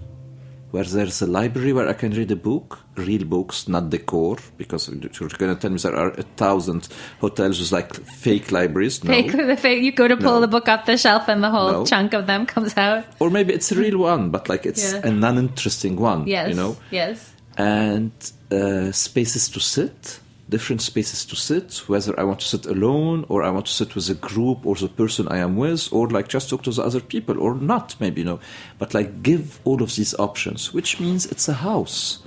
where 0.73 0.85
there's 0.85 1.23
a 1.23 1.27
library 1.27 1.73
where 1.73 1.89
I 1.89 1.95
can 1.95 2.13
read 2.13 2.31
a 2.33 2.37
book, 2.37 2.81
real 2.97 3.25
books, 3.25 3.67
not 3.69 3.89
decor, 3.91 4.37
because 4.59 4.89
you're 4.89 5.29
going 5.39 5.55
to 5.55 5.61
tell 5.61 5.71
me 5.71 5.79
there 5.79 5.97
are 5.97 6.11
a 6.11 6.23
thousand 6.37 6.89
hotels 7.21 7.61
with 7.61 7.73
like 7.73 7.95
fake 7.95 8.53
libraries. 8.53 9.03
No. 9.05 9.13
fake 9.15 9.33
the 9.33 9.57
fake. 9.57 9.83
You 9.83 9.93
go 9.93 10.07
to 10.09 10.17
pull 10.17 10.35
No. 10.35 10.41
the 10.41 10.49
book 10.49 10.69
off 10.69 10.85
the 10.85 10.99
shelf, 10.99 11.29
and 11.29 11.43
the 11.43 11.51
whole 11.51 11.73
No. 11.73 11.87
chunk 11.87 12.13
of 12.13 12.27
them 12.27 12.45
comes 12.45 12.77
out. 12.77 13.05
Or 13.19 13.31
maybe 13.31 13.55
it's 13.55 13.73
a 13.73 13.77
real 13.77 13.99
one, 13.99 14.31
but 14.31 14.49
like 14.51 14.67
it's 14.67 14.93
Yeah. 14.93 15.01
a 15.09 15.11
non 15.11 15.39
interesting 15.39 15.97
one, 15.97 16.27
Yes, 16.27 16.49
you 16.51 16.55
know? 16.57 16.77
yes. 16.91 17.33
and 17.57 18.13
uh, 18.53 18.93
spaces 18.93 19.49
to 19.49 19.61
sit, 19.61 20.19
different 20.49 20.83
spaces 20.83 21.25
to 21.25 21.37
sit, 21.37 21.83
whether 21.87 22.19
I 22.19 22.25
want 22.25 22.41
to 22.41 22.47
sit 22.47 22.67
alone 22.67 23.25
or 23.29 23.43
I 23.43 23.51
want 23.51 23.67
to 23.67 23.73
sit 23.73 23.95
with 23.95 24.09
a 24.11 24.15
group 24.15 24.67
or 24.67 24.75
the 24.75 24.89
person 24.89 25.27
I 25.29 25.39
am 25.39 25.57
with, 25.57 25.93
or 25.93 26.09
like 26.09 26.29
just 26.29 26.51
talk 26.51 26.63
to 26.65 26.71
the 26.71 26.83
other 26.83 27.01
people 27.01 27.41
or 27.41 27.55
not, 27.55 27.97
maybe, 27.99 28.21
you 28.21 28.27
know. 28.27 28.41
But 28.79 28.95
like 28.95 29.23
give 29.23 29.61
all 29.65 29.83
of 29.83 29.95
these 29.97 30.15
options, 30.15 30.75
which 30.75 31.01
means 31.01 31.27
it's 31.27 31.49
a 31.49 31.55
house. 31.55 32.23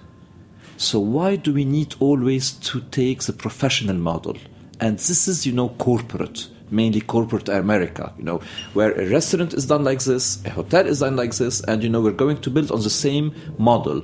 So 0.77 0.99
why 0.99 1.35
do 1.35 1.53
we 1.53 1.65
need 1.65 1.95
always 1.99 2.51
to 2.51 2.81
take 2.81 3.23
the 3.23 3.33
professional 3.33 3.95
model? 3.97 4.37
And 4.79 4.97
this 4.97 5.27
is, 5.27 5.45
you 5.45 5.53
know, 5.53 5.69
corporate, 5.69 6.47
mainly 6.69 7.01
corporate 7.01 7.49
America, 7.49 8.13
you 8.17 8.23
know, 8.23 8.41
where 8.73 8.91
a 8.91 9.09
restaurant 9.09 9.53
is 9.53 9.65
done 9.65 9.83
like 9.83 10.03
this, 10.03 10.43
a 10.45 10.51
hotel 10.51 10.85
is 10.85 10.99
done 10.99 11.15
like 11.15 11.35
this, 11.35 11.61
and 11.61 11.81
you 11.83 11.89
know, 11.89 12.01
we're 12.01 12.11
going 12.11 12.41
to 12.41 12.49
build 12.51 12.71
on 12.71 12.81
the 12.81 12.89
same 12.89 13.33
model. 13.57 14.03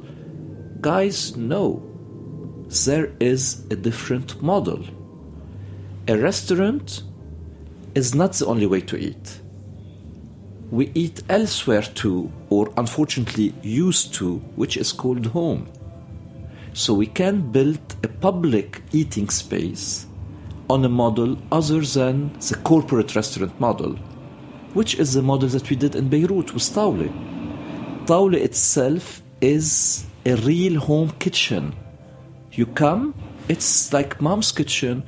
Guys, 0.82 1.38
no. 1.38 1.93
There 2.74 3.12
is 3.20 3.68
a 3.70 3.76
different 3.76 4.42
model. 4.42 4.84
A 6.08 6.18
restaurant 6.18 7.04
is 7.94 8.16
not 8.16 8.34
the 8.34 8.48
only 8.48 8.66
way 8.66 8.82
to 8.82 8.98
eat. 8.98 9.40
We 10.72 10.92
eat 10.96 11.22
elsewhere 11.30 11.84
too, 11.84 12.32
or 12.50 12.74
unfortunately 12.76 13.54
used 13.62 14.16
to, 14.16 14.38
which 14.56 14.76
is 14.78 14.92
called 14.92 15.28
home. 15.28 15.68
So 16.74 16.96
we 16.96 17.06
can 17.06 17.52
build 17.52 17.80
a 18.04 18.08
public 18.08 18.82
eating 18.92 19.30
space 19.30 20.08
on 20.68 20.84
a 20.84 20.90
model 20.90 21.38
other 21.52 21.82
than 21.82 22.34
the 22.40 22.56
corporate 22.64 23.16
restaurant 23.16 23.60
model, 23.60 23.98
which 24.74 24.96
is 24.96 25.14
the 25.14 25.22
model 25.22 25.50
that 25.50 25.70
we 25.70 25.76
did 25.76 25.96
in 25.96 26.10
Beirut 26.10 26.56
with 26.56 26.64
Tawlet. 26.64 27.14
Tawlet 28.08 28.42
itself 28.42 29.22
is 29.42 30.06
a 30.26 30.36
real 30.38 30.80
home 30.80 31.12
kitchen. 31.20 31.76
You 32.54 32.66
come, 32.68 33.14
it's 33.50 33.92
like 33.92 34.22
mom's 34.22 34.52
kitchen 34.52 35.04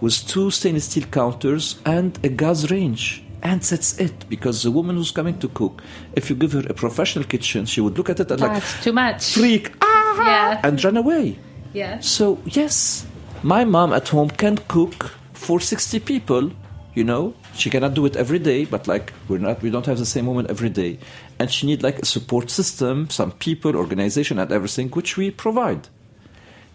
with 0.00 0.26
two 0.26 0.50
stainless 0.50 0.84
steel 0.86 1.06
counters 1.06 1.78
and 1.84 2.18
a 2.24 2.28
gas 2.28 2.70
range. 2.70 3.22
And 3.40 3.62
that's 3.62 3.98
it, 3.98 4.28
because 4.28 4.64
the 4.64 4.70
woman 4.72 4.96
who's 4.96 5.12
coming 5.12 5.38
to 5.38 5.48
cook, 5.48 5.80
if 6.14 6.28
you 6.28 6.34
give 6.34 6.52
her 6.52 6.64
a 6.68 6.74
professional 6.74 7.24
kitchen, 7.24 7.66
she 7.66 7.80
would 7.80 7.96
look 7.96 8.10
at 8.10 8.18
it 8.18 8.30
and 8.32 8.40
like 8.40 8.62
too 8.82 8.92
much. 8.92 9.32
freak 9.34 9.72
ah, 9.80 10.16
Yeah. 10.24 10.60
and 10.64 10.82
run 10.82 10.96
away. 10.96 11.38
Yeah. 11.72 12.00
So 12.00 12.40
yes, 12.46 13.06
my 13.44 13.64
mom 13.64 13.92
at 13.92 14.08
home 14.08 14.30
can 14.30 14.56
cook 14.66 15.12
for 15.34 15.60
sixty 15.60 16.00
people. 16.00 16.50
You 16.94 17.04
know, 17.04 17.34
she 17.54 17.70
cannot 17.70 17.94
do 17.94 18.06
it 18.06 18.16
every 18.16 18.40
day, 18.40 18.64
but 18.64 18.88
like 18.88 19.12
we're 19.28 19.38
not, 19.38 19.62
we 19.62 19.70
don't 19.70 19.86
have 19.86 19.98
the 19.98 20.06
same 20.06 20.26
woman 20.26 20.46
every 20.50 20.70
day, 20.70 20.98
and 21.38 21.48
she 21.48 21.66
need 21.68 21.80
like 21.80 22.00
a 22.00 22.06
support 22.06 22.50
system, 22.50 23.08
some 23.08 23.30
people, 23.30 23.76
organization, 23.76 24.40
and 24.40 24.50
everything, 24.50 24.88
which 24.88 25.16
we 25.16 25.30
provide. 25.30 25.86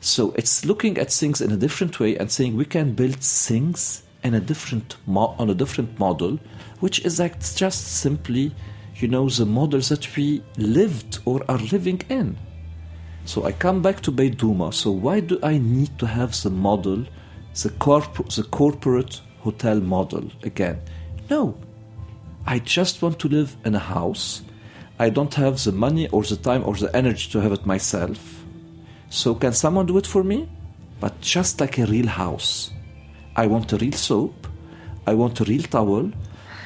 So 0.03 0.31
it's 0.31 0.65
looking 0.65 0.97
at 0.97 1.11
things 1.11 1.41
in 1.41 1.51
a 1.51 1.57
different 1.57 1.99
way 1.99 2.17
and 2.17 2.29
saying 2.29 2.57
we 2.57 2.65
can 2.65 2.93
build 2.93 3.17
things 3.17 4.03
in 4.23 4.33
a 4.33 4.39
different 4.39 4.97
mo- 5.05 5.35
on 5.39 5.49
a 5.49 5.55
different 5.55 5.97
model, 5.97 6.39
which 6.79 7.05
is 7.05 7.19
like 7.19 7.39
just 7.39 7.87
simply 7.87 8.53
you 8.95 9.07
know, 9.07 9.27
the 9.29 9.45
models 9.45 9.89
that 9.89 10.15
we 10.15 10.43
lived 10.57 11.19
or 11.25 11.43
are 11.49 11.57
living 11.57 12.01
in. 12.09 12.37
So 13.25 13.45
I 13.45 13.51
come 13.51 13.81
back 13.81 14.01
to 14.01 14.11
Beit 14.11 14.37
Douma. 14.37 14.73
So 14.73 14.91
why 14.91 15.19
do 15.19 15.39
I 15.41 15.57
need 15.57 15.97
to 15.99 16.07
have 16.07 16.39
the 16.41 16.49
model, 16.49 17.05
the, 17.61 17.69
corp- 17.69 18.29
the 18.29 18.43
corporate 18.43 19.21
hotel 19.39 19.79
model 19.79 20.29
again? 20.43 20.81
No. 21.29 21.57
I 22.45 22.59
just 22.59 23.01
want 23.01 23.19
to 23.19 23.29
live 23.29 23.55
in 23.63 23.73
a 23.73 23.79
house. 23.79 24.41
I 24.99 25.09
don't 25.09 25.33
have 25.35 25.63
the 25.63 25.71
money 25.71 26.09
or 26.09 26.23
the 26.23 26.35
time 26.35 26.63
or 26.65 26.75
the 26.75 26.93
energy 26.95 27.31
to 27.31 27.39
have 27.39 27.53
it 27.53 27.65
myself. 27.65 28.42
So 29.13 29.35
can 29.35 29.53
someone 29.53 29.85
do 29.85 29.99
it 29.99 30.07
for 30.07 30.23
me? 30.23 30.49
But 30.99 31.21
just 31.21 31.61
like 31.61 31.77
a 31.77 31.85
real 31.85 32.07
house. 32.07 32.71
I 33.35 33.45
want 33.45 33.71
a 33.71 33.77
real 33.77 33.91
soap. 33.93 34.47
I 35.05 35.13
want 35.13 35.39
a 35.39 35.43
real 35.43 35.61
towel. 35.61 36.11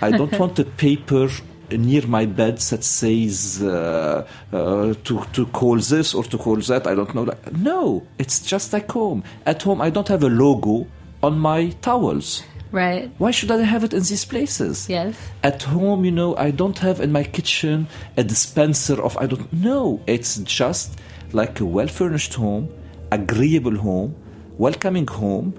I 0.02 0.12
don't 0.12 0.32
want 0.39 0.58
a 0.58 0.64
paper 0.64 1.28
near 1.70 2.08
my 2.08 2.26
bed 2.26 2.60
that 2.60 2.86
says 2.86 3.62
uh, 3.62 4.26
uh, 4.54 4.93
to 5.04 5.26
to 5.34 5.45
call 5.48 5.76
this 5.76 6.14
or 6.14 6.24
to 6.24 6.38
call 6.38 6.56
that. 6.56 6.88
I 6.88 6.95
don't 6.95 7.14
know. 7.14 7.28
No, 7.52 8.08
it's 8.18 8.39
just 8.39 8.72
like 8.72 8.89
home. 8.89 9.26
At 9.45 9.64
home, 9.64 9.82
I 9.82 9.89
don't 9.89 10.08
have 10.08 10.24
a 10.24 10.30
logo 10.30 10.88
on 11.22 11.38
my 11.38 11.72
towels. 11.82 12.43
Right. 12.72 13.11
Why 13.18 13.32
should 13.32 13.51
I 13.51 13.57
have 13.61 13.84
it 13.84 13.93
in 13.93 13.99
these 13.99 14.26
places? 14.26 14.89
Yes. 14.89 15.15
At 15.43 15.63
home, 15.63 16.05
you 16.05 16.11
know, 16.11 16.36
I 16.36 16.51
don't 16.51 16.78
have 16.80 16.99
in 16.99 17.11
my 17.11 17.24
kitchen 17.24 17.88
a 18.18 18.24
dispenser 18.24 19.01
of 19.01 19.18
I 19.18 19.26
don't 19.26 19.51
know. 19.53 20.01
It's 20.07 20.38
just 20.38 20.99
like 21.34 21.59
a 21.59 21.65
well 21.65 21.88
furnished 21.88 22.34
home, 22.34 22.70
agreeable 23.11 23.78
home, 23.78 24.15
welcoming 24.57 25.07
home, 25.07 25.53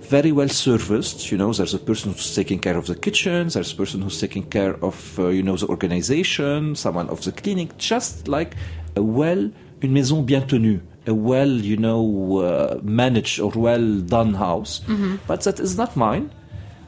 very 0.00 0.32
well 0.32 0.48
serviced. 0.48 1.30
You 1.30 1.38
know, 1.38 1.52
there's 1.52 1.74
a 1.74 1.78
person 1.78 2.12
who's 2.12 2.34
taking 2.34 2.58
care 2.58 2.76
of 2.76 2.86
the 2.86 2.96
kitchen, 2.96 3.48
there's 3.48 3.72
a 3.72 3.76
person 3.76 4.02
who's 4.02 4.20
taking 4.20 4.44
care 4.44 4.74
of, 4.84 5.18
uh, 5.18 5.28
you 5.28 5.42
know, 5.42 5.56
the 5.56 5.66
organization, 5.68 6.74
someone 6.76 7.08
of 7.08 7.22
the 7.24 7.32
cleaning, 7.32 7.70
just 7.78 8.28
like 8.28 8.54
a 8.96 9.02
well, 9.02 9.50
une 9.82 9.92
maison 9.92 10.22
bien 10.22 10.46
tenue, 10.46 10.80
a 11.06 11.14
well, 11.14 11.48
you 11.48 11.76
know, 11.76 12.38
uh, 12.38 12.78
managed 12.82 13.40
or 13.40 13.50
well 13.54 14.00
done 14.00 14.34
house. 14.34 14.80
But 15.26 15.42
that 15.42 15.60
is 15.60 15.76
not 15.76 15.96
mine, 15.96 16.30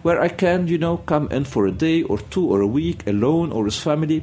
where 0.05 0.21
I 0.21 0.29
can, 0.29 0.69
you 0.69 0.77
know, 0.77 0.99
come 0.99 1.29
in 1.31 1.45
for 1.45 1.67
a 1.67 1.73
day 1.73 2.03
or 2.03 2.19
two 2.19 2.47
or 2.47 2.61
a 2.61 2.67
week 2.67 3.07
alone 3.07 3.51
or 3.51 3.65
with 3.65 3.75
family 3.75 4.23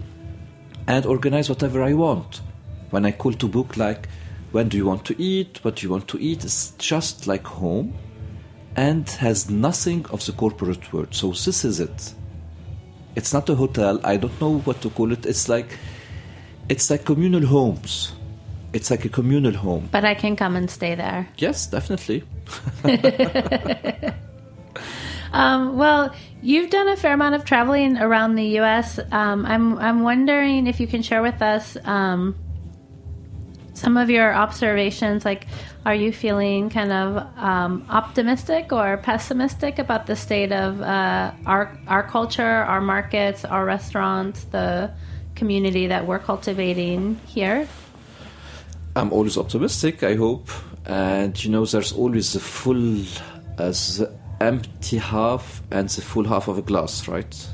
and 0.86 1.08
organize 1.08 1.50
whatever 1.50 1.82
I 1.82 1.94
want. 1.94 2.42
When 2.92 3.04
I 3.04 3.12
call 3.12 3.34
to 3.34 3.48
book, 3.48 3.78
like, 3.78 4.08
when 4.52 4.70
do 4.70 4.78
you 4.78 4.86
want 4.86 5.06
to 5.06 5.20
eat? 5.20 5.60
What 5.64 5.78
do 5.78 5.88
you 5.88 5.90
want 5.90 6.08
to 6.10 6.22
eat? 6.22 6.46
It's 6.46 6.72
just 6.78 7.26
like 7.26 7.48
home 7.48 7.96
and 8.76 9.10
has 9.10 9.50
nothing 9.50 10.06
of 10.12 10.24
the 10.24 10.34
corporate 10.34 10.94
world. 10.94 11.16
So 11.16 11.32
this 11.32 11.66
is 11.66 11.80
it. 11.80 12.14
It's 13.16 13.34
not 13.34 13.50
a 13.50 13.56
hotel. 13.56 14.00
I 14.04 14.18
don't 14.18 14.40
know 14.40 14.60
what 14.60 14.82
to 14.84 14.92
call 14.92 15.12
it. 15.12 15.26
It's 15.26 15.50
like 15.50 15.80
it's 16.70 16.92
like 16.92 17.06
communal 17.06 17.48
homes. 17.48 18.14
It's 18.72 18.92
like 18.92 19.04
a 19.04 19.10
communal 19.10 19.54
home. 19.54 19.90
But 19.92 20.06
I 20.06 20.14
can 20.14 20.36
come 20.36 20.56
and 20.56 20.70
stay 20.70 20.94
there. 20.94 21.28
Yes, 21.38 21.66
definitely. 21.66 22.24
Um, 25.34 25.78
well, 25.78 26.14
you've 26.42 26.70
done 26.70 26.88
a 26.88 26.98
fair 26.98 27.14
amount 27.14 27.36
of 27.36 27.46
traveling 27.46 27.98
around 27.98 28.36
the 28.36 28.46
U.S. 28.60 29.00
Um, 29.12 29.46
I'm 29.46 29.78
I'm 29.78 30.02
wondering 30.04 30.68
if 30.68 30.80
you 30.80 30.88
can 30.88 31.02
share 31.02 31.22
with 31.22 31.42
us 31.42 31.78
um, 31.86 32.36
some 33.74 33.98
of 33.98 34.10
your 34.10 34.34
observations. 34.34 35.24
Like, 35.24 35.48
are 35.86 35.96
you 35.96 36.12
feeling 36.12 36.70
kind 36.70 36.92
of 36.92 37.38
um, 37.38 37.86
optimistic 37.90 38.74
or 38.74 38.98
pessimistic 38.98 39.80
about 39.80 40.06
the 40.06 40.16
state 40.16 40.52
of 40.52 40.82
uh, 40.82 41.32
our 41.46 41.78
our 41.88 42.04
culture, 42.04 42.44
our 42.44 42.82
markets, 42.82 43.46
our 43.46 43.66
restaurants, 43.66 44.44
the 44.46 44.92
community 45.36 45.88
that 45.88 46.06
we're 46.06 46.20
cultivating 46.20 47.20
here? 47.26 47.68
I'm 48.96 49.14
always 49.14 49.38
optimistic, 49.38 50.04
I 50.04 50.16
hope. 50.16 50.50
And 50.86 51.42
you 51.42 51.50
know, 51.50 51.66
there's 51.66 51.94
always 51.94 52.34
the 52.34 52.40
full, 52.42 53.06
as 53.58 53.98
the 53.98 54.21
empty 54.42 54.98
half 54.98 55.62
and 55.72 55.88
the 55.88 56.02
full 56.02 56.26
half 56.26 56.48
of 56.48 56.58
a 56.58 56.62
glass, 56.62 57.08
right? 57.08 57.48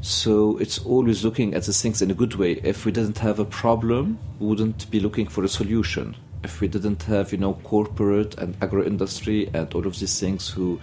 So 0.00 0.58
it's 0.58 0.78
always 0.78 1.24
looking 1.24 1.54
at 1.54 1.64
the 1.64 1.72
things 1.72 2.02
in 2.02 2.10
a 2.10 2.14
good 2.14 2.34
way. 2.34 2.52
If 2.62 2.84
we 2.84 2.92
didn't 2.92 3.18
have 3.18 3.38
a 3.38 3.44
problem, 3.44 4.18
we 4.38 4.46
wouldn't 4.46 4.90
be 4.90 5.00
looking 5.00 5.26
for 5.26 5.42
a 5.44 5.48
solution. 5.48 6.14
If 6.44 6.60
we 6.60 6.68
didn't 6.68 7.02
have, 7.04 7.32
you 7.32 7.38
know, 7.38 7.54
corporate 7.64 8.36
and 8.38 8.56
agro 8.62 8.84
industry 8.84 9.50
and 9.54 9.72
all 9.74 9.86
of 9.86 9.98
these 9.98 10.20
things 10.20 10.50
who 10.50 10.78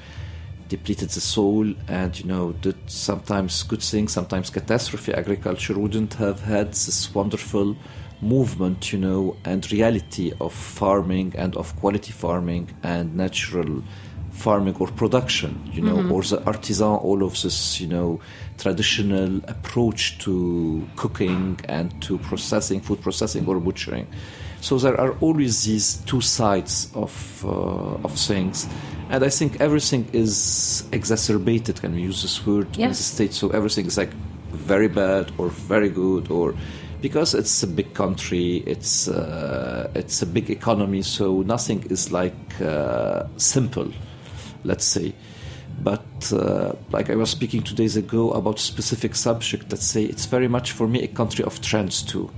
depleted 0.68 1.10
the 1.10 1.20
soul 1.20 1.74
and 1.90 2.18
you 2.18 2.26
know 2.26 2.54
did 2.62 2.78
sometimes 2.90 3.62
good 3.64 3.84
things 3.84 4.14
sometimes 4.14 4.50
catastrophe 4.50 5.14
agriculture 5.14 5.78
wouldn't 5.78 6.14
have 6.14 6.40
had 6.40 6.70
this 6.70 7.14
wonderful 7.14 7.76
movement 8.22 8.94
you 8.94 8.98
know 8.98 9.36
and 9.44 9.70
reality 9.70 10.32
of 10.40 10.54
farming 10.54 11.34
and 11.38 11.58
of 11.58 11.76
quality 11.76 12.14
farming 12.14 12.70
and 12.84 13.14
natural 13.18 13.84
farming 14.46 14.76
or 14.84 14.88
production 15.04 15.52
you 15.76 15.82
know 15.88 15.98
or 16.14 16.22
the 16.32 16.40
artisan 16.54 16.94
all 17.08 17.20
of 17.28 17.34
this 17.44 17.80
you 17.82 17.88
know 17.96 18.10
traditional 18.64 19.32
approach 19.56 20.02
to 20.24 20.34
cooking 21.02 21.60
and 21.78 21.88
to 22.06 22.18
processing 22.30 22.80
food 22.88 23.00
processing 23.08 23.44
or 23.52 23.58
butchering 23.68 24.08
so 24.62 24.78
there 24.78 24.98
are 25.04 25.14
always 25.22 25.54
these 25.70 25.88
two 26.10 26.22
sides 26.22 26.74
of 26.94 27.14
uh, 27.44 28.06
of 28.08 28.12
things, 28.14 28.68
and 29.10 29.24
I 29.24 29.30
think 29.30 29.60
everything 29.60 30.04
is 30.14 30.84
exacerbated. 30.92 31.82
Can 31.82 31.92
we 31.96 32.02
use 32.10 32.22
this 32.22 32.46
word 32.46 32.68
in 32.76 32.82
Yeah. 32.82 32.90
the 32.90 33.04
states? 33.16 33.36
So 33.42 33.50
everything 33.50 33.88
is 33.88 33.98
like 33.98 34.14
very 34.70 34.88
bad 34.88 35.26
or 35.40 35.50
very 35.70 35.90
good, 35.90 36.30
or 36.30 36.54
because 37.02 37.34
it's 37.40 37.64
a 37.64 37.68
big 37.68 37.90
country, 37.96 38.62
it's 38.68 39.08
uh, 39.08 39.90
it's 39.96 40.22
a 40.22 40.28
big 40.28 40.50
economy, 40.52 41.02
so 41.02 41.42
nothing 41.42 41.84
is 41.90 42.12
like 42.12 42.62
uh, 42.62 43.24
simple. 43.38 43.88
Let's 44.64 44.86
say. 44.86 45.14
But 45.82 46.32
uh, 46.34 46.74
like 46.92 47.10
I 47.10 47.16
was 47.16 47.30
speaking 47.30 47.64
two 47.64 47.76
days 47.76 47.96
ago 47.96 48.32
about 48.32 48.60
specific 48.60 49.16
subject, 49.16 49.72
let's 49.72 49.86
say 49.86 50.04
it's 50.04 50.26
very 50.26 50.48
much 50.48 50.74
for 50.74 50.88
me 50.88 51.02
a 51.02 51.08
country 51.08 51.44
of 51.46 51.62
trends 51.62 52.04
too 52.04 52.30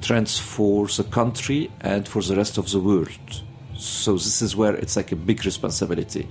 trends 0.00 0.38
for 0.38 0.86
the 0.86 1.04
country 1.04 1.70
and 1.80 2.08
for 2.08 2.22
the 2.22 2.36
rest 2.36 2.58
of 2.58 2.70
the 2.70 2.80
world. 2.80 3.42
So 3.76 4.14
this 4.14 4.42
is 4.42 4.56
where 4.56 4.74
it's 4.74 4.96
like 4.96 5.12
a 5.12 5.16
big 5.16 5.44
responsibility. 5.44 6.28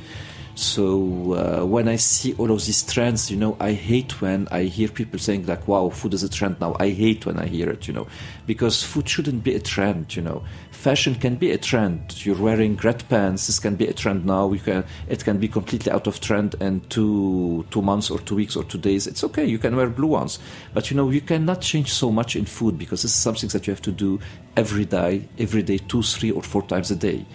So 0.56 1.34
uh, 1.34 1.66
when 1.66 1.88
I 1.88 1.96
see 1.96 2.34
all 2.34 2.52
of 2.52 2.66
these 2.66 2.84
trends, 2.84 3.32
you 3.32 3.38
know, 3.38 3.56
I 3.60 3.72
hate 3.72 4.20
when 4.22 4.48
I 4.52 4.64
hear 4.64 4.90
people 4.90 5.18
saying 5.18 5.46
like, 5.46 5.68
"Wow, 5.68 5.90
food 5.90 6.14
is 6.14 6.22
a 6.22 6.30
trend 6.30 6.60
now." 6.60 6.76
I 6.80 6.90
hate 6.90 7.26
when 7.26 7.40
I 7.40 7.46
hear 7.46 7.70
it, 7.70 7.88
you 7.88 7.94
know, 7.94 8.08
because 8.46 8.84
food 8.84 9.08
shouldn't 9.08 9.44
be 9.44 9.56
a 9.56 9.60
trend. 9.60 10.16
You 10.18 10.22
know, 10.22 10.44
fashion 10.80 11.16
can 11.16 11.36
be 11.36 11.52
a 11.52 11.58
trend. 11.58 12.26
You're 12.26 12.42
wearing 12.42 12.78
red 12.78 13.08
pants. 13.10 13.48
This 13.48 13.60
can 13.60 13.76
be 13.76 13.86
a 13.88 13.94
trend 13.94 14.26
now. 14.26 14.52
You 14.54 14.60
can. 14.60 14.84
It 15.10 15.24
can 15.26 15.38
be 15.38 15.48
completely 15.48 15.92
out 15.92 16.08
of 16.08 16.22
trend 16.22 16.56
in 16.62 16.82
two 16.88 17.66
two 17.70 17.82
months 17.82 18.10
or 18.10 18.20
two 18.20 18.36
weeks 18.36 18.56
or 18.56 18.64
two 18.64 18.78
days. 18.78 19.06
It's 19.06 19.24
okay. 19.26 19.46
You 19.46 19.60
can 19.60 19.76
wear 19.76 19.90
blue 19.90 20.08
ones, 20.08 20.40
but 20.74 20.90
you 20.90 20.98
know, 20.98 21.10
you 21.10 21.22
cannot 21.22 21.62
change 21.62 21.92
so 21.92 22.12
much 22.12 22.36
in 22.36 22.46
food 22.46 22.78
because 22.78 23.02
this 23.02 23.12
is 23.12 23.22
something 23.22 23.50
that 23.50 23.68
you 23.68 23.72
have 23.72 23.82
to 23.84 23.92
do 23.92 24.20
every 24.56 24.86
day, 24.86 25.28
every 25.38 25.64
day, 25.64 25.78
two, 25.78 26.02
three, 26.02 26.32
or 26.32 26.42
four 26.42 26.64
times 26.64 26.90
a 26.92 26.96
day. 26.96 27.26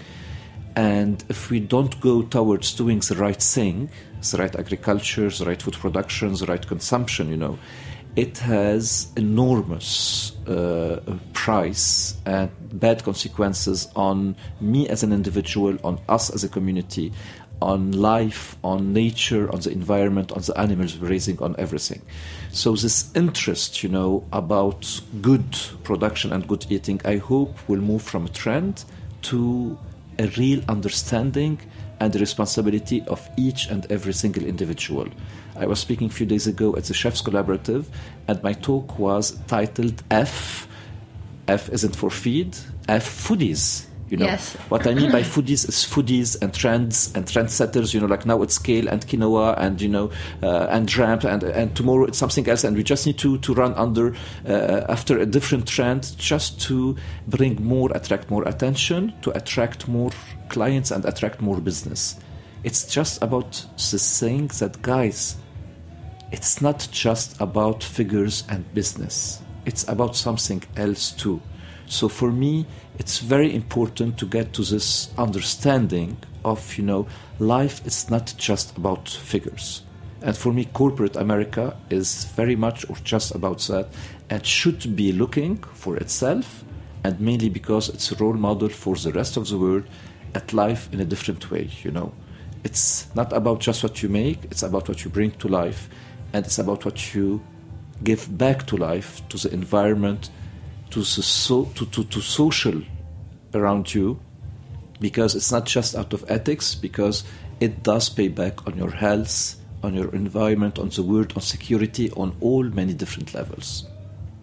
And 0.76 1.22
if 1.28 1.50
we 1.50 1.60
don't 1.60 2.00
go 2.00 2.22
towards 2.22 2.74
doing 2.74 2.98
the 3.00 3.14
right 3.14 3.40
thing, 3.40 3.90
the 4.30 4.38
right 4.38 4.56
agriculture, 4.56 5.28
the 5.28 5.44
right 5.44 5.62
food 5.62 5.74
production, 5.74 6.32
the 6.34 6.46
right 6.46 6.66
consumption, 6.66 7.28
you 7.28 7.36
know, 7.36 7.58
it 8.16 8.38
has 8.38 9.08
enormous 9.16 10.36
uh, 10.46 11.00
price 11.32 12.16
and 12.26 12.50
bad 12.78 13.02
consequences 13.02 13.88
on 13.96 14.36
me 14.60 14.88
as 14.88 15.02
an 15.02 15.12
individual, 15.12 15.76
on 15.82 16.00
us 16.08 16.30
as 16.30 16.44
a 16.44 16.48
community, 16.48 17.12
on 17.60 17.92
life, 17.92 18.56
on 18.62 18.92
nature, 18.92 19.50
on 19.52 19.60
the 19.60 19.70
environment, 19.70 20.30
on 20.32 20.42
the 20.42 20.56
animals 20.58 20.98
we're 20.98 21.08
raising, 21.08 21.40
on 21.42 21.56
everything. 21.58 22.02
So 22.52 22.76
this 22.76 23.10
interest, 23.16 23.82
you 23.82 23.88
know, 23.88 24.24
about 24.32 25.00
good 25.20 25.56
production 25.82 26.32
and 26.32 26.46
good 26.46 26.66
eating, 26.70 27.00
I 27.04 27.16
hope 27.16 27.68
will 27.68 27.80
move 27.80 28.02
from 28.02 28.26
a 28.26 28.28
trend 28.28 28.84
to 29.22 29.78
a 30.18 30.26
real 30.38 30.62
understanding 30.68 31.58
and 32.00 32.12
the 32.12 32.18
responsibility 32.18 33.02
of 33.08 33.28
each 33.36 33.66
and 33.66 33.90
every 33.90 34.12
single 34.12 34.44
individual. 34.44 35.08
I 35.56 35.66
was 35.66 35.78
speaking 35.78 36.08
a 36.08 36.12
few 36.12 36.26
days 36.26 36.46
ago 36.46 36.74
at 36.76 36.84
the 36.84 36.94
Chefs 36.94 37.22
Collaborative, 37.22 37.84
and 38.28 38.42
my 38.42 38.52
talk 38.54 38.98
was 38.98 39.38
titled 39.46 40.02
F. 40.10 40.66
F 41.46 41.68
isn't 41.70 41.94
for 41.94 42.10
feed, 42.10 42.56
F 42.88 43.06
foodies. 43.28 43.86
You 44.10 44.18
know 44.18 44.26
Yes. 44.26 44.52
what 44.68 44.86
I 44.86 44.94
mean 44.94 45.10
by 45.10 45.22
foodies 45.22 45.66
is 45.66 45.76
foodies 45.76 46.40
and 46.42 46.52
trends 46.52 47.10
and 47.14 47.24
trendsetters. 47.24 47.94
You 47.94 48.00
know, 48.00 48.06
like 48.06 48.26
now 48.26 48.42
it's 48.42 48.58
kale 48.58 48.86
and 48.88 49.04
quinoa 49.06 49.54
and 49.58 49.80
you 49.80 49.88
know 49.88 50.10
uh, 50.42 50.66
and 50.70 50.94
ramp 50.96 51.24
and 51.24 51.42
and 51.42 51.74
tomorrow 51.74 52.04
it's 52.04 52.18
something 52.18 52.46
else, 52.48 52.64
and 52.64 52.76
we 52.76 52.82
just 52.84 53.06
need 53.06 53.18
to 53.18 53.38
to 53.38 53.54
run 53.54 53.72
under 53.74 54.14
uh, 54.46 54.84
after 54.88 55.18
a 55.18 55.26
different 55.26 55.66
trend 55.66 56.14
just 56.18 56.60
to 56.62 56.96
bring 57.28 57.64
more, 57.64 57.90
attract 57.94 58.30
more 58.30 58.44
attention, 58.46 59.12
to 59.22 59.30
attract 59.36 59.88
more 59.88 60.10
clients 60.48 60.90
and 60.90 61.04
attract 61.06 61.40
more 61.40 61.60
business. 61.60 62.16
It's 62.62 62.86
just 62.86 63.22
about 63.22 63.64
the 63.90 63.98
saying 63.98 64.48
that 64.58 64.80
guys, 64.82 65.36
it's 66.32 66.60
not 66.60 66.88
just 66.90 67.40
about 67.40 67.82
figures 67.82 68.44
and 68.48 68.72
business. 68.74 69.42
It's 69.66 69.86
about 69.88 70.16
something 70.16 70.62
else 70.76 71.10
too. 71.12 71.40
So 71.86 72.08
for 72.08 72.32
me, 72.32 72.66
it's 72.98 73.18
very 73.18 73.54
important 73.54 74.18
to 74.18 74.26
get 74.26 74.52
to 74.54 74.62
this 74.62 75.10
understanding 75.18 76.16
of, 76.44 76.76
you 76.76 76.84
know, 76.84 77.06
life 77.38 77.84
is 77.86 78.10
not 78.10 78.34
just 78.36 78.76
about 78.76 79.08
figures. 79.08 79.82
And 80.22 80.36
for 80.36 80.52
me, 80.52 80.64
corporate 80.66 81.16
America 81.16 81.76
is 81.90 82.24
very 82.36 82.56
much 82.56 82.88
or 82.88 82.96
just 83.04 83.34
about 83.34 83.58
that 83.68 83.88
and 84.30 84.44
should 84.44 84.96
be 84.96 85.12
looking 85.12 85.58
for 85.74 85.96
itself 85.96 86.64
and 87.04 87.20
mainly 87.20 87.50
because 87.50 87.90
it's 87.90 88.10
a 88.10 88.16
role 88.16 88.32
model 88.32 88.70
for 88.70 88.96
the 88.96 89.12
rest 89.12 89.36
of 89.36 89.48
the 89.48 89.58
world 89.58 89.84
at 90.34 90.52
life 90.54 90.88
in 90.92 91.00
a 91.00 91.04
different 91.04 91.50
way, 91.50 91.70
you 91.82 91.90
know. 91.90 92.12
It's 92.64 93.14
not 93.14 93.32
about 93.34 93.60
just 93.60 93.82
what 93.82 94.02
you 94.02 94.08
make, 94.08 94.44
it's 94.44 94.62
about 94.62 94.88
what 94.88 95.04
you 95.04 95.10
bring 95.10 95.32
to 95.32 95.48
life 95.48 95.90
and 96.34 96.44
it's 96.44 96.58
about 96.58 96.84
what 96.84 97.14
you 97.14 97.40
give 98.02 98.36
back 98.36 98.66
to 98.66 98.76
life, 98.76 99.26
to 99.28 99.38
the 99.38 99.54
environment, 99.54 100.30
to 100.90 100.98
the 100.98 101.04
so, 101.04 101.66
to, 101.76 101.86
to, 101.86 102.04
to 102.04 102.20
social 102.20 102.82
around 103.54 103.94
you. 103.94 104.20
Because 105.00 105.34
it's 105.36 105.52
not 105.52 105.64
just 105.64 105.94
out 105.96 106.12
of 106.12 106.24
ethics 106.28 106.74
because 106.74 107.24
it 107.60 107.82
does 107.82 108.08
pay 108.08 108.28
back 108.28 108.66
on 108.66 108.76
your 108.76 108.90
health 108.90 109.56
on 109.82 109.94
your 109.94 110.12
environment 110.14 110.78
on 110.78 110.88
the 110.88 111.02
world 111.02 111.32
on 111.36 111.42
security 111.42 112.10
on 112.12 112.34
all 112.40 112.62
many 112.62 112.94
different 112.94 113.34
levels. 113.34 113.86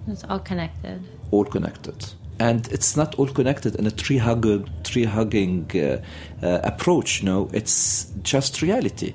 It's 0.08 0.24
all 0.26 0.40
connected. 0.40 1.02
all 1.32 1.46
connected. 1.46 2.06
And 2.40 2.68
it's 2.72 2.96
not 2.96 3.16
all 3.16 3.28
connected 3.28 3.76
in 3.76 3.88
a 3.88 3.92
tree 3.92 4.18
hugging 4.18 4.70
tree 4.84 5.06
hugging 5.06 5.70
uh, 5.76 6.02
uh, 6.46 6.60
approach 6.64 7.24
no 7.24 7.50
it's 7.54 8.12
just 8.24 8.62
reality 8.62 9.14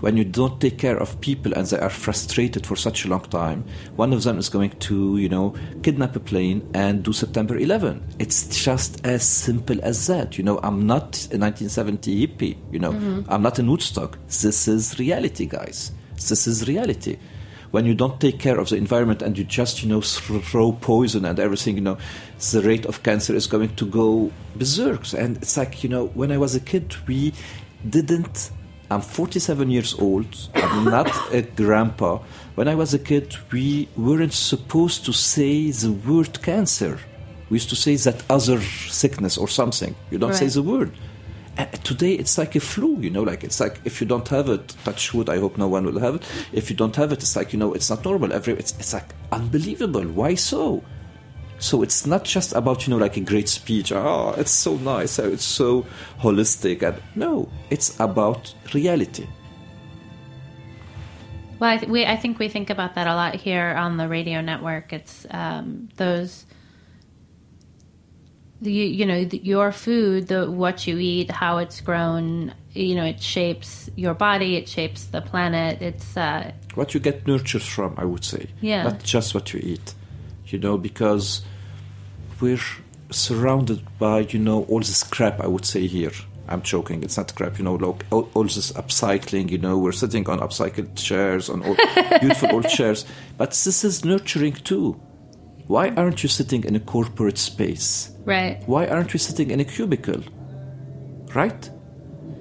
when 0.00 0.16
you 0.16 0.24
don't 0.24 0.60
take 0.60 0.78
care 0.78 0.96
of 0.96 1.20
people 1.20 1.52
and 1.54 1.66
they 1.66 1.78
are 1.78 1.90
frustrated 1.90 2.66
for 2.66 2.76
such 2.76 3.04
a 3.04 3.08
long 3.08 3.22
time 3.22 3.64
one 3.96 4.12
of 4.12 4.22
them 4.24 4.38
is 4.38 4.48
going 4.48 4.70
to 4.78 5.16
you 5.18 5.28
know 5.28 5.54
kidnap 5.82 6.16
a 6.16 6.20
plane 6.20 6.68
and 6.74 7.02
do 7.02 7.12
september 7.12 7.56
11 7.56 8.02
it's 8.18 8.64
just 8.64 9.04
as 9.06 9.22
simple 9.22 9.78
as 9.82 10.06
that 10.06 10.38
you 10.38 10.44
know. 10.44 10.58
I'm 10.62 10.86
not 10.86 11.28
a 11.32 11.38
1970 11.38 12.26
hippie 12.26 12.56
you 12.72 12.78
know. 12.78 12.92
Mm-hmm. 12.92 13.30
I'm 13.32 13.42
not 13.42 13.58
in 13.58 13.70
woodstock. 13.70 14.18
This 14.26 14.68
is 14.68 14.98
reality 14.98 15.46
guys. 15.46 15.92
This 16.14 16.46
is 16.46 16.66
reality. 16.68 17.18
When 17.70 17.86
you 17.86 17.94
don't 17.94 18.20
take 18.20 18.40
care 18.40 18.58
of 18.58 18.68
the 18.68 18.76
environment 18.76 19.22
and 19.22 19.38
you 19.38 19.44
just 19.44 19.82
you 19.82 19.88
know 19.88 20.00
throw 20.00 20.72
poison 20.72 21.24
and 21.24 21.38
everything 21.38 21.76
you 21.76 21.82
know 21.82 21.98
the 22.52 22.62
rate 22.62 22.86
of 22.86 23.02
cancer 23.02 23.34
is 23.34 23.46
going 23.46 23.74
to 23.76 23.86
go 23.86 24.32
berserk. 24.56 25.12
And 25.12 25.36
it's 25.38 25.56
like 25.56 25.84
you 25.84 25.90
know 25.90 26.06
when 26.08 26.32
i 26.32 26.38
was 26.38 26.54
a 26.54 26.60
kid 26.60 26.94
we 27.06 27.32
didn't 27.88 28.50
i'm 28.90 29.00
47 29.00 29.70
years 29.70 29.94
old. 29.94 30.26
I'm 30.54 30.84
not 30.84 31.10
a 31.32 31.42
grandpa. 31.42 32.18
When 32.56 32.68
i 32.68 32.74
was 32.74 32.92
a 32.94 32.98
kid 32.98 33.36
we 33.52 33.88
weren't 33.96 34.32
supposed 34.32 35.04
to 35.06 35.12
say 35.12 35.70
the 35.70 35.92
word 35.92 36.42
cancer. 36.42 36.98
We 37.48 37.56
used 37.56 37.70
to 37.70 37.76
say 37.76 37.96
that 37.96 38.22
other 38.30 38.60
sickness 38.60 39.36
or 39.36 39.48
something. 39.48 39.94
You 40.10 40.18
don't 40.18 40.34
say 40.34 40.46
the 40.46 40.62
word. 40.62 40.92
Uh, 41.58 41.66
today 41.82 42.12
it's 42.12 42.38
like 42.38 42.54
a 42.54 42.60
flu 42.60 42.96
you 43.00 43.10
know 43.10 43.24
like 43.24 43.42
it's 43.42 43.58
like 43.58 43.80
if 43.84 44.00
you 44.00 44.06
don't 44.06 44.28
have 44.28 44.48
it 44.48 44.68
touch 44.84 45.12
wood 45.12 45.28
i 45.28 45.36
hope 45.36 45.58
no 45.58 45.66
one 45.68 45.84
will 45.84 45.98
have 45.98 46.14
it. 46.16 46.22
If 46.52 46.70
you 46.70 46.76
don't 46.76 46.94
have 46.96 47.12
it 47.12 47.22
it's 47.22 47.34
like 47.36 47.52
you 47.52 47.58
know 47.58 47.74
it's 47.74 47.90
not 47.90 48.04
normal. 48.04 48.32
Every 48.32 48.54
it's, 48.54 48.72
it's 48.78 48.92
like 48.92 49.14
unbelievable. 49.32 50.04
Why 50.04 50.34
so 50.36 50.82
so 51.60 51.82
it's 51.82 52.06
not 52.06 52.24
just 52.24 52.52
about 52.54 52.86
you 52.86 52.90
know 52.90 52.96
like 52.98 53.16
a 53.16 53.20
great 53.20 53.48
speech 53.48 53.92
oh 53.92 54.34
it's 54.38 54.50
so 54.50 54.76
nice 54.78 55.18
oh, 55.18 55.28
it's 55.30 55.44
so 55.44 55.84
holistic 56.18 56.82
and 56.82 56.96
no 57.14 57.48
it's 57.70 57.94
about 58.00 58.52
reality 58.74 59.26
Well, 61.60 61.70
I, 61.70 61.76
th- 61.76 61.90
we, 61.90 62.06
I 62.06 62.16
think 62.16 62.38
we 62.38 62.48
think 62.48 62.70
about 62.70 62.94
that 62.94 63.06
a 63.06 63.14
lot 63.14 63.34
here 63.34 63.74
on 63.76 63.98
the 63.98 64.08
radio 64.08 64.40
network. 64.40 64.94
It's 64.94 65.26
um, 65.30 65.90
those, 65.96 66.46
the, 68.62 68.72
you, 68.72 68.84
you 68.86 69.04
know, 69.04 69.26
the, 69.26 69.36
your 69.44 69.70
food, 69.70 70.28
the 70.28 70.50
what 70.50 70.86
you 70.86 70.96
eat, 70.98 71.30
how 71.30 71.58
it's 71.58 71.82
grown. 71.82 72.54
You 72.72 72.94
know, 72.94 73.04
it 73.04 73.20
shapes 73.22 73.90
your 73.94 74.14
body. 74.14 74.56
It 74.56 74.70
shapes 74.70 75.04
the 75.04 75.20
planet. 75.20 75.82
It's 75.82 76.16
uh, 76.16 76.52
what 76.76 76.94
you 76.94 77.00
get 77.00 77.26
nurtured 77.26 77.62
from 77.62 77.94
i 77.98 78.04
would 78.04 78.24
say 78.24 78.46
Yeah. 78.62 78.84
not 78.84 79.02
just 79.02 79.34
what 79.34 79.52
you 79.52 79.60
eat 79.62 79.92
you 80.52 80.58
know 80.58 80.76
because 80.78 81.42
we're 82.40 82.60
surrounded 83.10 83.82
by 83.98 84.20
you 84.20 84.38
know 84.38 84.64
all 84.64 84.78
this 84.78 85.02
crap 85.02 85.40
i 85.40 85.46
would 85.46 85.66
say 85.66 85.86
here. 85.86 86.12
I'm 86.48 86.62
joking 86.62 87.04
it's 87.04 87.16
not 87.16 87.34
crap 87.34 87.58
you 87.58 87.64
know 87.64 87.74
like 87.74 88.04
all, 88.10 88.28
all 88.34 88.42
this 88.42 88.72
upcycling 88.72 89.50
you 89.50 89.58
know 89.58 89.78
we're 89.78 89.92
sitting 89.92 90.28
on 90.28 90.40
upcycled 90.40 90.96
chairs 90.96 91.48
on 91.48 91.62
all 91.64 91.76
beautiful 92.20 92.52
old 92.52 92.68
chairs. 92.68 93.04
But 93.38 93.50
this 93.50 93.84
is 93.84 94.04
nurturing 94.04 94.54
too. 94.54 95.00
Why 95.68 95.90
aren't 95.90 96.24
you 96.24 96.28
sitting 96.28 96.64
in 96.64 96.74
a 96.74 96.80
corporate 96.80 97.38
space? 97.38 98.10
Right. 98.24 98.60
why 98.66 98.86
aren't 98.88 99.12
we 99.12 99.20
sitting 99.20 99.52
in 99.52 99.60
a 99.60 99.64
cubicle? 99.64 100.22
Right 101.34 101.70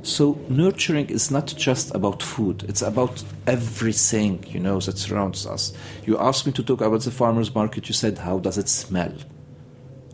so 0.04 0.39
nurturing 0.50 1.10
is 1.10 1.30
not 1.30 1.47
just 1.58 1.93
about 1.93 2.24
food. 2.24 2.64
It's 2.68 2.82
about 2.82 3.24
everything 3.47 4.43
you 4.47 4.60
know 4.60 4.80
that 4.80 4.97
surrounds 4.97 5.45
us. 5.45 5.74
You 6.06 6.18
asked 6.18 6.45
me 6.45 6.54
to 6.54 6.64
talk 6.64 6.82
about 6.82 7.02
the 7.02 7.12
farmers 7.12 7.54
market. 7.54 7.88
You 7.89 7.93
said 7.93 8.18
how 8.18 8.39
does 8.39 8.58
it 8.58 8.70
smell? 8.70 9.14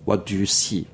What 0.06 0.26
do 0.26 0.38
you 0.38 0.46
see? 0.46 0.88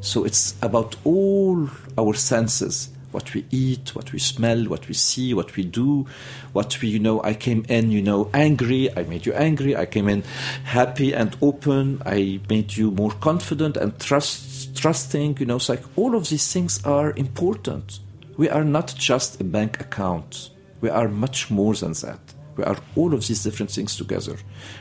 So 0.00 0.24
it's 0.24 0.54
about 0.62 0.96
all 1.04 1.68
our 1.98 2.14
senses. 2.14 2.90
What 3.10 3.32
we 3.32 3.46
eat 3.50 3.94
what 3.94 4.12
we 4.12 4.18
smell 4.18 4.64
what 4.64 4.88
we 4.88 4.92
see 4.94 5.32
what 5.32 5.56
we 5.56 5.64
do 5.64 6.04
what 6.52 6.82
we 6.82 6.88
you 6.88 6.98
know 6.98 7.22
i 7.22 7.32
came 7.32 7.64
in 7.66 7.90
you 7.90 8.02
know 8.02 8.28
angry. 8.34 8.94
I 8.94 9.04
made 9.04 9.24
you 9.24 9.32
angry. 9.32 9.74
I 9.74 9.86
came 9.86 10.06
in 10.08 10.22
happy 10.64 11.14
and 11.14 11.34
open. 11.40 12.02
I 12.04 12.40
made 12.50 12.76
you 12.76 12.90
more 12.90 13.12
confident 13.12 13.78
and 13.78 13.98
trust 13.98 14.76
trusting 14.76 15.38
you 15.38 15.46
know. 15.46 15.56
It's 15.56 15.70
like 15.70 15.82
all 15.96 16.14
of 16.14 16.28
these 16.28 16.52
things 16.52 16.84
are 16.84 17.12
important 17.12 18.00
we 18.36 18.48
are 18.48 18.64
not 18.64 18.94
just 18.96 19.40
a 19.40 19.44
bank 19.44 19.80
account 19.80 20.50
we 20.80 20.90
are 20.90 21.08
much 21.08 21.50
more 21.50 21.74
than 21.74 21.92
that 21.92 22.20
we 22.56 22.64
are 22.64 22.76
all 22.94 23.12
of 23.12 23.26
these 23.26 23.42
different 23.42 23.70
things 23.70 23.96
together. 23.96 24.36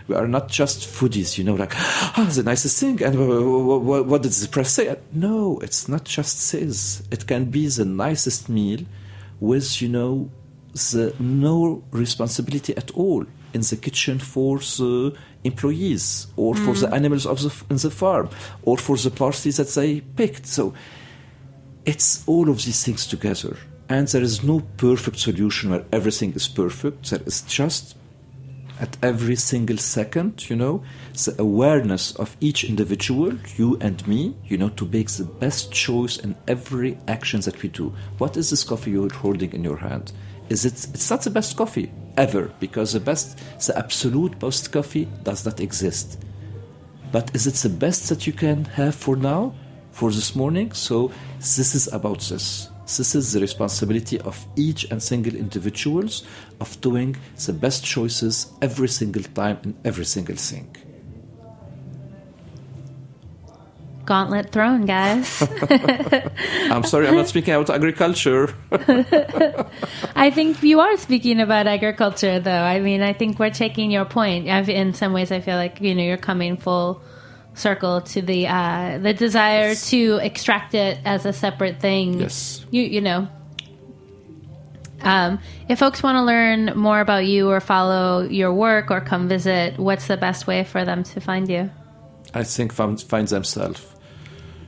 We 0.08 0.16
are 0.16 0.28
not 0.28 0.48
just 0.48 0.88
foodies, 0.88 1.38
you 1.38 1.44
know, 1.44 1.56
like, 1.56 1.74
ah, 1.76 2.30
the 2.34 2.44
nicest 2.44 2.80
thing, 2.80 3.04
and 3.04 3.16
what, 4.08 4.22
did 4.22 4.32
the 4.32 4.48
press 4.48 4.72
say? 4.72 4.96
No, 5.12 5.60
it's 5.60 5.90
not 5.90 6.06
just 6.06 6.52
this. 6.52 7.04
It 7.12 7.28
can 7.28 7.46
be 7.46 7.68
the 7.68 7.86
nicest 7.86 8.48
meal 8.48 8.80
with, 9.40 9.82
you 9.82 9.90
know, 9.90 10.30
the 10.74 11.14
no 11.20 11.84
responsibility 11.92 12.76
at 12.78 12.92
all 12.92 13.26
in 13.54 13.62
the 13.62 13.76
kitchen 13.76 14.20
for 14.20 14.60
the 14.60 15.16
employees 15.44 16.28
or 16.36 16.56
for 16.56 16.74
the 16.74 16.94
animals 16.94 17.26
of 17.26 17.42
the, 17.42 17.64
in 17.70 17.78
the 17.78 17.90
farm 17.90 18.30
or 18.64 18.78
for 18.78 18.98
the 18.98 19.12
parties 19.12 19.58
that 19.58 19.70
they 19.70 20.02
picked. 20.02 20.46
So 20.46 20.74
it's 21.86 22.24
all 22.28 22.50
of 22.50 22.64
these 22.66 22.84
things 22.84 23.06
together. 23.06 23.58
And 23.88 24.08
there 24.08 24.24
is 24.24 24.44
no 24.44 24.62
perfect 24.78 25.20
solution 25.20 25.70
where 25.70 25.86
everything 25.92 26.34
is 26.34 26.48
perfect. 26.48 27.12
There 27.12 27.22
is 27.26 27.42
just 27.42 27.96
at 28.80 28.98
every 29.02 29.36
single 29.36 29.78
second, 29.78 30.50
you 30.50 30.56
know, 30.56 30.84
the 31.14 31.36
awareness 31.40 32.16
of 32.16 32.36
each 32.42 32.64
individual, 32.64 33.34
you 33.56 33.78
and 33.80 34.06
me, 34.08 34.36
you 34.46 34.58
know, 34.58 34.70
to 34.70 34.86
make 34.86 35.10
the 35.10 35.24
best 35.24 35.72
choice 35.72 36.18
in 36.18 36.36
every 36.48 36.98
action 37.08 37.40
that 37.42 37.62
we 37.62 37.70
do. 37.70 37.94
What 38.18 38.36
is 38.36 38.50
this 38.50 38.64
coffee 38.64 38.92
you're 38.92 39.14
holding 39.14 39.54
in 39.54 39.64
your 39.64 39.78
hand? 39.78 40.12
Is 40.50 40.66
it? 40.66 40.74
It's 40.94 41.10
not 41.10 41.22
the 41.22 41.30
best 41.30 41.56
coffee 41.56 41.92
ever 42.18 42.52
because 42.60 42.94
the 42.94 43.00
best, 43.00 43.40
the 43.66 43.78
absolute 43.78 44.38
best 44.40 44.72
coffee 44.72 45.08
does 45.24 45.46
not 45.46 45.60
exist. 45.60 46.20
But 47.12 47.34
is 47.34 47.48
it 47.48 47.56
the 47.56 47.70
best 47.70 48.10
that 48.10 48.28
you 48.28 48.34
can 48.34 48.66
have 48.66 48.96
for 48.96 49.16
now, 49.16 49.54
for 49.96 50.12
this 50.12 50.36
morning? 50.36 50.74
So 50.74 51.12
this 51.40 51.74
is 51.74 51.88
about 51.88 52.20
this. 52.20 52.70
This 52.86 53.16
is 53.16 53.32
the 53.32 53.40
responsibility 53.40 54.20
of 54.20 54.46
each 54.56 54.92
and 54.92 55.02
single 55.02 55.36
individuals 55.36 56.24
of 56.60 56.80
doing 56.82 57.16
the 57.46 57.54
best 57.54 57.84
choices 57.84 58.52
every 58.62 58.90
single 58.90 59.24
time 59.24 59.58
in 59.64 59.74
every 59.86 60.06
single 60.06 60.36
thing. 60.36 60.68
Gauntlet 64.06 64.52
thrown, 64.52 64.86
guys. 64.86 65.42
I'm 66.70 66.84
sorry, 66.84 67.08
I'm 67.08 67.16
not 67.16 67.28
speaking 67.28 67.56
about 67.56 67.72
agriculture. 67.72 68.54
I 70.16 70.30
think 70.30 70.62
you 70.62 70.80
are 70.80 70.96
speaking 70.98 71.40
about 71.40 71.66
agriculture, 71.66 72.40
though. 72.40 72.52
I 72.52 72.82
mean, 72.82 73.02
I 73.02 73.14
think 73.14 73.40
we're 73.40 73.50
taking 73.50 73.90
your 73.90 74.06
point. 74.06 74.48
I've, 74.48 74.70
in 74.70 74.94
some 74.94 75.12
ways, 75.12 75.32
I 75.32 75.40
feel 75.40 75.56
like 75.56 75.82
you 75.82 75.96
know 75.96 76.04
you're 76.04 76.18
coming 76.18 76.58
full 76.58 77.02
circle 77.56 78.02
to 78.02 78.22
the 78.22 78.48
uh, 78.48 79.00
the 79.00 79.14
desire 79.14 79.74
to 79.76 80.20
extract 80.22 80.74
it 80.76 81.00
as 81.06 81.26
a 81.26 81.34
separate 81.34 81.80
thing. 81.80 82.20
Yes. 82.20 82.66
You 82.72 82.84
you 82.84 83.02
know. 83.02 83.28
Um, 85.02 85.40
if 85.70 85.80
folks 85.80 86.02
want 86.02 86.16
to 86.16 86.24
learn 86.24 86.74
more 86.76 87.00
about 87.00 87.26
you 87.26 87.50
or 87.50 87.60
follow 87.60 88.24
your 88.24 88.52
work 88.54 88.90
or 88.90 89.02
come 89.02 89.28
visit, 89.28 89.78
what's 89.78 90.08
the 90.08 90.18
best 90.18 90.48
way 90.48 90.64
for 90.64 90.84
them 90.84 91.04
to 91.04 91.20
find 91.20 91.48
you? 91.48 91.70
I 92.34 92.44
think 92.44 92.74
find, 92.74 93.00
find 93.00 93.28
themselves. 93.28 93.86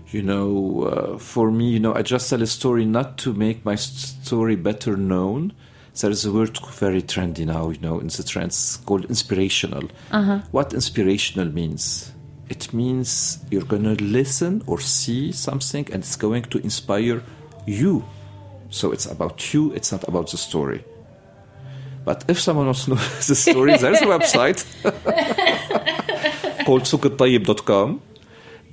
You 0.10 0.22
know, 0.22 0.84
uh, 0.84 1.18
for 1.18 1.50
me, 1.50 1.70
you 1.70 1.80
know, 1.80 1.94
I 1.94 2.02
just 2.02 2.30
tell 2.30 2.42
a 2.42 2.48
story 2.48 2.86
not 2.86 3.18
to 3.20 3.34
make 3.34 3.66
my 3.66 3.76
story 3.76 4.56
better 4.56 4.96
known. 4.96 5.54
there 6.00 6.12
is 6.12 6.26
a 6.26 6.32
word 6.32 6.58
very 6.72 7.02
trendy 7.02 7.46
now, 7.46 7.70
you 7.70 7.80
know, 7.80 8.00
in 8.00 8.08
the 8.08 8.24
trends 8.24 8.78
called 8.86 9.06
inspirational. 9.06 9.90
Uh-huh. 10.12 10.40
What 10.52 10.74
inspirational 10.74 11.52
means? 11.52 12.12
It 12.50 12.74
means 12.74 13.40
you're 13.52 13.66
going 13.66 13.84
to 13.84 14.02
listen 14.04 14.64
or 14.68 14.80
see 14.80 15.32
something 15.32 15.88
and 15.92 16.04
it's 16.04 16.16
going 16.16 16.44
to 16.44 16.60
inspire 16.60 17.22
you. 17.66 18.06
So 18.70 18.92
it's 18.92 19.06
about 19.06 19.54
you, 19.54 19.74
it's 19.74 19.92
not 19.92 20.08
about 20.08 20.32
the 20.32 20.38
story. 20.38 20.84
But 22.06 22.24
if 22.30 22.40
someone 22.40 22.66
wants 22.68 22.86
to 22.86 22.92
know 22.92 22.96
the 23.28 23.36
story, 23.36 23.78
there's 23.78 24.02
a 24.02 24.06
website 24.16 24.64
called 26.66 26.84
soukeltayeb.com 26.84 28.02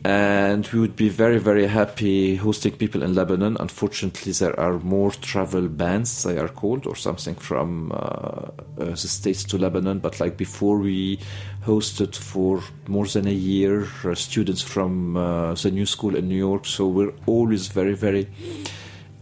and 0.05 0.67
we 0.69 0.81
would 0.81 0.97
be 0.97 1.09
very 1.09 1.39
very 1.39 1.67
happy 1.67 2.37
hosting 2.37 2.73
people 2.73 3.03
in 3.03 3.15
lebanon. 3.15 3.57
Unfortunately 3.59 4.33
there 4.33 4.59
are 4.61 4.79
more 4.81 5.11
travel 5.11 5.67
bans 5.67 6.25
they 6.25 6.37
are 6.39 6.49
called 6.49 6.87
or 6.87 6.95
something 6.95 7.35
from 7.35 7.91
uh, 7.93 7.95
uh, 7.95 8.51
the 8.77 8.97
states 8.97 9.45
to 9.45 9.57
lebanon. 9.57 10.01
But 10.01 10.21
like 10.21 10.37
before 10.37 10.79
we 10.79 11.19
hosted 11.65 12.15
for 12.15 12.63
more 12.87 13.07
than 13.07 13.27
a 13.27 13.33
year 13.33 13.89
uh, 14.05 14.15
students 14.15 14.61
from 14.61 15.17
uh, 15.17 15.55
the 15.55 15.71
new 15.71 15.87
school 15.87 16.17
in 16.17 16.29
new 16.29 16.37
york. 16.37 16.67
So 16.67 16.87
we're 16.87 17.15
always 17.27 17.69
very 17.69 17.95
very 17.95 18.29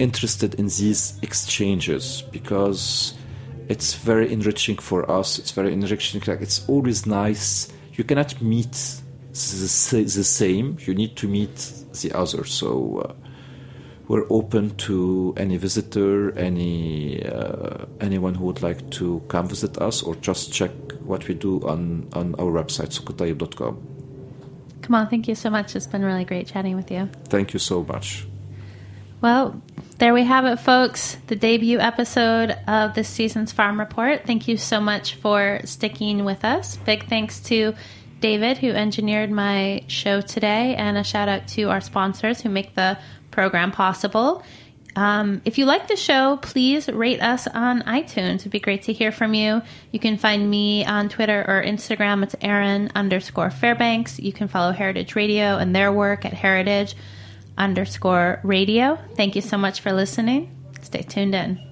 interested 0.01 0.55
in 0.55 0.66
these 0.66 1.16
exchanges 1.22 2.24
because 2.33 3.14
it's 3.68 3.95
very 3.95 4.33
enriching 4.33 4.78
for 4.78 5.09
us. 5.09 5.39
It's 5.39 5.53
very 5.53 5.72
enriching. 5.72 6.22
Like 6.26 6.41
it's 6.41 6.68
always 6.68 7.07
nice. 7.07 7.72
You 7.93 8.03
cannot 8.03 8.43
meet 8.43 9.01
the, 9.33 10.03
the 10.03 10.24
same. 10.24 10.76
You 10.80 10.95
need 10.95 11.16
to 11.16 11.28
meet 11.28 11.57
the 12.01 12.12
other. 12.12 12.45
So 12.45 12.99
uh, 12.99 13.12
we're 14.09 14.26
open 14.30 14.76
to 14.76 15.35
any 15.37 15.57
visitor, 15.57 16.37
any 16.39 17.24
uh, 17.24 17.87
anyone 18.01 18.35
who 18.35 18.45
would 18.47 18.62
like 18.62 18.91
to 18.91 19.22
come 19.28 19.49
visit 19.49 19.78
us, 19.78 20.03
or 20.03 20.14
just 20.16 20.53
check 20.53 20.70
what 21.05 21.26
we 21.28 21.35
do 21.35 21.61
on 21.66 22.09
on 22.12 22.35
our 22.35 22.53
website. 22.53 22.93
Kamal, 24.83 25.07
thank 25.07 25.28
you 25.28 25.35
so 25.35 25.49
much. 25.49 25.76
It's 25.76 25.87
been 25.87 26.05
really 26.05 26.24
great 26.24 26.47
chatting 26.49 26.76
with 26.76 26.91
you. 26.91 27.09
Thank 27.28 27.53
you 27.55 27.59
so 27.59 27.85
much. 27.85 28.26
Well, 29.20 29.62
there 29.99 30.12
we 30.12 30.24
have 30.24 30.45
it, 30.47 30.57
folks. 30.57 31.16
The 31.28 31.37
debut 31.37 31.78
episode 31.78 32.59
of 32.66 32.95
this 32.95 33.09
season's 33.09 33.53
Farm 33.53 33.78
Report. 33.78 34.26
Thank 34.26 34.49
you 34.49 34.57
so 34.57 34.80
much 34.80 35.14
for 35.14 35.61
sticking 35.64 36.24
with 36.24 36.45
us. 36.45 36.76
Big 36.78 37.09
thanks 37.09 37.39
to 37.45 37.74
David, 38.23 38.57
who 38.59 38.70
engineered 38.70 39.31
my 39.31 39.85
show 39.89 40.23
today, 40.23 40.75
and 40.77 40.97
a 40.97 41.05
shout 41.05 41.29
out 41.29 41.49
to 41.49 41.64
our 41.64 41.83
sponsors 41.83 42.41
who 42.41 42.49
make 42.49 42.75
the 42.75 42.97
program 43.31 43.73
possible. 43.73 44.43
Um, 44.95 45.41
if 45.45 45.59
you 45.59 45.64
like 45.64 45.89
the 45.89 45.97
show, 45.97 46.37
please 46.37 46.89
rate 46.89 47.20
us 47.20 47.47
on 47.47 47.83
iTunes. 47.83 48.37
It'd 48.37 48.53
be 48.53 48.61
great 48.61 48.83
to 48.85 48.93
hear 48.93 49.11
from 49.11 49.35
you. 49.35 49.62
You 49.91 49.99
can 49.99 50.18
find 50.18 50.51
me 50.51 50.85
on 50.85 51.09
Twitter 51.09 51.45
or 51.47 51.62
Instagram. 51.62 52.23
It's 52.23 52.37
Erin 52.41 52.91
underscore 52.95 53.51
Fairbanks. 53.51 54.18
You 54.18 54.33
can 54.33 54.49
follow 54.49 54.73
Heritage 54.73 55.16
Radio 55.16 55.57
and 55.57 55.75
their 55.75 55.91
work 55.93 56.25
at 56.25 56.35
Heritage 56.35 56.95
underscore 57.57 58.41
radio. 58.43 58.99
Thank 59.16 59.35
you 59.35 59.43
so 59.43 59.57
much 59.57 59.81
for 59.81 59.93
listening. 59.93 60.55
Stay 60.83 61.03
tuned 61.03 61.35
in. 61.35 61.72